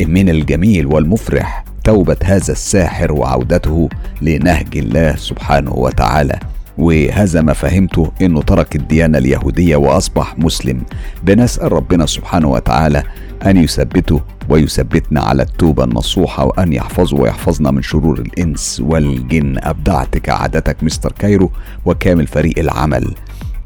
من 0.00 0.28
الجميل 0.28 0.86
والمفرح 0.86 1.64
توبة 1.84 2.16
هذا 2.24 2.52
الساحر 2.52 3.12
وعودته 3.12 3.88
لنهج 4.22 4.76
الله 4.76 5.16
سبحانه 5.16 5.72
وتعالى. 5.72 6.38
وهذا 6.78 7.40
ما 7.40 7.52
فهمته 7.52 8.12
إنه 8.22 8.42
ترك 8.42 8.76
الديانة 8.76 9.18
اليهودية 9.18 9.76
وأصبح 9.76 10.38
مسلم. 10.38 10.82
بنسأل 11.22 11.72
ربنا 11.72 12.06
سبحانه 12.06 12.48
وتعالى 12.48 13.02
أن 13.46 13.56
يثبته 13.56 14.20
ويثبتنا 14.48 15.20
على 15.20 15.42
التوبة 15.42 15.84
النصوحة 15.84 16.44
وأن 16.44 16.72
يحفظه 16.72 17.16
ويحفظنا 17.16 17.70
من 17.70 17.82
شرور 17.82 18.18
الإنس 18.18 18.82
والجن. 18.84 19.58
أبدعت 19.58 20.18
كعادتك 20.18 20.76
مستر 20.82 21.12
كايرو 21.12 21.50
وكامل 21.84 22.26
فريق 22.26 22.58
العمل. 22.58 23.14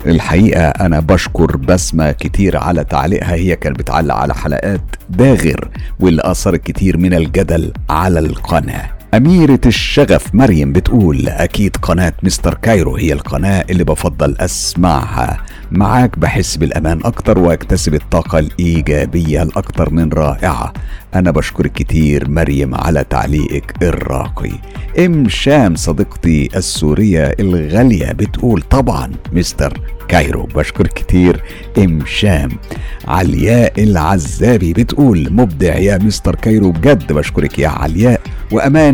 الحقيقة 0.06 0.68
أنا 0.68 1.00
بشكر 1.00 1.56
بسمة 1.56 2.12
كتير 2.12 2.56
على 2.56 2.84
تعليقها 2.84 3.34
هي 3.34 3.56
كانت 3.56 3.78
بتعلق 3.78 4.14
على 4.14 4.34
حلقات 4.34 4.80
داغر 5.10 5.68
واللي 6.00 6.22
أثرت 6.24 6.64
كتير 6.64 6.96
من 6.96 7.14
الجدل 7.14 7.72
على 7.90 8.18
القناة. 8.18 8.90
أميرة 9.14 9.60
الشغف 9.66 10.34
مريم 10.34 10.72
بتقول 10.72 11.28
أكيد 11.28 11.76
قناة 11.76 12.12
مستر 12.22 12.54
كايرو 12.54 12.96
هي 12.96 13.12
القناة 13.12 13.64
اللي 13.70 13.84
بفضل 13.84 14.36
أسمعها. 14.40 15.38
معاك 15.70 16.18
بحس 16.18 16.56
بالأمان 16.56 17.00
أكتر 17.04 17.38
وأكتسب 17.38 17.94
الطاقة 17.94 18.38
الإيجابية 18.38 19.42
الأكتر 19.42 19.90
من 19.90 20.12
رائعة. 20.12 20.72
أنا 21.14 21.30
بشكرك 21.30 21.72
كتير 21.72 22.30
مريم 22.30 22.74
على 22.74 23.04
تعليقك 23.10 23.74
الراقي. 23.82 24.52
إم 24.98 25.28
شام 25.28 25.76
صديقتي 25.76 26.48
السورية 26.56 27.34
الغالية 27.40 28.12
بتقول 28.12 28.62
طبعا 28.62 29.12
مستر 29.32 29.80
كايرو 30.08 30.42
بشكر 30.42 30.86
كتير. 30.86 31.42
إم 31.78 32.06
شام 32.06 32.50
علياء 33.08 33.82
العزابي 33.82 34.72
بتقول 34.72 35.28
مبدع 35.32 35.76
يا 35.76 35.98
مستر 35.98 36.34
كايرو 36.34 36.70
بجد 36.70 37.12
بشكرك 37.12 37.58
يا 37.58 37.68
علياء. 37.68 38.20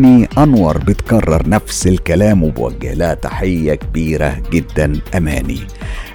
واماني 0.08 0.28
أنور 0.38 0.78
بتكرر 0.78 1.48
نفس 1.48 1.86
الكلام 1.86 2.42
وبوجه 2.42 2.94
لها 2.94 3.14
تحية 3.14 3.74
كبيرة 3.74 4.42
جدا 4.52 5.00
أماني. 5.16 5.58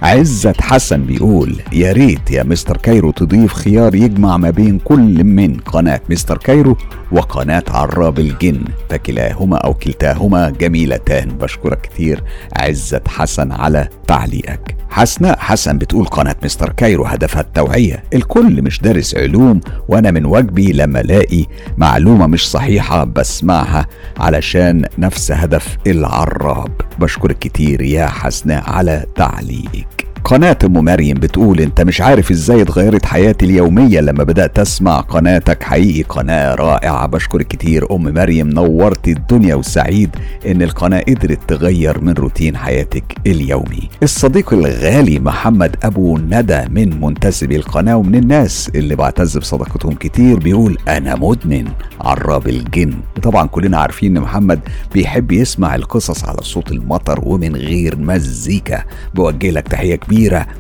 عزت 0.04 0.62
حسن 0.62 1.06
بيقول 1.06 1.56
يا 1.72 1.92
ريت 1.92 2.32
يا 2.32 2.44
مستر 2.44 2.78
كايرو 2.78 3.12
تضيف 3.12 3.54
خيار 3.54 3.96
يجمع 3.96 4.38
ما 4.38 4.50
بين 4.50 4.80
كل 4.80 5.24
من 5.24 5.58
قناة 5.58 6.02
مستر 6.10 6.38
كايرو 6.38 6.78
وقناة 7.12 7.64
عراب 7.68 8.20
الجن. 8.20 8.64
فكلاهما 8.90 9.58
أو 9.58 9.74
كلتاهما 9.74 10.50
جميلتان. 10.50 11.30
بشكرك 11.30 11.82
كتير 11.82 12.24
عزت 12.56 13.08
حسن 13.08 13.52
على 13.52 13.88
تعليقك. 14.08 14.76
حسناء 14.90 15.40
حسن 15.40 15.78
بتقول 15.78 16.06
قناة 16.06 16.36
مستر 16.44 16.70
كايرو 16.70 17.06
هدفها 17.06 17.42
التوعية. 17.42 18.04
الكل 18.14 18.62
مش 18.62 18.80
دارس 18.82 19.16
علوم 19.16 19.60
وأنا 19.88 20.12
من 20.12 20.26
واجبي 20.26 20.72
لما 20.74 21.00
ألاقي 21.02 21.46
معلومة 21.78 22.28
مش 22.28 22.50
صحيحة 22.52 23.04
بسمعها 23.04 23.88
علشان 24.18 24.86
نفس 24.98 25.32
هدف 25.32 25.78
العراب. 25.88 26.72
بشكرك 27.00 27.40
كتير 27.40 27.82
يا 27.82 28.08
حسناء 28.08 28.70
على 28.70 29.06
تعليقك. 29.16 29.93
قناة 30.24 30.58
أم 30.64 30.74
مريم 30.74 31.18
بتقول 31.18 31.60
أنت 31.60 31.82
مش 31.82 32.02
عارف 32.02 32.32
إزاي 32.32 32.62
اتغيرت 32.62 33.06
حياتي 33.06 33.46
اليومية 33.46 34.00
لما 34.00 34.24
بدأت 34.24 34.60
أسمع 34.60 35.00
قناتك 35.00 35.64
حقيقي. 35.64 36.02
قناة 36.02 36.56
رائعة. 36.56 37.08
بشكرك 37.08 37.48
كتير 37.48 37.96
أم 37.96 38.04
مريم. 38.04 38.50
نورت 38.50 39.08
الدنيا 39.08 39.56
وسعيد 39.56 40.10
إن 40.48 40.62
القناة 40.62 41.00
قدرت 41.08 41.40
تغير 41.48 42.02
من 42.02 42.14
روتين 42.14 42.58
حياتك 42.58 43.04
اليومي. 43.28 43.90
الصديق 44.04 44.54
الغالي 44.54 45.20
محمد 45.20 45.76
أبو 45.84 46.18
ندى 46.18 46.62
من 46.70 47.02
منتسبي 47.02 47.56
القناة 47.56 47.98
ومن 47.98 48.16
الناس 48.16 48.72
اللي 48.76 48.96
بعتز 48.96 49.38
بصداقتهم 49.38 49.94
كتير 49.94 50.40
بيقول 50.40 50.78
أنا 50.88 51.16
مدمن 51.16 51.66
عراب 52.02 52.48
الجن. 52.48 52.94
وطبعا 53.18 53.48
كلنا 53.48 53.78
عارفين 53.78 54.18
إن 54.18 54.24
محمد 54.24 54.60
بيحب 54.94 55.32
يسمع 55.32 55.76
القصص 55.76 56.26
على 56.26 56.38
صوت 56.42 56.72
المطر 56.72 57.20
ومن 57.24 57.56
غير 57.56 57.98
مزيكا. 57.98 58.84
بوجه 59.16 59.50
لك 59.50 59.68
تحية 59.68 59.96
كبيرة 59.96 60.13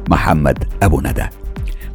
محمد 0.09 0.63
أبو 0.83 1.01
ندى. 1.01 1.23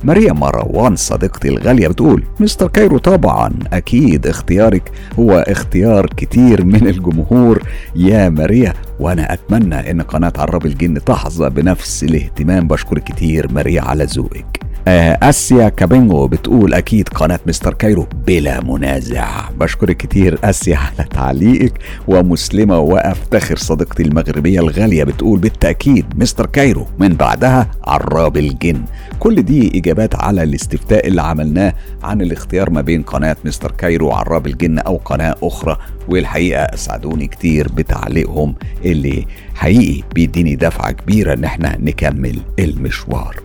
ماريا 0.04 0.32
مروان 0.32 0.96
صديقتي 0.96 1.48
الغالية 1.48 1.88
بتقول 1.88 2.24
مستر 2.40 2.68
كايرو 2.68 2.98
طبعا 2.98 3.52
أكيد 3.72 4.26
اختيارك 4.26 4.92
هو 5.18 5.44
اختيار 5.48 6.06
كتير 6.06 6.64
من 6.64 6.86
الجمهور. 6.86 7.62
يا 7.96 8.28
ماريا 8.28 8.74
وأنا 9.00 9.32
أتمنى 9.32 9.90
إن 9.90 10.02
قناة 10.02 10.32
عراب 10.38 10.66
الجن 10.66 11.04
تحظى 11.04 11.50
بنفس 11.50 12.04
الاهتمام. 12.04 12.68
بشكرك 12.68 13.04
كتير 13.04 13.52
ماريا 13.52 13.82
على 13.82 14.04
ذوقك. 14.04 14.60
آسيا 14.88 15.68
كابينجو 15.68 16.26
بتقول 16.26 16.74
أكيد 16.74 17.08
قناة 17.08 17.40
مستر 17.46 17.74
كايرو 17.74 18.06
بلا 18.26 18.60
منازع. 18.64 19.48
بشكرك 19.60 19.96
كتير 19.96 20.38
آسيا 20.44 20.76
على 20.98 21.08
تعليقك. 21.10 21.72
ومسلمة 22.08 22.78
وأفتخر 22.78 23.56
صديقتي 23.56 24.02
المغربية 24.02 24.60
الغالية 24.60 25.04
بتقول 25.04 25.38
بالتأكيد 25.38 26.06
مستر 26.16 26.46
كايرو 26.46 26.86
من 26.98 27.08
بعدها 27.08 27.70
عراب 27.84 28.36
الجن. 28.36 28.82
كل 29.18 29.42
دي 29.42 29.78
إجابات 29.78 30.14
على 30.14 30.42
الاستفتاء 30.42 31.06
اللي 31.08 31.22
عملناه 31.22 31.74
عن 32.02 32.20
الاختيار 32.20 32.70
ما 32.70 32.80
بين 32.80 33.02
قناة 33.02 33.36
مستر 33.44 33.70
كايرو 33.70 34.08
وعراب 34.08 34.46
الجن 34.46 34.78
أو 34.78 34.96
قناة 34.96 35.34
أخرى. 35.42 35.76
والحقيقة 36.08 36.62
أسعدوني 36.62 37.26
كتير 37.26 37.68
بتعليقهم 37.72 38.54
اللي 38.84 39.26
حقيقي 39.54 40.02
بيديني 40.14 40.56
دفعة 40.56 40.92
كبيرة 40.92 41.34
إن 41.34 41.44
إحنا 41.44 41.76
نكمل 41.80 42.38
المشوار. 42.58 43.36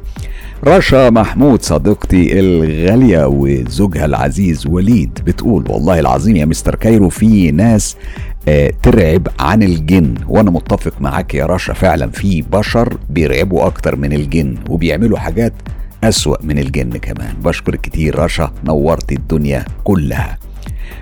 رشا 0.68 1.10
محمود 1.10 1.62
صديقتي 1.62 2.40
الغالية 2.40 3.28
وزوجها 3.28 4.06
العزيز 4.06 4.68
وليد 4.68 5.20
بتقول 5.26 5.72
والله 5.72 6.00
العظيم 6.00 6.36
يا 6.36 6.46
مستر 6.46 6.76
كايرو 6.76 7.10
في 7.10 7.52
ناس 7.52 7.98
آه 8.48 8.72
ترعب 8.84 9.28
عن 9.40 9.64
الجن. 9.64 10.16
وأنا 10.28 10.52
متفق 10.52 11.02
معاك 11.02 11.36
يا 11.36 11.46
رشا 11.46 11.74
فعلا 11.74 12.10
في 12.10 12.42
بشر 12.42 12.98
بيرعبوا 13.10 13.66
أكتر 13.66 13.96
من 13.96 14.14
الجن 14.14 14.56
وبيعملوا 14.70 15.18
حاجات 15.18 15.54
أسوأ 16.04 16.38
من 16.44 16.60
الجن 16.60 16.90
كمان. 16.90 17.34
بشكرك 17.44 17.82
كتير 17.82 18.20
رشا 18.20 18.52
نورت 18.66 19.12
الدنيا 19.12 19.66
كلها. 19.84 20.38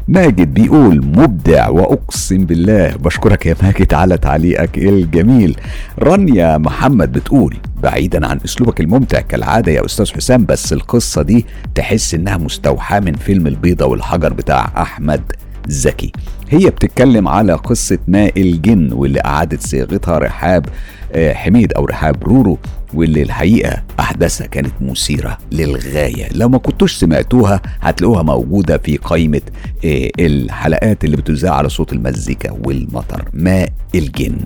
ماجد 0.08 0.54
بيقول 0.54 1.06
مبدع 1.06 1.70
وأقسم 1.70 2.46
بالله. 2.46 2.96
بشكرك 2.96 3.46
يا 3.46 3.56
ماجد 3.64 3.94
على 3.94 4.18
تعليقك 4.18 4.78
الجميل. 4.78 5.58
رانيا 6.00 6.58
محمد 6.58 7.12
بتقول 7.12 7.58
بعيدا 7.82 8.28
عن 8.28 8.40
أسلوبك 8.46 8.82
الممتع 8.82 9.22
كالعادة 9.22 9.72
يا 9.72 9.86
أستاذ 9.86 10.12
حسام 10.12 10.46
بس 10.46 10.74
القصة 10.74 11.22
دي 11.22 11.46
تحس 11.76 12.14
إنها 12.14 12.38
مستوحاة 12.38 13.00
من 13.00 13.14
فيلم 13.14 13.48
البيضة 13.48 13.86
والحجر 13.86 14.34
بتاع 14.34 14.72
أحمد 14.82 15.22
زكي. 15.68 16.12
هي 16.50 16.70
بتتكلم 16.70 17.28
على 17.28 17.54
قصة 17.54 17.98
ماء 18.08 18.42
الجن 18.42 18.94
واللي 18.94 19.20
أعادت 19.26 19.62
صياغتها 19.62 20.18
رحاب 20.20 20.66
آه، 21.14 21.34
حميد 21.34 21.74
أو 21.74 21.86
رحاب 21.86 22.24
رورو 22.24 22.58
واللي 22.94 23.22
الحقيقة 23.22 23.84
أحداثها 24.00 24.48
كانت 24.48 24.72
مثيرة 24.82 25.38
للغاية. 25.52 26.28
لو 26.32 26.50
ما 26.50 26.58
كنتوش 26.58 26.94
سمعتوها 26.96 27.62
هتلاقوها 27.82 28.24
موجودة 28.24 28.78
في 28.78 28.98
قائمة 28.98 29.42
آه، 29.86 30.10
الحلقات 30.20 31.04
اللي 31.04 31.18
بتذاع 31.18 31.54
على 31.56 31.70
صوت 31.70 31.94
المزيكا 31.94 32.52
والمطر. 32.52 33.26
ماء 33.34 33.70
الجن. 33.96 34.38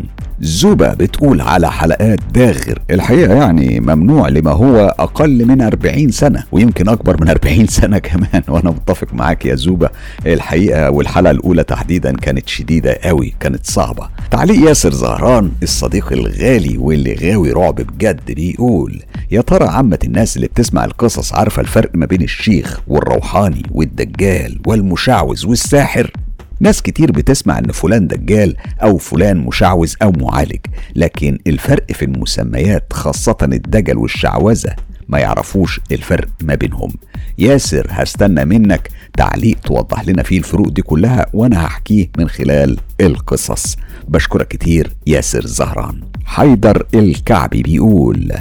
زوبة 0.41 0.93
بتقول 0.93 1.41
على 1.41 1.71
حلقات 1.71 2.19
داغر 2.33 2.79
الحقيقة 2.91 3.33
يعني 3.33 3.79
ممنوع 3.79 4.27
لما 4.29 4.51
هو 4.51 4.95
أقل 4.99 5.45
من 5.45 5.61
40 5.61 6.11
سنة 6.11 6.43
ويمكن 6.51 6.89
أكبر 6.89 7.21
من 7.21 7.29
40 7.29 7.67
سنة 7.67 7.97
كمان. 8.07 8.41
وأنا 8.47 8.69
متفق 8.69 9.13
معاك 9.13 9.45
يا 9.45 9.55
زوبة. 9.55 9.89
الحقيقة 10.25 10.91
والحلقة 10.91 11.31
الأولى 11.31 11.63
تحديدا 11.63 12.11
كانت 12.17 12.49
شديدة 12.49 12.93
قوي 13.03 13.33
كانت 13.39 13.65
صعبة. 13.65 14.09
تعليق 14.31 14.69
ياسر 14.69 14.93
زهران 14.93 15.51
الصديق 15.63 16.13
الغالي 16.13 16.77
واللي 16.77 17.13
غاوي 17.13 17.51
رعب 17.51 17.75
بجد 17.75 18.31
بيقول 18.31 19.01
يا 19.31 19.41
ترى 19.41 19.65
عامة 19.67 19.99
الناس 20.03 20.35
اللي 20.35 20.47
بتسمع 20.47 20.85
القصص 20.85 21.33
عارفة 21.33 21.61
الفرق 21.61 21.89
ما 21.93 22.05
بين 22.05 22.21
الشيخ 22.21 22.79
والروحاني 22.87 23.63
والدجال 23.71 24.59
والمشعوذ 24.67 25.47
والساحر؟ 25.47 26.11
ناس 26.59 26.81
كتير 26.81 27.11
بتسمع 27.11 27.59
إن 27.59 27.71
فلان 27.71 28.07
دجال 28.07 28.55
أو 28.83 28.97
فلان 28.97 29.37
مشعوذ 29.37 29.93
أو 30.01 30.11
معالج 30.11 30.59
لكن 30.95 31.39
الفرق 31.47 31.91
في 31.91 32.05
المسميات 32.05 32.93
خاصة 32.93 33.37
الدجل 33.43 33.97
والشعوذة 33.97 34.75
ما 35.09 35.19
يعرفوش 35.19 35.79
الفرق 35.91 36.27
ما 36.41 36.55
بينهم. 36.55 36.93
ياسر 37.37 37.87
هستنى 37.89 38.45
منك 38.45 38.89
تعليق 39.17 39.59
توضح 39.59 40.07
لنا 40.07 40.23
فيه 40.23 40.37
الفروق 40.37 40.69
دي 40.69 40.81
كلها 40.81 41.25
وأنا 41.33 41.65
هحكيه 41.65 42.09
من 42.17 42.29
خلال 42.29 42.77
القصص. 43.01 43.77
بشكرك 44.07 44.47
كتير 44.47 44.91
ياسر 45.07 45.45
زهران. 45.45 46.01
حيدر 46.25 46.85
الكعبي 46.93 47.61
بيقول 47.61 48.31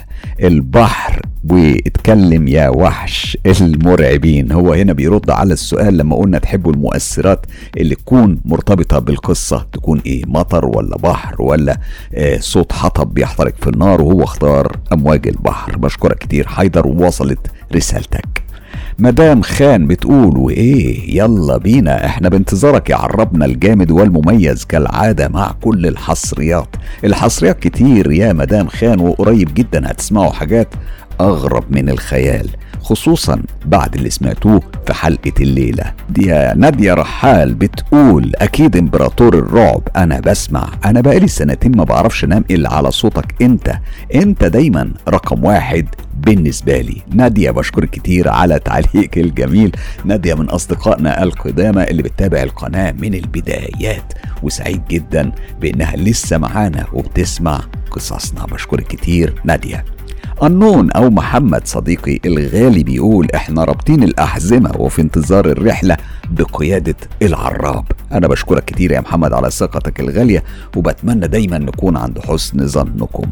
البحر 0.43 1.23
واتكلم 1.51 2.49
يا 2.49 2.69
وحش 2.69 3.39
المرعبين. 3.47 4.53
هو 4.53 4.73
هنا 4.73 4.93
بيرد 4.93 5.31
على 5.31 5.53
السؤال 5.53 5.97
لما 5.97 6.17
قلنا 6.17 6.39
تحبوا 6.39 6.73
المؤثرات 6.73 7.47
اللي 7.77 7.95
تكون 7.95 8.41
مرتبطة 8.45 8.99
بالقصة 8.99 9.67
تكون 9.73 10.01
إيه 10.07 10.23
مطر 10.27 10.67
ولا 10.67 10.97
بحر 10.97 11.43
ولا 11.43 11.79
آه 12.15 12.39
صوت 12.39 12.73
حطب 12.73 13.15
بيحترق 13.15 13.55
في 13.61 13.67
النار 13.71 14.03
وهو 14.03 14.25
اختار 14.25 14.77
أمواج 14.93 15.29
البحر. 15.29 15.77
بشكرك 15.77 16.19
كتير 16.19 16.47
حيدر 16.49 16.87
ووصلت 16.87 17.47
رسالتك. 17.75 18.44
مدام 18.99 19.43
خان 19.43 19.87
بتقول 19.87 20.39
وإيه؟ 20.39 21.17
يلا 21.19 21.57
بينا 21.57 22.07
إحنا 22.07 22.29
بانتظارك 22.29 22.91
يا 22.91 22.97
عربنا 22.97 23.45
الجامد 23.45 23.91
والمميز 23.91 24.65
كالعادة 24.65 25.29
مع 25.29 25.55
كل 25.61 25.87
الحصريات. 25.87 26.69
الحصريات 27.05 27.59
كتير 27.61 28.13
يا 28.13 28.33
مدام 28.33 28.69
خان 28.69 29.01
وقريب 29.01 29.55
جدا 29.55 29.91
هتسمعوا 29.91 30.33
حاجات 30.33 30.69
أغرب 31.21 31.65
من 31.71 31.89
الخيال. 31.89 32.49
خصوصا 32.85 33.43
بعد 33.65 33.95
اللي 33.95 34.11
سمعتوه 34.11 34.61
في 34.87 34.95
حلقة 34.95 35.33
الليلة. 35.41 35.93
دي 36.11 36.27
نادية 36.57 36.95
رحال 36.95 37.55
بتقول 37.55 38.33
أكيد 38.37 38.77
إمبراطور 38.77 39.35
الرعب 39.35 39.83
أنا 39.97 40.21
بسمع. 40.21 40.69
أنا 40.85 41.01
بقالي 41.01 41.29
سنتين 41.29 41.77
ما 41.77 41.85
بعرفش 41.85 42.25
أنام 42.25 42.45
إلا 42.51 42.75
على 42.75 42.91
صوتك. 42.91 43.43
أنت 43.43 43.79
أنت 44.15 44.45
دايما 44.45 44.91
رقم 45.09 45.45
واحد 45.45 45.87
بالنسبة 46.15 46.81
لي. 46.81 47.03
نادية 47.15 47.51
بشكرك 47.51 47.91
كتير 47.91 48.29
على 48.29 48.59
تعليقك 48.59 49.19
الجميل. 49.19 49.77
نادية 50.05 50.35
من 50.35 50.51
أصدقائنا 50.51 51.23
القدامى 51.23 51.85
اللي 51.85 52.03
بتتابع 52.03 52.43
القناة 52.43 52.93
من 52.93 53.15
البدايات. 53.15 54.13
وسعيد 54.43 54.83
جدا 54.91 55.33
بأنها 55.61 55.97
لسه 55.97 56.39
معانا 56.39 56.87
وبتسمع 56.93 57.61
قصصنا. 57.91 58.47
بشكرك 58.47 58.87
كتير 58.87 59.41
نادية. 59.45 59.85
النون 60.43 60.91
أو 60.91 61.11
محمد 61.11 61.67
صديقي 61.67 62.21
الغالي 62.27 62.83
بيقول 62.83 63.29
إحنا 63.35 63.65
رابطين 63.65 64.03
الأحزمة 64.03 64.73
وفي 64.79 65.03
انتظار 65.03 65.47
الرحلة 65.47 65.97
بقيادة 66.31 66.95
العراب. 67.23 67.85
أنا 68.13 68.29
بشكرك 68.29 68.65
كتير 68.65 68.93
يا 68.93 69.01
محمد 69.01 69.33
على 69.33 69.51
ثقتك 69.51 70.01
الغالية 70.01 70.43
وبتمنى 70.77 71.29
دايما 71.29 71.59
نكون 71.59 71.97
عند 71.97 72.19
حسن 72.19 72.67
ظنكم. 72.67 73.27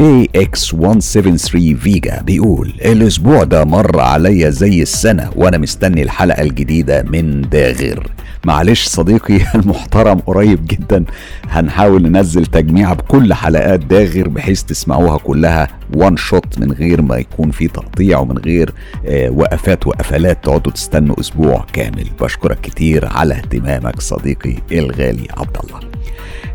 AX173 0.00 1.76
فيجا 1.76 2.22
بيقول 2.22 2.68
الأسبوع 2.84 3.44
ده 3.44 3.64
مر 3.64 4.00
عليا 4.00 4.50
زي 4.50 4.82
السنة 4.82 5.30
وأنا 5.36 5.58
مستني 5.58 6.02
الحلقة 6.02 6.42
الجديدة 6.42 7.02
من 7.02 7.40
داغر 7.40 8.06
معلش 8.44 8.84
صديقي 8.86 9.40
المحترم 9.54 10.18
قريب 10.18 10.66
جدا. 10.66 11.04
هنحاول 11.48 12.02
ننزل 12.02 12.46
تجميعة 12.46 12.94
بكل 12.94 13.34
حلقات 13.34 13.80
داغر 13.80 14.28
بحيث 14.28 14.62
تسمعوها 14.62 15.18
كلها 15.18 15.68
وان 15.94 16.16
شوت 16.16 16.58
من 16.58 16.72
غير 16.72 17.02
ما 17.02 17.16
يكون 17.16 17.50
في 17.50 17.68
تقطيع 17.68 18.18
ومن 18.18 18.38
غير 18.38 18.72
آه 19.06 19.30
وقفات 19.30 19.86
وقفلات. 19.86 20.44
تقعدوا 20.44 20.72
تستنوا 20.72 21.20
أسبوع 21.20 21.66
كامل. 21.72 22.06
بشكرك 22.20 22.60
كتير 22.60 23.06
على 23.08 23.34
اهتمامك 23.34 24.00
صديقي 24.00 24.54
الغالي 24.72 25.28
عبد 25.36 25.56
الله. 25.64 25.80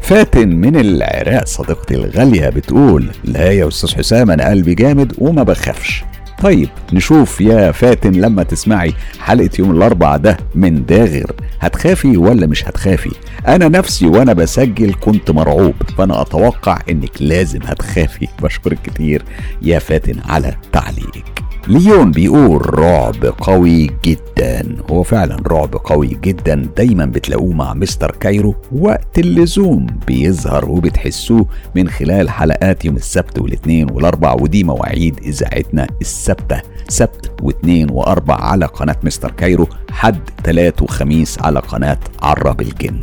فاتن 0.01 0.49
من 0.49 0.75
العراق 0.75 1.45
صديقتي 1.45 1.95
الغالية 1.95 2.49
بتقول 2.49 3.09
لا 3.23 3.51
يا 3.51 3.67
أستاذ 3.67 3.95
حسام 3.95 4.31
أنا 4.31 4.49
قلبي 4.49 4.75
جامد 4.75 5.13
وما 5.17 5.43
بخافش. 5.43 6.03
طيب 6.43 6.69
نشوف 6.93 7.41
يا 7.41 7.71
فاتن 7.71 8.11
لما 8.11 8.43
تسمعي 8.43 8.93
حلقة 9.19 9.49
يوم 9.59 9.71
الأربع 9.71 10.17
ده 10.17 10.37
من 10.55 10.85
داغر. 10.85 11.31
هتخافي 11.59 12.17
ولا 12.17 12.47
مش 12.47 12.65
هتخافي؟ 12.67 13.11
أنا 13.47 13.67
نفسي 13.67 14.05
وأنا 14.07 14.33
بسجل 14.33 14.93
كنت 14.93 15.31
مرعوب 15.31 15.73
فأنا 15.97 16.21
أتوقع 16.21 16.79
إنك 16.89 17.21
لازم 17.21 17.59
هتخافي. 17.65 18.27
بشكرك 18.41 18.77
كتير 18.83 19.21
يا 19.61 19.79
فاتن 19.79 20.15
على 20.25 20.55
تعليقك. 20.71 21.39
ليون 21.67 22.11
بيقول 22.11 22.79
رعب 22.79 23.25
قوي 23.25 23.89
جدا. 24.05 24.75
هو 24.91 25.03
فعلا 25.03 25.37
رعب 25.47 25.75
قوي 25.75 26.17
جدا. 26.23 26.55
دايما 26.77 27.05
بتلاقوه 27.05 27.53
مع 27.53 27.73
مستر 27.73 28.11
كايرو 28.11 28.55
وقت 28.71 29.19
اللزوم 29.19 29.87
بيظهر 30.07 30.69
وبتحسوه 30.69 31.45
من 31.75 31.89
خلال 31.89 32.29
حلقات 32.29 32.85
يوم 32.85 32.95
السبت 32.95 33.39
والاثنين 33.39 33.91
والأربع 33.91 34.33
ودي 34.33 34.63
مواعيد 34.63 35.19
إذاعتنا 35.23 35.87
السبتة. 36.01 36.61
سبت 36.87 37.31
واثنين 37.41 37.91
وأربع 37.91 38.35
على 38.35 38.65
قناة 38.65 38.97
مستر 39.03 39.31
كايرو 39.31 39.67
حد 39.91 40.19
تلات 40.43 40.81
وخميس 40.81 41.39
على 41.41 41.59
قناة 41.59 41.99
عرب 42.21 42.61
الجن. 42.61 42.99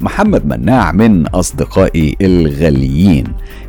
محمد 0.00 0.46
مناع 0.46 0.92
من 0.92 1.26
أصدقائي 1.26 2.16
الغاليين 2.20 3.24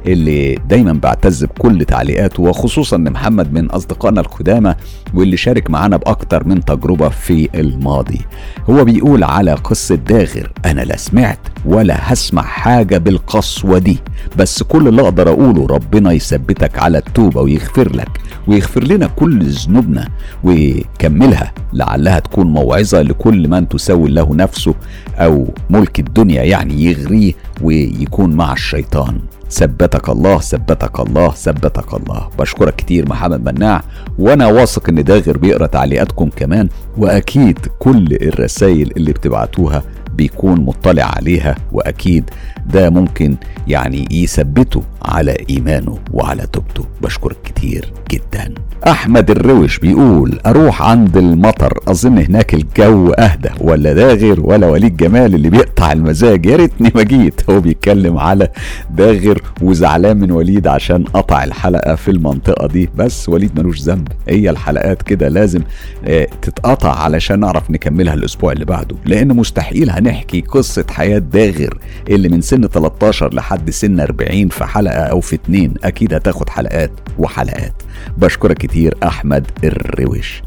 اللي 0.05 0.55
دايما 0.55 0.93
بعتز 0.93 1.43
بكل 1.43 1.85
تعليقاته 1.85 2.43
وخصوصا 2.43 2.95
ان 2.95 3.11
محمد 3.11 3.53
من 3.53 3.65
أصدقائنا 3.65 4.21
القدامى 4.21 4.75
واللي 5.13 5.37
شارك 5.37 5.69
معانا 5.69 5.97
بأكتر 5.97 6.47
من 6.47 6.65
تجربة 6.65 7.09
في 7.09 7.49
الماضي. 7.55 8.21
هو 8.69 8.83
بيقول 8.83 9.23
على 9.23 9.53
قصة 9.53 9.95
داغر 9.95 10.51
أنا 10.65 10.81
لا 10.81 10.97
سمعت 10.97 11.39
ولا 11.67 12.13
هسمع 12.13 12.41
حاجة 12.41 12.97
بالقسوة 12.97 13.77
دي. 13.77 13.99
بس 14.37 14.63
كل 14.63 14.87
اللي 14.87 15.01
أقدر 15.01 15.29
أقوله 15.29 15.67
ربنا 15.67 16.11
يثبتك 16.11 16.79
على 16.79 16.97
التوبة 16.97 17.41
ويغفر 17.41 17.95
لك 17.95 18.09
ويغفر 18.47 18.83
لنا 18.83 19.07
كل 19.07 19.45
ذنوبنا 19.45 20.07
ويكملها 20.43 21.51
لعلها 21.73 22.19
تكون 22.19 22.47
موعظة 22.47 23.01
لكل 23.01 23.47
من 23.47 23.67
تسوي 23.67 24.09
له 24.09 24.35
نفسه 24.35 24.73
أو 25.15 25.47
ملك 25.69 25.99
الدنيا 25.99 26.43
يعني 26.43 26.83
يغريه 26.83 27.33
ويكون 27.61 28.33
مع 28.35 28.53
الشيطان. 28.53 29.19
ثبتك 29.51 30.09
الله 30.09 30.39
ثبتك 30.39 30.99
الله 30.99 31.29
ثبتك 31.31 31.93
الله. 31.93 32.29
بشكرك 32.39 32.75
كتير 32.75 33.09
محمد 33.09 33.45
مناع. 33.45 33.83
وأنا 34.19 34.47
واثق 34.47 34.89
إن 34.89 35.03
داغر 35.03 35.37
بيقرأ 35.37 35.67
تعليقاتكم 35.67 36.29
كمان 36.35 36.69
وأكيد 36.97 37.59
كل 37.79 38.07
الرسائل 38.21 38.91
اللي 38.97 39.11
بتبعتوها 39.11 39.83
بيكون 40.13 40.61
مطلع 40.61 41.03
عليها 41.03 41.55
وأكيد 41.71 42.29
ده 42.73 42.89
ممكن 42.89 43.35
يعني 43.67 44.07
يثبته 44.11 44.83
على 45.05 45.37
إيمانه 45.49 45.97
وعلى 46.13 46.47
توبته 46.53 46.85
بشكرك 47.01 47.37
كتير 47.43 47.93
جدا. 48.11 48.53
أحمد 48.87 49.31
الروش 49.31 49.79
بيقول 49.79 50.39
أروح 50.45 50.81
عند 50.81 51.17
المطر 51.17 51.79
أظن 51.87 52.17
هناك 52.17 52.53
الجو 52.53 53.09
أهدى. 53.11 53.49
ولا 53.61 53.93
داغر 53.93 54.39
ولا 54.39 54.67
وليد 54.67 54.97
جمال 54.97 55.35
اللي 55.35 55.49
بيقطع 55.49 55.91
المزاج. 55.91 56.45
يا 56.45 56.55
ريتني 56.55 56.91
ما 56.95 57.03
جيت. 57.03 57.49
هو 57.49 57.59
بيتكلم 57.61 58.17
على 58.17 58.47
داغر 58.91 59.41
وزعلان 59.61 60.17
من 60.19 60.31
وليد 60.31 60.67
عشان 60.67 61.03
قطع 61.03 61.43
الحلقة 61.43 61.95
في 61.95 62.11
المنطقة 62.11 62.67
دي. 62.67 62.89
بس 62.95 63.29
وليد 63.29 63.59
ملوش 63.59 63.81
ذنب. 63.81 64.07
هي 64.29 64.49
الحلقات 64.49 65.01
كده 65.01 65.27
لازم 65.29 65.61
آه، 66.05 66.27
تتقطع 66.41 66.95
علشان 66.99 67.39
نعرف 67.39 67.71
نكملها 67.71 68.13
الأسبوع 68.13 68.51
اللي 68.51 68.65
بعده. 68.65 68.95
لأن 69.05 69.27
مستحيل 69.35 69.89
هنحكي 69.89 70.41
قصة 70.41 70.85
حياة 70.91 71.17
داغر 71.19 71.77
اللي 72.09 72.29
من 72.29 72.41
13 72.65 73.33
لحد 73.33 73.69
سن 73.69 73.99
40 73.99 74.49
في 74.49 74.65
حلقة 74.65 74.99
أو 74.99 75.21
في 75.21 75.35
اتنين 75.35 75.73
أكيد 75.83 76.13
هتاخد 76.13 76.49
حلقات 76.49 76.91
وحلقات. 77.19 77.73
بشكرك 78.17 78.57
كتير 78.57 78.95
أحمد 79.03 79.47
الروش 79.63 80.41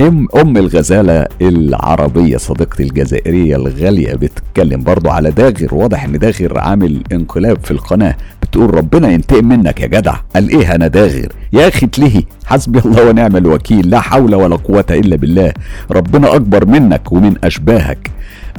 ام 0.00 0.28
أم 0.36 0.56
الغزالة 0.56 1.26
العربية 1.42 2.36
صديقتي 2.36 2.82
الجزائرية 2.82 3.56
الغالية 3.56 4.14
بتتكلم 4.14 4.82
برضو 4.82 5.10
على 5.10 5.30
داغر. 5.30 5.74
واضح 5.74 6.04
إن 6.04 6.18
داغر 6.18 6.58
عامل 6.58 7.02
انقلاب 7.12 7.64
في 7.64 7.70
القناة. 7.70 8.16
بتقول 8.42 8.74
ربنا 8.74 9.08
ينتقم 9.08 9.48
منك 9.48 9.80
يا 9.80 9.86
جدع. 9.86 10.14
قال 10.34 10.48
إيه 10.48 10.74
أنا 10.74 10.86
داغر؟ 10.86 11.32
يا 11.52 11.68
أخي 11.68 11.86
تلهي 11.86 12.22
حسبي 12.46 12.78
الله 12.78 13.08
ونعم 13.08 13.36
الوكيل. 13.36 13.90
لا 13.90 14.00
حول 14.00 14.34
ولا 14.34 14.56
قوة 14.56 14.84
إلا 14.90 15.16
بالله. 15.16 15.52
ربنا 15.90 16.34
أكبر 16.34 16.66
منك 16.66 17.12
ومن 17.12 17.34
أشباهك. 17.44 18.10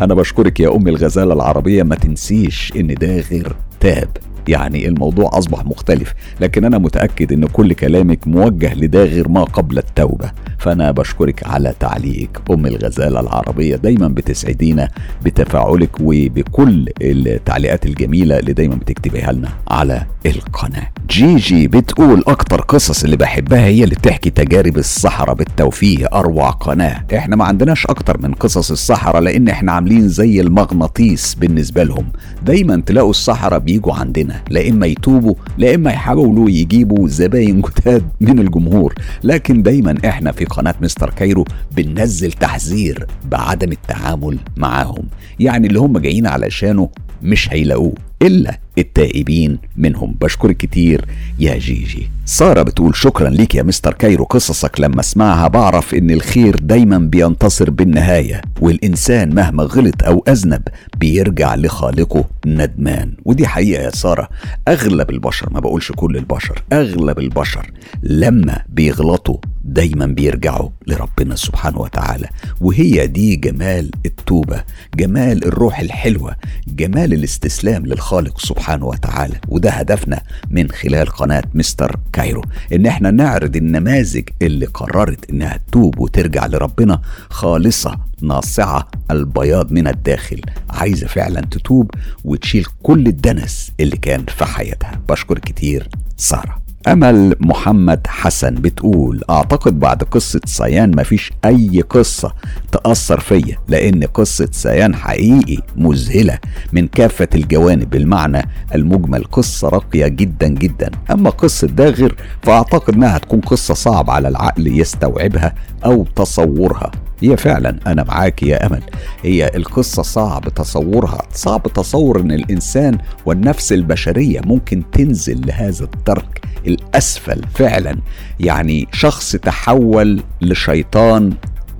أنا 0.01 0.13
بشكرك 0.13 0.59
يا 0.59 0.75
أم 0.75 0.87
الغزالة 0.87 1.33
العربية 1.33 1.83
ما 1.83 1.95
تنسيش 1.95 2.73
إن 2.75 2.87
داغر 2.87 3.55
تاب. 3.79 4.09
يعني 4.49 4.87
الموضوع 4.87 5.29
أصبح 5.33 5.65
مختلف 5.65 6.13
لكن 6.41 6.65
أنا 6.65 6.77
متأكد 6.77 7.33
إن 7.33 7.45
كل 7.45 7.73
كلامك 7.73 8.27
موجه 8.27 8.73
لداغر 8.73 9.27
ما 9.29 9.43
قبل 9.43 9.77
التوبة. 9.77 10.31
فأنا 10.57 10.91
بشكرك 10.91 11.47
على 11.47 11.73
تعليقك. 11.79 12.41
أم 12.51 12.65
الغزالة 12.65 13.19
العربية 13.19 13.75
دايما 13.75 14.07
بتسعدينا 14.07 14.89
بتفاعلك 15.25 15.89
وبكل 16.01 16.89
التعليقات 17.01 17.85
الجميلة 17.85 18.39
اللي 18.39 18.53
دايما 18.53 18.75
بتكتبيها 18.75 19.31
لنا 19.31 19.49
على 19.67 20.05
القناة. 20.25 20.87
جيجي 21.09 21.67
بتقول 21.67 22.23
أكتر 22.27 22.61
قصص 22.61 23.03
اللي 23.03 23.17
بحبها 23.17 23.65
هي 23.65 23.83
اللي 23.83 23.95
بتحكي 23.95 24.29
تجارب 24.29 24.77
الصحراء. 24.77 25.37
بالتوفيه 25.37 26.05
أروع 26.13 26.49
قناة. 26.49 27.05
إحنا 27.17 27.35
ما 27.35 27.45
عندناش 27.45 27.85
أكتر 27.85 28.17
من 28.21 28.33
قصص 28.33 28.71
الصحراء 28.71 29.21
لأن 29.21 29.47
إحنا 29.47 29.71
عاملين 29.71 30.07
زي 30.09 30.41
المغناطيس 30.41 31.35
بالنسبة 31.35 31.83
لهم. 31.83 32.05
دايما 32.45 32.81
تلاقوا 32.85 33.09
السحرة 33.09 33.59
بيجوا 33.59 33.93
عندنا. 33.93 34.36
لا 34.49 34.69
إما 34.69 34.85
يتوبوا 34.87 35.33
لا 35.57 35.75
إما 35.75 35.91
يحاولوا 35.91 36.49
يجيبوا 36.49 37.07
زباين 37.07 37.61
جداد 37.61 38.03
من 38.21 38.39
الجمهور. 38.39 38.93
لكن 39.23 39.61
دايما 39.61 39.95
إحنا 40.05 40.31
في 40.31 40.45
قناة 40.45 40.75
مستر 40.81 41.09
كايرو 41.09 41.45
بننزل 41.75 42.31
تحذير 42.31 43.07
بعدم 43.31 43.71
التعامل 43.71 44.37
معاهم. 44.57 45.03
يعني 45.39 45.67
اللي 45.67 45.79
هم 45.79 45.97
جايين 45.97 46.27
علشانه 46.27 46.89
مش 47.23 47.53
هيلاقوه. 47.53 47.93
إلا 48.21 48.59
التائبين 48.77 49.59
منهم. 49.77 50.15
بشكرك 50.21 50.57
كتير 50.57 51.05
يا 51.39 51.57
جيجي. 51.57 52.09
سارة 52.25 52.61
بتقول 52.61 52.95
شكرا 52.95 53.29
ليك 53.29 53.55
يا 53.55 53.63
مستر 53.63 53.93
كايرو. 53.93 54.23
قصصك 54.23 54.79
لما 54.79 54.99
أسمعها 54.99 55.47
بعرف 55.47 55.93
إن 55.93 56.11
الخير 56.11 56.55
دايما 56.55 56.97
بينتصر 56.97 57.69
بالنهاية 57.69 58.41
والإنسان 58.61 59.35
مهما 59.35 59.63
غلط 59.63 60.03
أو 60.03 60.23
أذنب 60.27 60.61
بيرجع 60.97 61.55
لخالقه 61.55 62.25
ندمان. 62.45 63.13
ودي 63.25 63.47
حقيقة 63.47 63.83
يا 63.83 63.89
سارة 63.89 64.29
أغلب 64.67 65.09
البشر 65.09 65.49
ما 65.53 65.59
بقولش 65.59 65.91
كل 65.91 66.17
البشر 66.17 66.63
أغلب 66.73 67.19
البشر 67.19 67.71
لما 68.03 68.63
بيغلطوا 68.69 69.37
دايما 69.63 70.05
بيرجعوا 70.05 70.69
لربنا 70.87 71.35
سبحانه 71.35 71.79
وتعالى. 71.79 72.27
وهي 72.61 73.07
دي 73.07 73.35
جمال 73.35 73.91
التوبة 74.05 74.63
جمال 74.95 75.45
الروح 75.45 75.79
الحلوة 75.79 76.35
جمال 76.67 77.13
الاستسلام 77.13 77.85
للخالق. 77.85 78.06
سبحانه 78.37 78.85
وتعالى 78.85 79.35
وده 79.47 79.69
هدفنا 79.69 80.21
من 80.49 80.71
خلال 80.71 81.07
قناة 81.07 81.43
مستر 81.53 81.99
كايرو 82.13 82.41
إن 82.73 82.85
إحنا 82.85 83.11
نعرض 83.11 83.55
النماذج 83.55 84.29
اللي 84.41 84.65
قررت 84.65 85.29
إنها 85.29 85.59
تتوب 85.67 85.99
وترجع 85.99 86.45
لربنا 86.45 87.01
خالصة 87.29 87.97
ناصعة 88.21 88.87
البياض 89.11 89.71
من 89.71 89.87
الداخل 89.87 90.41
عايزة 90.69 91.07
فعلا 91.07 91.41
تتوب 91.41 91.91
وتشيل 92.23 92.65
كل 92.83 93.07
الدنس 93.07 93.71
اللي 93.79 93.97
كان 93.97 94.25
في 94.25 94.45
حياتها. 94.45 95.01
بشكر 95.09 95.39
كتير 95.39 95.89
سارة. 96.17 96.66
أمل 96.87 97.35
محمد 97.39 98.07
حسن 98.07 98.55
بتقول 98.55 99.21
أعتقد 99.29 99.79
بعد 99.79 100.03
قصة 100.03 100.39
سيان 100.45 100.95
مفيش 100.95 101.31
أي 101.45 101.81
قصة 101.89 102.33
تأثر 102.71 103.19
فيا 103.19 103.57
لأن 103.67 104.03
قصة 104.03 104.47
سيان 104.51 104.95
حقيقي 104.95 105.57
مذهلة 105.75 106.39
من 106.73 106.87
كافة 106.87 107.27
الجوانب 107.35 107.89
بالمعنى 107.89 108.41
المجمل 108.75 109.23
قصة 109.23 109.69
راقية 109.69 110.07
جدا 110.07 110.47
جدا. 110.47 110.91
أما 111.11 111.29
قصة 111.29 111.67
داغر 111.67 112.15
فأعتقد 112.43 112.93
أنها 112.93 113.17
تكون 113.17 113.39
قصة 113.39 113.73
صعب 113.73 114.09
على 114.09 114.27
العقل 114.27 114.67
يستوعبها 114.79 115.55
أو 115.85 116.05
تصورها. 116.15 116.91
هي 117.21 117.37
فعلا 117.37 117.79
أنا 117.87 118.03
معاك 118.03 118.43
يا 118.43 118.65
أمل. 118.65 118.81
هي 119.23 119.51
القصة 119.55 120.03
صعب 120.03 120.49
تصورها 120.49 121.21
صعب 121.33 121.63
تصور 121.63 122.19
إن 122.19 122.31
الإنسان 122.31 122.97
والنفس 123.25 123.73
البشرية 123.73 124.41
ممكن 124.45 124.83
تنزل 124.91 125.47
لهذا 125.47 125.83
الدرك 125.83 126.41
الأسفل 126.67 127.41
فعلا. 127.55 127.97
يعني 128.39 128.87
شخص 128.93 129.31
تحول 129.35 130.21
لشيطان 130.41 131.33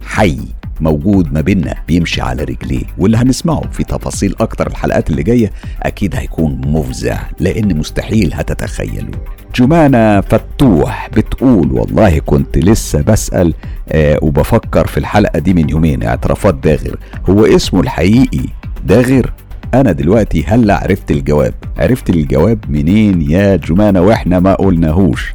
حي. 0.06 0.38
موجود 0.82 1.34
ما 1.34 1.42
بيننا 1.42 1.76
بيمشي 1.88 2.22
على 2.22 2.44
رجليه 2.44 2.84
واللي 2.98 3.18
هنسمعه 3.18 3.70
في 3.72 3.84
تفاصيل 3.84 4.36
أكتر 4.40 4.68
الحلقات 4.68 5.10
اللي 5.10 5.24
جاية 5.24 5.52
أكيد 5.84 6.16
هيكون 6.16 6.62
مفزع 6.66 7.20
لأن 7.40 7.78
مستحيل 7.78 8.34
هتتخيلوا 8.34 9.14
جمانة 9.56 10.22
فتوح 10.22 11.10
بتقول 11.14 11.72
والله 11.72 12.20
كنت 12.20 12.58
لسه 12.58 13.02
بسأل 13.02 13.54
آه 13.90 14.20
وبفكر 14.22 14.88
في 14.88 14.98
الحلقة 14.98 15.40
دي 15.40 15.54
من 15.54 15.70
يومين 15.70 16.04
اعترافات 16.04 16.56
داغر. 16.56 16.98
هو 17.30 17.46
اسمه 17.46 17.80
الحقيقي 17.82 18.46
داغر؟ 18.86 19.34
أنا 19.74 19.92
دلوقتي 19.92 20.44
هلأ 20.48 20.76
عرفت 20.84 21.12
الجواب. 21.12 21.54
عرفت 21.78 22.10
الجواب 22.10 22.60
منين 22.70 23.22
يا 23.22 23.56
جمانة 23.56 24.02
وإحنا 24.02 24.40
ما 24.40 24.54
قلناهوش. 24.54 25.34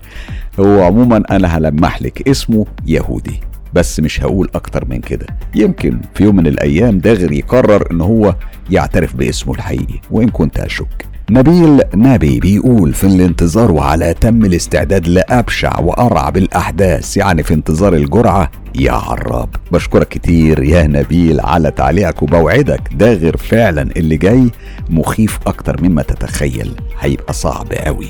هو 0.61 0.83
عموما 0.83 1.23
أنا 1.31 1.49
هلمح 1.59 2.03
لك 2.03 2.29
اسمه 2.29 2.67
يهودي. 2.87 3.41
بس 3.75 4.01
مش 4.01 4.23
هقول 4.23 4.49
أكتر 4.55 4.85
من 4.89 5.01
كده. 5.01 5.27
يمكن 5.55 6.01
في 6.15 6.25
يوم 6.25 6.37
من 6.37 6.47
الأيام 6.47 6.99
داغر 6.99 7.33
يقرر 7.33 7.91
إن 7.91 8.01
هو 8.01 8.35
يعترف 8.71 9.17
باسمه 9.17 9.55
الحقيقي 9.55 10.01
وإن 10.11 10.29
كنت 10.29 10.59
أشك. 10.61 11.07
نبيل 11.31 11.81
نبي 11.95 12.41
بيقول 12.41 12.93
في 12.95 13.05
الانتظار 13.05 13.73
وعلى 13.73 14.11
أتم 14.11 14.45
الاستعداد 14.45 15.09
لأبشع 15.09 15.81
وأرعب 15.81 16.37
الأحداث 16.37 17.17
يعني 17.17 17.43
في 17.43 17.55
انتظار 17.55 17.95
الجرعة 17.95 18.51
يا 18.75 18.93
عراب 18.93 19.49
بشكرك 19.73 20.09
كتير 20.09 20.63
يا 20.63 20.83
نبيل 20.83 21.41
على 21.41 21.71
تعليقك 21.71 22.23
وبوعدك. 22.23 22.81
داغر 22.95 23.37
فعلا 23.37 23.83
اللي 23.97 24.17
جاي 24.17 24.51
مخيف 24.91 25.39
أكتر 25.47 25.83
مما 25.83 26.03
تتخيل. 26.03 26.75
هيبقى 27.01 27.33
صعب 27.33 27.73
قوي 27.73 28.09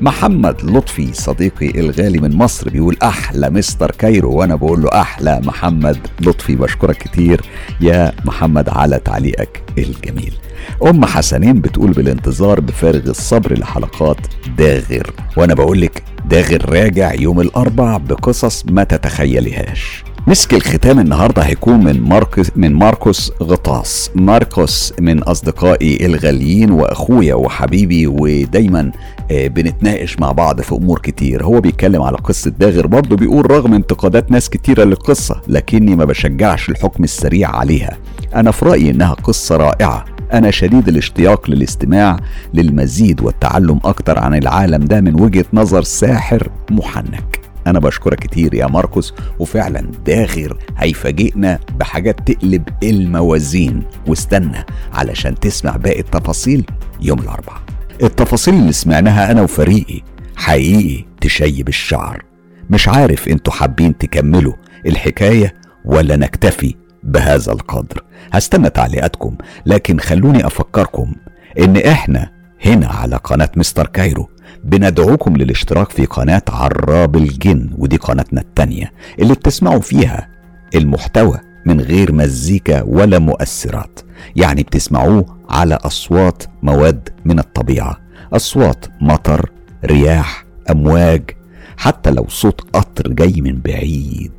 محمد 0.00 0.56
لطفي 0.64 1.12
صديقي 1.12 1.80
الغالي 1.80 2.18
من 2.18 2.36
مصر 2.36 2.70
بيقول 2.70 2.96
أحلى 3.02 3.50
مستر 3.50 3.90
كايرو 3.90 4.32
وأنا 4.32 4.54
بقول 4.54 4.82
له 4.82 4.88
أحلى 5.00 5.40
محمد 5.44 5.98
لطفي. 6.20 6.56
بشكرك 6.56 6.96
كتير 6.98 7.40
يا 7.80 8.12
محمد 8.24 8.68
على 8.68 8.98
تعليقك 8.98 9.62
الجميل. 9.78 10.34
أم 10.86 11.04
حسنين 11.04 11.60
بتقول 11.60 11.90
بالانتظار 11.92 12.60
بفارغ 12.60 13.10
الصبر 13.10 13.58
لحلقات 13.58 14.16
داغر 14.58 15.10
وأنا 15.36 15.54
بقول 15.54 15.80
لك 15.80 16.02
داغر 16.30 16.70
راجع 16.70 17.14
يوم 17.14 17.40
الأربع 17.40 17.96
بقصص 17.96 18.64
ما 18.66 18.84
تتخيليهاش. 18.84 20.01
مسك 20.26 20.54
الختام 20.54 20.98
النهارده 20.98 21.42
هيكون 21.42 21.84
من 21.84 22.00
ماركوس 22.00 22.50
من 22.56 22.72
ماركوس 22.74 23.32
غطاس. 23.42 24.10
ماركوس 24.14 24.92
من 25.00 25.22
أصدقائي 25.22 26.06
الغاليين 26.06 26.70
وأخويا 26.70 27.34
وحبيبي 27.34 28.06
ودايما 28.06 28.92
آه، 29.30 29.48
بنتناقش 29.48 30.18
مع 30.18 30.32
بعض 30.32 30.60
في 30.60 30.72
أمور 30.74 30.98
كتير. 30.98 31.44
هو 31.44 31.60
بيتكلم 31.60 32.02
على 32.02 32.16
قصة 32.16 32.50
داغر 32.50 32.86
برضه 32.86 33.16
بيقول 33.16 33.50
رغم 33.50 33.74
انتقادات 33.74 34.30
ناس 34.30 34.50
كتيرة 34.50 34.84
للقصة 34.84 35.40
لكني 35.48 35.96
ما 35.96 36.04
بشجعش 36.04 36.68
الحكم 36.70 37.04
السريع 37.04 37.56
عليها. 37.56 37.96
أنا 38.34 38.50
في 38.50 38.64
رأيي 38.64 38.90
إنها 38.90 39.12
قصة 39.14 39.56
رائعة. 39.56 40.04
أنا 40.32 40.50
شديد 40.50 40.88
الاشتياق 40.88 41.50
للاستماع 41.50 42.16
للمزيد 42.54 43.20
والتعلم 43.20 43.80
أكتر 43.84 44.18
عن 44.18 44.34
العالم. 44.34 44.84
ده 44.84 45.00
من 45.00 45.20
وجهة 45.20 45.44
نظر 45.52 45.82
ساحر 45.82 46.48
محنك. 46.70 47.41
أنا 47.66 47.78
بشكرك 47.78 48.18
كتير 48.18 48.54
يا 48.54 48.66
ماركوس 48.66 49.14
وفعلا 49.38 49.80
داغر 50.06 50.58
هيفاجئنا 50.76 51.58
بحاجات 51.76 52.30
تقلب 52.32 52.68
الموازين. 52.82 53.82
واستنى 54.06 54.64
علشان 54.92 55.40
تسمع 55.40 55.76
باقي 55.76 56.00
التفاصيل 56.00 56.66
يوم 57.00 57.18
الأربعاء. 57.18 57.60
التفاصيل 58.02 58.54
اللي 58.54 58.72
سمعناها 58.72 59.30
أنا 59.32 59.42
وفريقي 59.42 60.00
حقيقي 60.36 61.04
تشيب 61.20 61.68
الشعر. 61.68 62.22
مش 62.70 62.88
عارف 62.88 63.28
أنتوا 63.28 63.52
حابين 63.52 63.98
تكملوا 63.98 64.54
الحكاية 64.86 65.54
ولا 65.84 66.16
نكتفي 66.16 66.74
بهذا 67.02 67.52
القدر. 67.52 68.04
هستنى 68.32 68.70
تعليقاتكم 68.70 69.36
لكن 69.66 69.98
خلوني 69.98 70.46
أفكركم 70.46 71.12
إن 71.58 71.76
إحنا 71.76 72.30
هنا 72.66 72.86
على 72.86 73.16
قناة 73.16 73.50
مستر 73.56 73.86
كايرو 73.86 74.28
بندعوكم 74.64 75.36
للاشتراك 75.36 75.90
في 75.90 76.04
قناة 76.06 76.42
عراب 76.48 77.16
الجن 77.16 77.70
ودي 77.78 77.96
قناتنا 77.96 78.40
التانية 78.40 78.92
اللي 79.18 79.34
بتسمعوا 79.34 79.80
فيها 79.80 80.28
المحتوى 80.74 81.38
من 81.66 81.80
غير 81.80 82.12
مزيكا 82.12 82.82
ولا 82.82 83.18
مؤثرات. 83.18 84.00
يعني 84.36 84.62
بتسمعوه 84.62 85.36
على 85.50 85.74
أصوات 85.74 86.42
مواد 86.62 87.08
من 87.24 87.38
الطبيعة 87.38 87.98
أصوات 88.32 88.86
مطر 89.00 89.50
رياح 89.84 90.44
أمواج 90.70 91.22
حتى 91.76 92.10
لو 92.10 92.26
صوت 92.28 92.60
قطر 92.72 93.08
جاي 93.08 93.40
من 93.40 93.60
بعيد. 93.60 94.32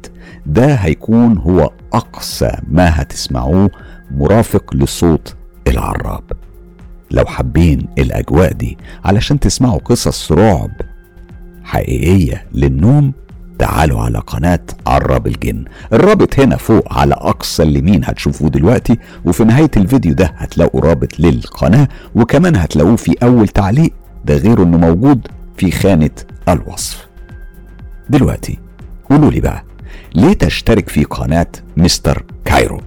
ده 0.46 0.74
هيكون 0.76 1.38
هو 1.38 1.72
أقصى 1.94 2.52
ما 2.68 3.02
هتسمعوه 3.02 3.70
مرافق 4.12 4.76
لصوت 4.76 5.36
العراب. 5.68 6.24
لو 7.14 7.26
حابين 7.26 7.88
الأجواء 7.98 8.54
دي 8.54 8.78
علشان 9.06 9.40
تسمعوا 9.40 9.80
قصص 9.80 10.32
رعب 10.32 10.72
حقيقية 11.64 12.46
للنوم 12.54 13.14
تعالوا 13.60 14.02
على 14.02 14.20
قناة 14.20 14.60
عراب 14.88 15.28
الجن. 15.28 15.66
الرابط 15.94 16.40
هنا 16.40 16.58
فوق 16.58 16.94
على 16.94 17.14
أقصى 17.14 17.64
اليمين 17.64 18.02
هتشوفوه 18.06 18.50
دلوقتي 18.50 18.98
وفي 19.26 19.44
نهاية 19.44 19.72
الفيديو 19.78 20.14
ده 20.14 20.34
هتلاقوا 20.38 20.82
رابط 20.82 21.20
للقناة 21.20 21.88
وكمان 22.16 22.56
هتلاقوه 22.56 22.96
في 22.96 23.16
أول 23.24 23.48
تعليق 23.48 23.94
ده 24.26 24.36
غير 24.38 24.64
إنه 24.64 24.78
موجود 24.78 25.28
في 25.58 25.72
خانة 25.72 26.10
الوصف. 26.50 27.08
دلوقتي 28.10 28.60
قولوا 29.10 29.32
لي 29.32 29.40
بقى 29.40 29.64
ليه 30.16 30.34
تشترك 30.34 30.90
في 30.90 31.04
قناة 31.04 31.48
مستر 31.78 32.24
كايرو؟ 32.46 32.82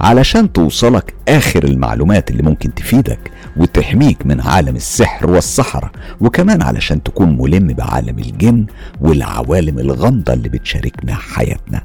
علشان 0.00 0.52
توصلك 0.52 1.14
آخر 1.28 1.64
المعلومات 1.64 2.30
اللي 2.30 2.42
ممكن 2.42 2.74
تفيدك. 2.74 3.30
وتحميك 3.58 4.26
من 4.26 4.40
عالم 4.40 4.76
السحر 4.76 5.30
والسحرة 5.30 5.90
وكمان 6.20 6.62
علشان 6.62 7.02
تكون 7.02 7.36
ملم 7.38 7.66
بعالم 7.66 8.18
الجن 8.18 8.66
والعوالم 9.00 9.78
الغامضة 9.78 10.32
اللي 10.32 10.48
بتشاركنا 10.48 11.14
حياتنا. 11.14 11.82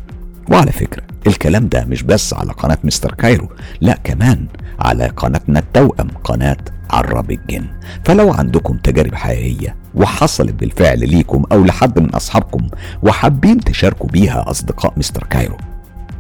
وعلى 0.51 0.71
فكرة 0.71 1.03
الكلام 1.27 1.67
ده 1.67 1.85
مش 1.85 2.03
بس 2.03 2.33
على 2.33 2.51
قناة 2.51 2.77
مستر 2.83 3.13
كايرو 3.13 3.49
لا 3.81 3.97
كمان 4.03 4.45
على 4.79 5.07
قناتنا 5.07 5.59
التوأم 5.59 6.07
قناة 6.23 6.57
عرب 6.91 7.31
الجن. 7.31 7.65
فلو 8.05 8.33
عندكم 8.33 8.77
تجارب 8.77 9.15
حقيقية 9.15 9.75
وحصلت 9.95 10.53
بالفعل 10.53 10.99
ليكم 11.09 11.43
أو 11.51 11.63
لحد 11.63 11.99
من 11.99 12.09
أصحابكم 12.09 12.67
وحابين 13.03 13.59
تشاركوا 13.59 14.09
بيها 14.09 14.49
أصدقاء 14.49 14.93
مستر 14.97 15.23
كايرو 15.29 15.57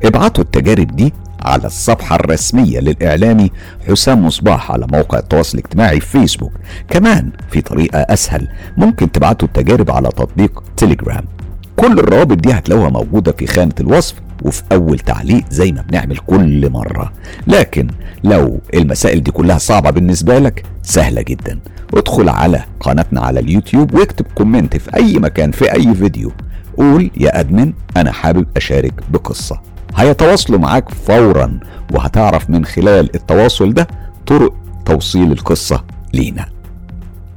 ابعتوا 0.03 0.43
التجارب 0.43 0.95
دي 0.95 1.13
على 1.41 1.65
الصفحة 1.65 2.15
الرسمية 2.15 2.79
للإعلامي 2.79 3.51
حسام 3.87 4.25
مصباح 4.25 4.71
على 4.71 4.87
موقع 4.93 5.19
التواصل 5.19 5.57
الاجتماعي 5.57 5.99
فيسبوك. 5.99 6.51
كمان 6.89 7.29
في 7.51 7.61
طريقة 7.61 7.99
أسهل 7.99 8.47
ممكن 8.77 9.11
تبعتوا 9.11 9.47
التجارب 9.47 9.91
على 9.91 10.07
تطبيق 10.07 10.63
تليجرام 10.77 11.23
كل 11.75 11.99
الروابط 11.99 12.37
دي 12.37 12.53
هتلاقوها 12.53 12.89
موجودة 12.89 13.31
في 13.31 13.47
خانة 13.47 13.73
الوصف 13.79 14.15
وفي 14.41 14.63
أول 14.71 14.99
تعليق 14.99 15.43
زي 15.49 15.71
ما 15.71 15.81
بنعمل 15.81 16.17
كل 16.17 16.69
مرة. 16.69 17.13
لكن 17.47 17.87
لو 18.23 18.59
المسائل 18.73 19.23
دي 19.23 19.31
كلها 19.31 19.57
صعبة 19.57 19.89
بالنسبة 19.89 20.39
لك 20.39 20.63
سهلة 20.83 21.21
جدا. 21.21 21.59
ادخل 21.93 22.29
على 22.29 22.63
قناتنا 22.79 23.21
على 23.21 23.39
اليوتيوب 23.39 23.93
واكتب 23.93 24.25
comment 24.35 24.77
في 24.77 24.95
أي 24.95 25.19
مكان 25.19 25.51
في 25.51 25.73
أي 25.73 25.95
فيديو. 25.95 26.31
قول 26.77 27.11
يا 27.17 27.39
admin 27.39 27.73
أنا 27.97 28.11
حابب 28.11 28.45
أشارك 28.57 28.93
بقصة. 29.09 29.72
هيتواصلوا 29.97 30.59
معاك 30.59 30.89
فورا 30.89 31.59
وهتعرف 31.91 32.49
من 32.49 32.65
خلال 32.65 33.15
التواصل 33.15 33.73
ده 33.73 33.87
طرق 34.27 34.53
توصيل 34.85 35.31
القصة 35.31 35.83
لينا. 36.13 36.45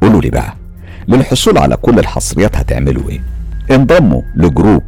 قولوا 0.02 0.20
لي 0.22 0.30
بقى 0.30 0.54
للحصول 1.08 1.58
على 1.58 1.76
كل 1.76 1.98
الحصريات 1.98 2.56
هتعملوا 2.56 3.10
إيه؟ 3.10 3.20
انضموا 3.70 4.22
ل 4.36 4.44
group 4.44 4.82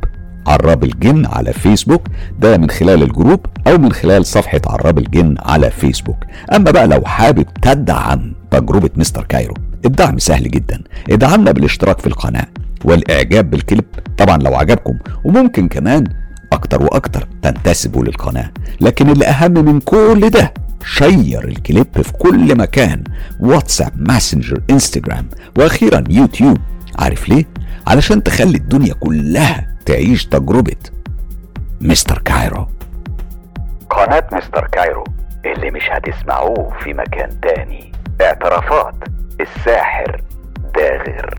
عراب 0.46 0.84
الجن 0.84 1.26
على 1.26 1.52
فيسبوك 1.52 2.02
ده 2.40 2.56
من 2.58 2.70
خلال 2.70 3.02
ال 3.02 3.10
group 3.10 3.46
أو 3.66 3.78
من 3.78 3.92
خلال 3.92 4.26
صفحة 4.26 4.60
عراب 4.66 4.98
الجن 4.98 5.34
على 5.38 5.70
فيسبوك. 5.70 6.16
أما 6.54 6.70
بقى 6.70 6.86
لو 6.86 7.00
حابب 7.04 7.46
تدعم 7.62 8.32
تجربة 8.50 8.90
مستر 8.96 9.24
كايرو 9.24 9.54
الدعم 9.84 10.18
سهل 10.18 10.50
جدا. 10.50 10.82
ادعمنا 11.10 11.52
بالاشتراك 11.52 11.98
في 12.00 12.06
القناة 12.06 12.46
والإعجاب 12.84 13.50
بالكليب. 13.50 13.84
طبعا 14.18 14.36
لو 14.36 14.54
عجبكم 14.54 14.98
وممكن 15.24 15.68
كمان 15.68 16.04
أكتر 16.52 16.82
وأكتر 16.82 17.28
تنتسبوا 17.42 18.04
للقناة. 18.04 18.50
لكن 18.80 19.10
اللي 19.10 19.26
أهم 19.26 19.52
من 19.52 19.80
كل 19.80 20.30
ده 20.30 20.54
share 20.84 21.48
الكليب 21.48 22.02
في 22.02 22.12
كل 22.12 22.58
مكان 22.58 23.04
واتساب 23.40 23.92
ماسنجر 23.96 24.62
إنستجرام 24.70 25.28
وأخيرا 25.58 26.04
يوتيوب. 26.10 26.58
عارف 26.98 27.28
ليه؟ 27.28 27.44
علشان 27.86 28.22
تخلي 28.22 28.56
الدنيا 28.56 28.94
كلها 28.94 29.76
تعيش 29.86 30.26
تجربة 30.26 30.76
مستر 31.80 32.18
كايرو. 32.18 32.68
قناة 33.90 34.26
مستر 34.32 34.68
كايرو 34.72 35.04
اللي 35.44 35.70
مش 35.70 35.82
هتسمعوه 35.90 36.78
في 36.84 36.92
مكان 36.92 37.40
تاني. 37.40 37.92
اعترافات 38.20 38.94
الساحر 39.40 40.22
داغر 40.74 41.38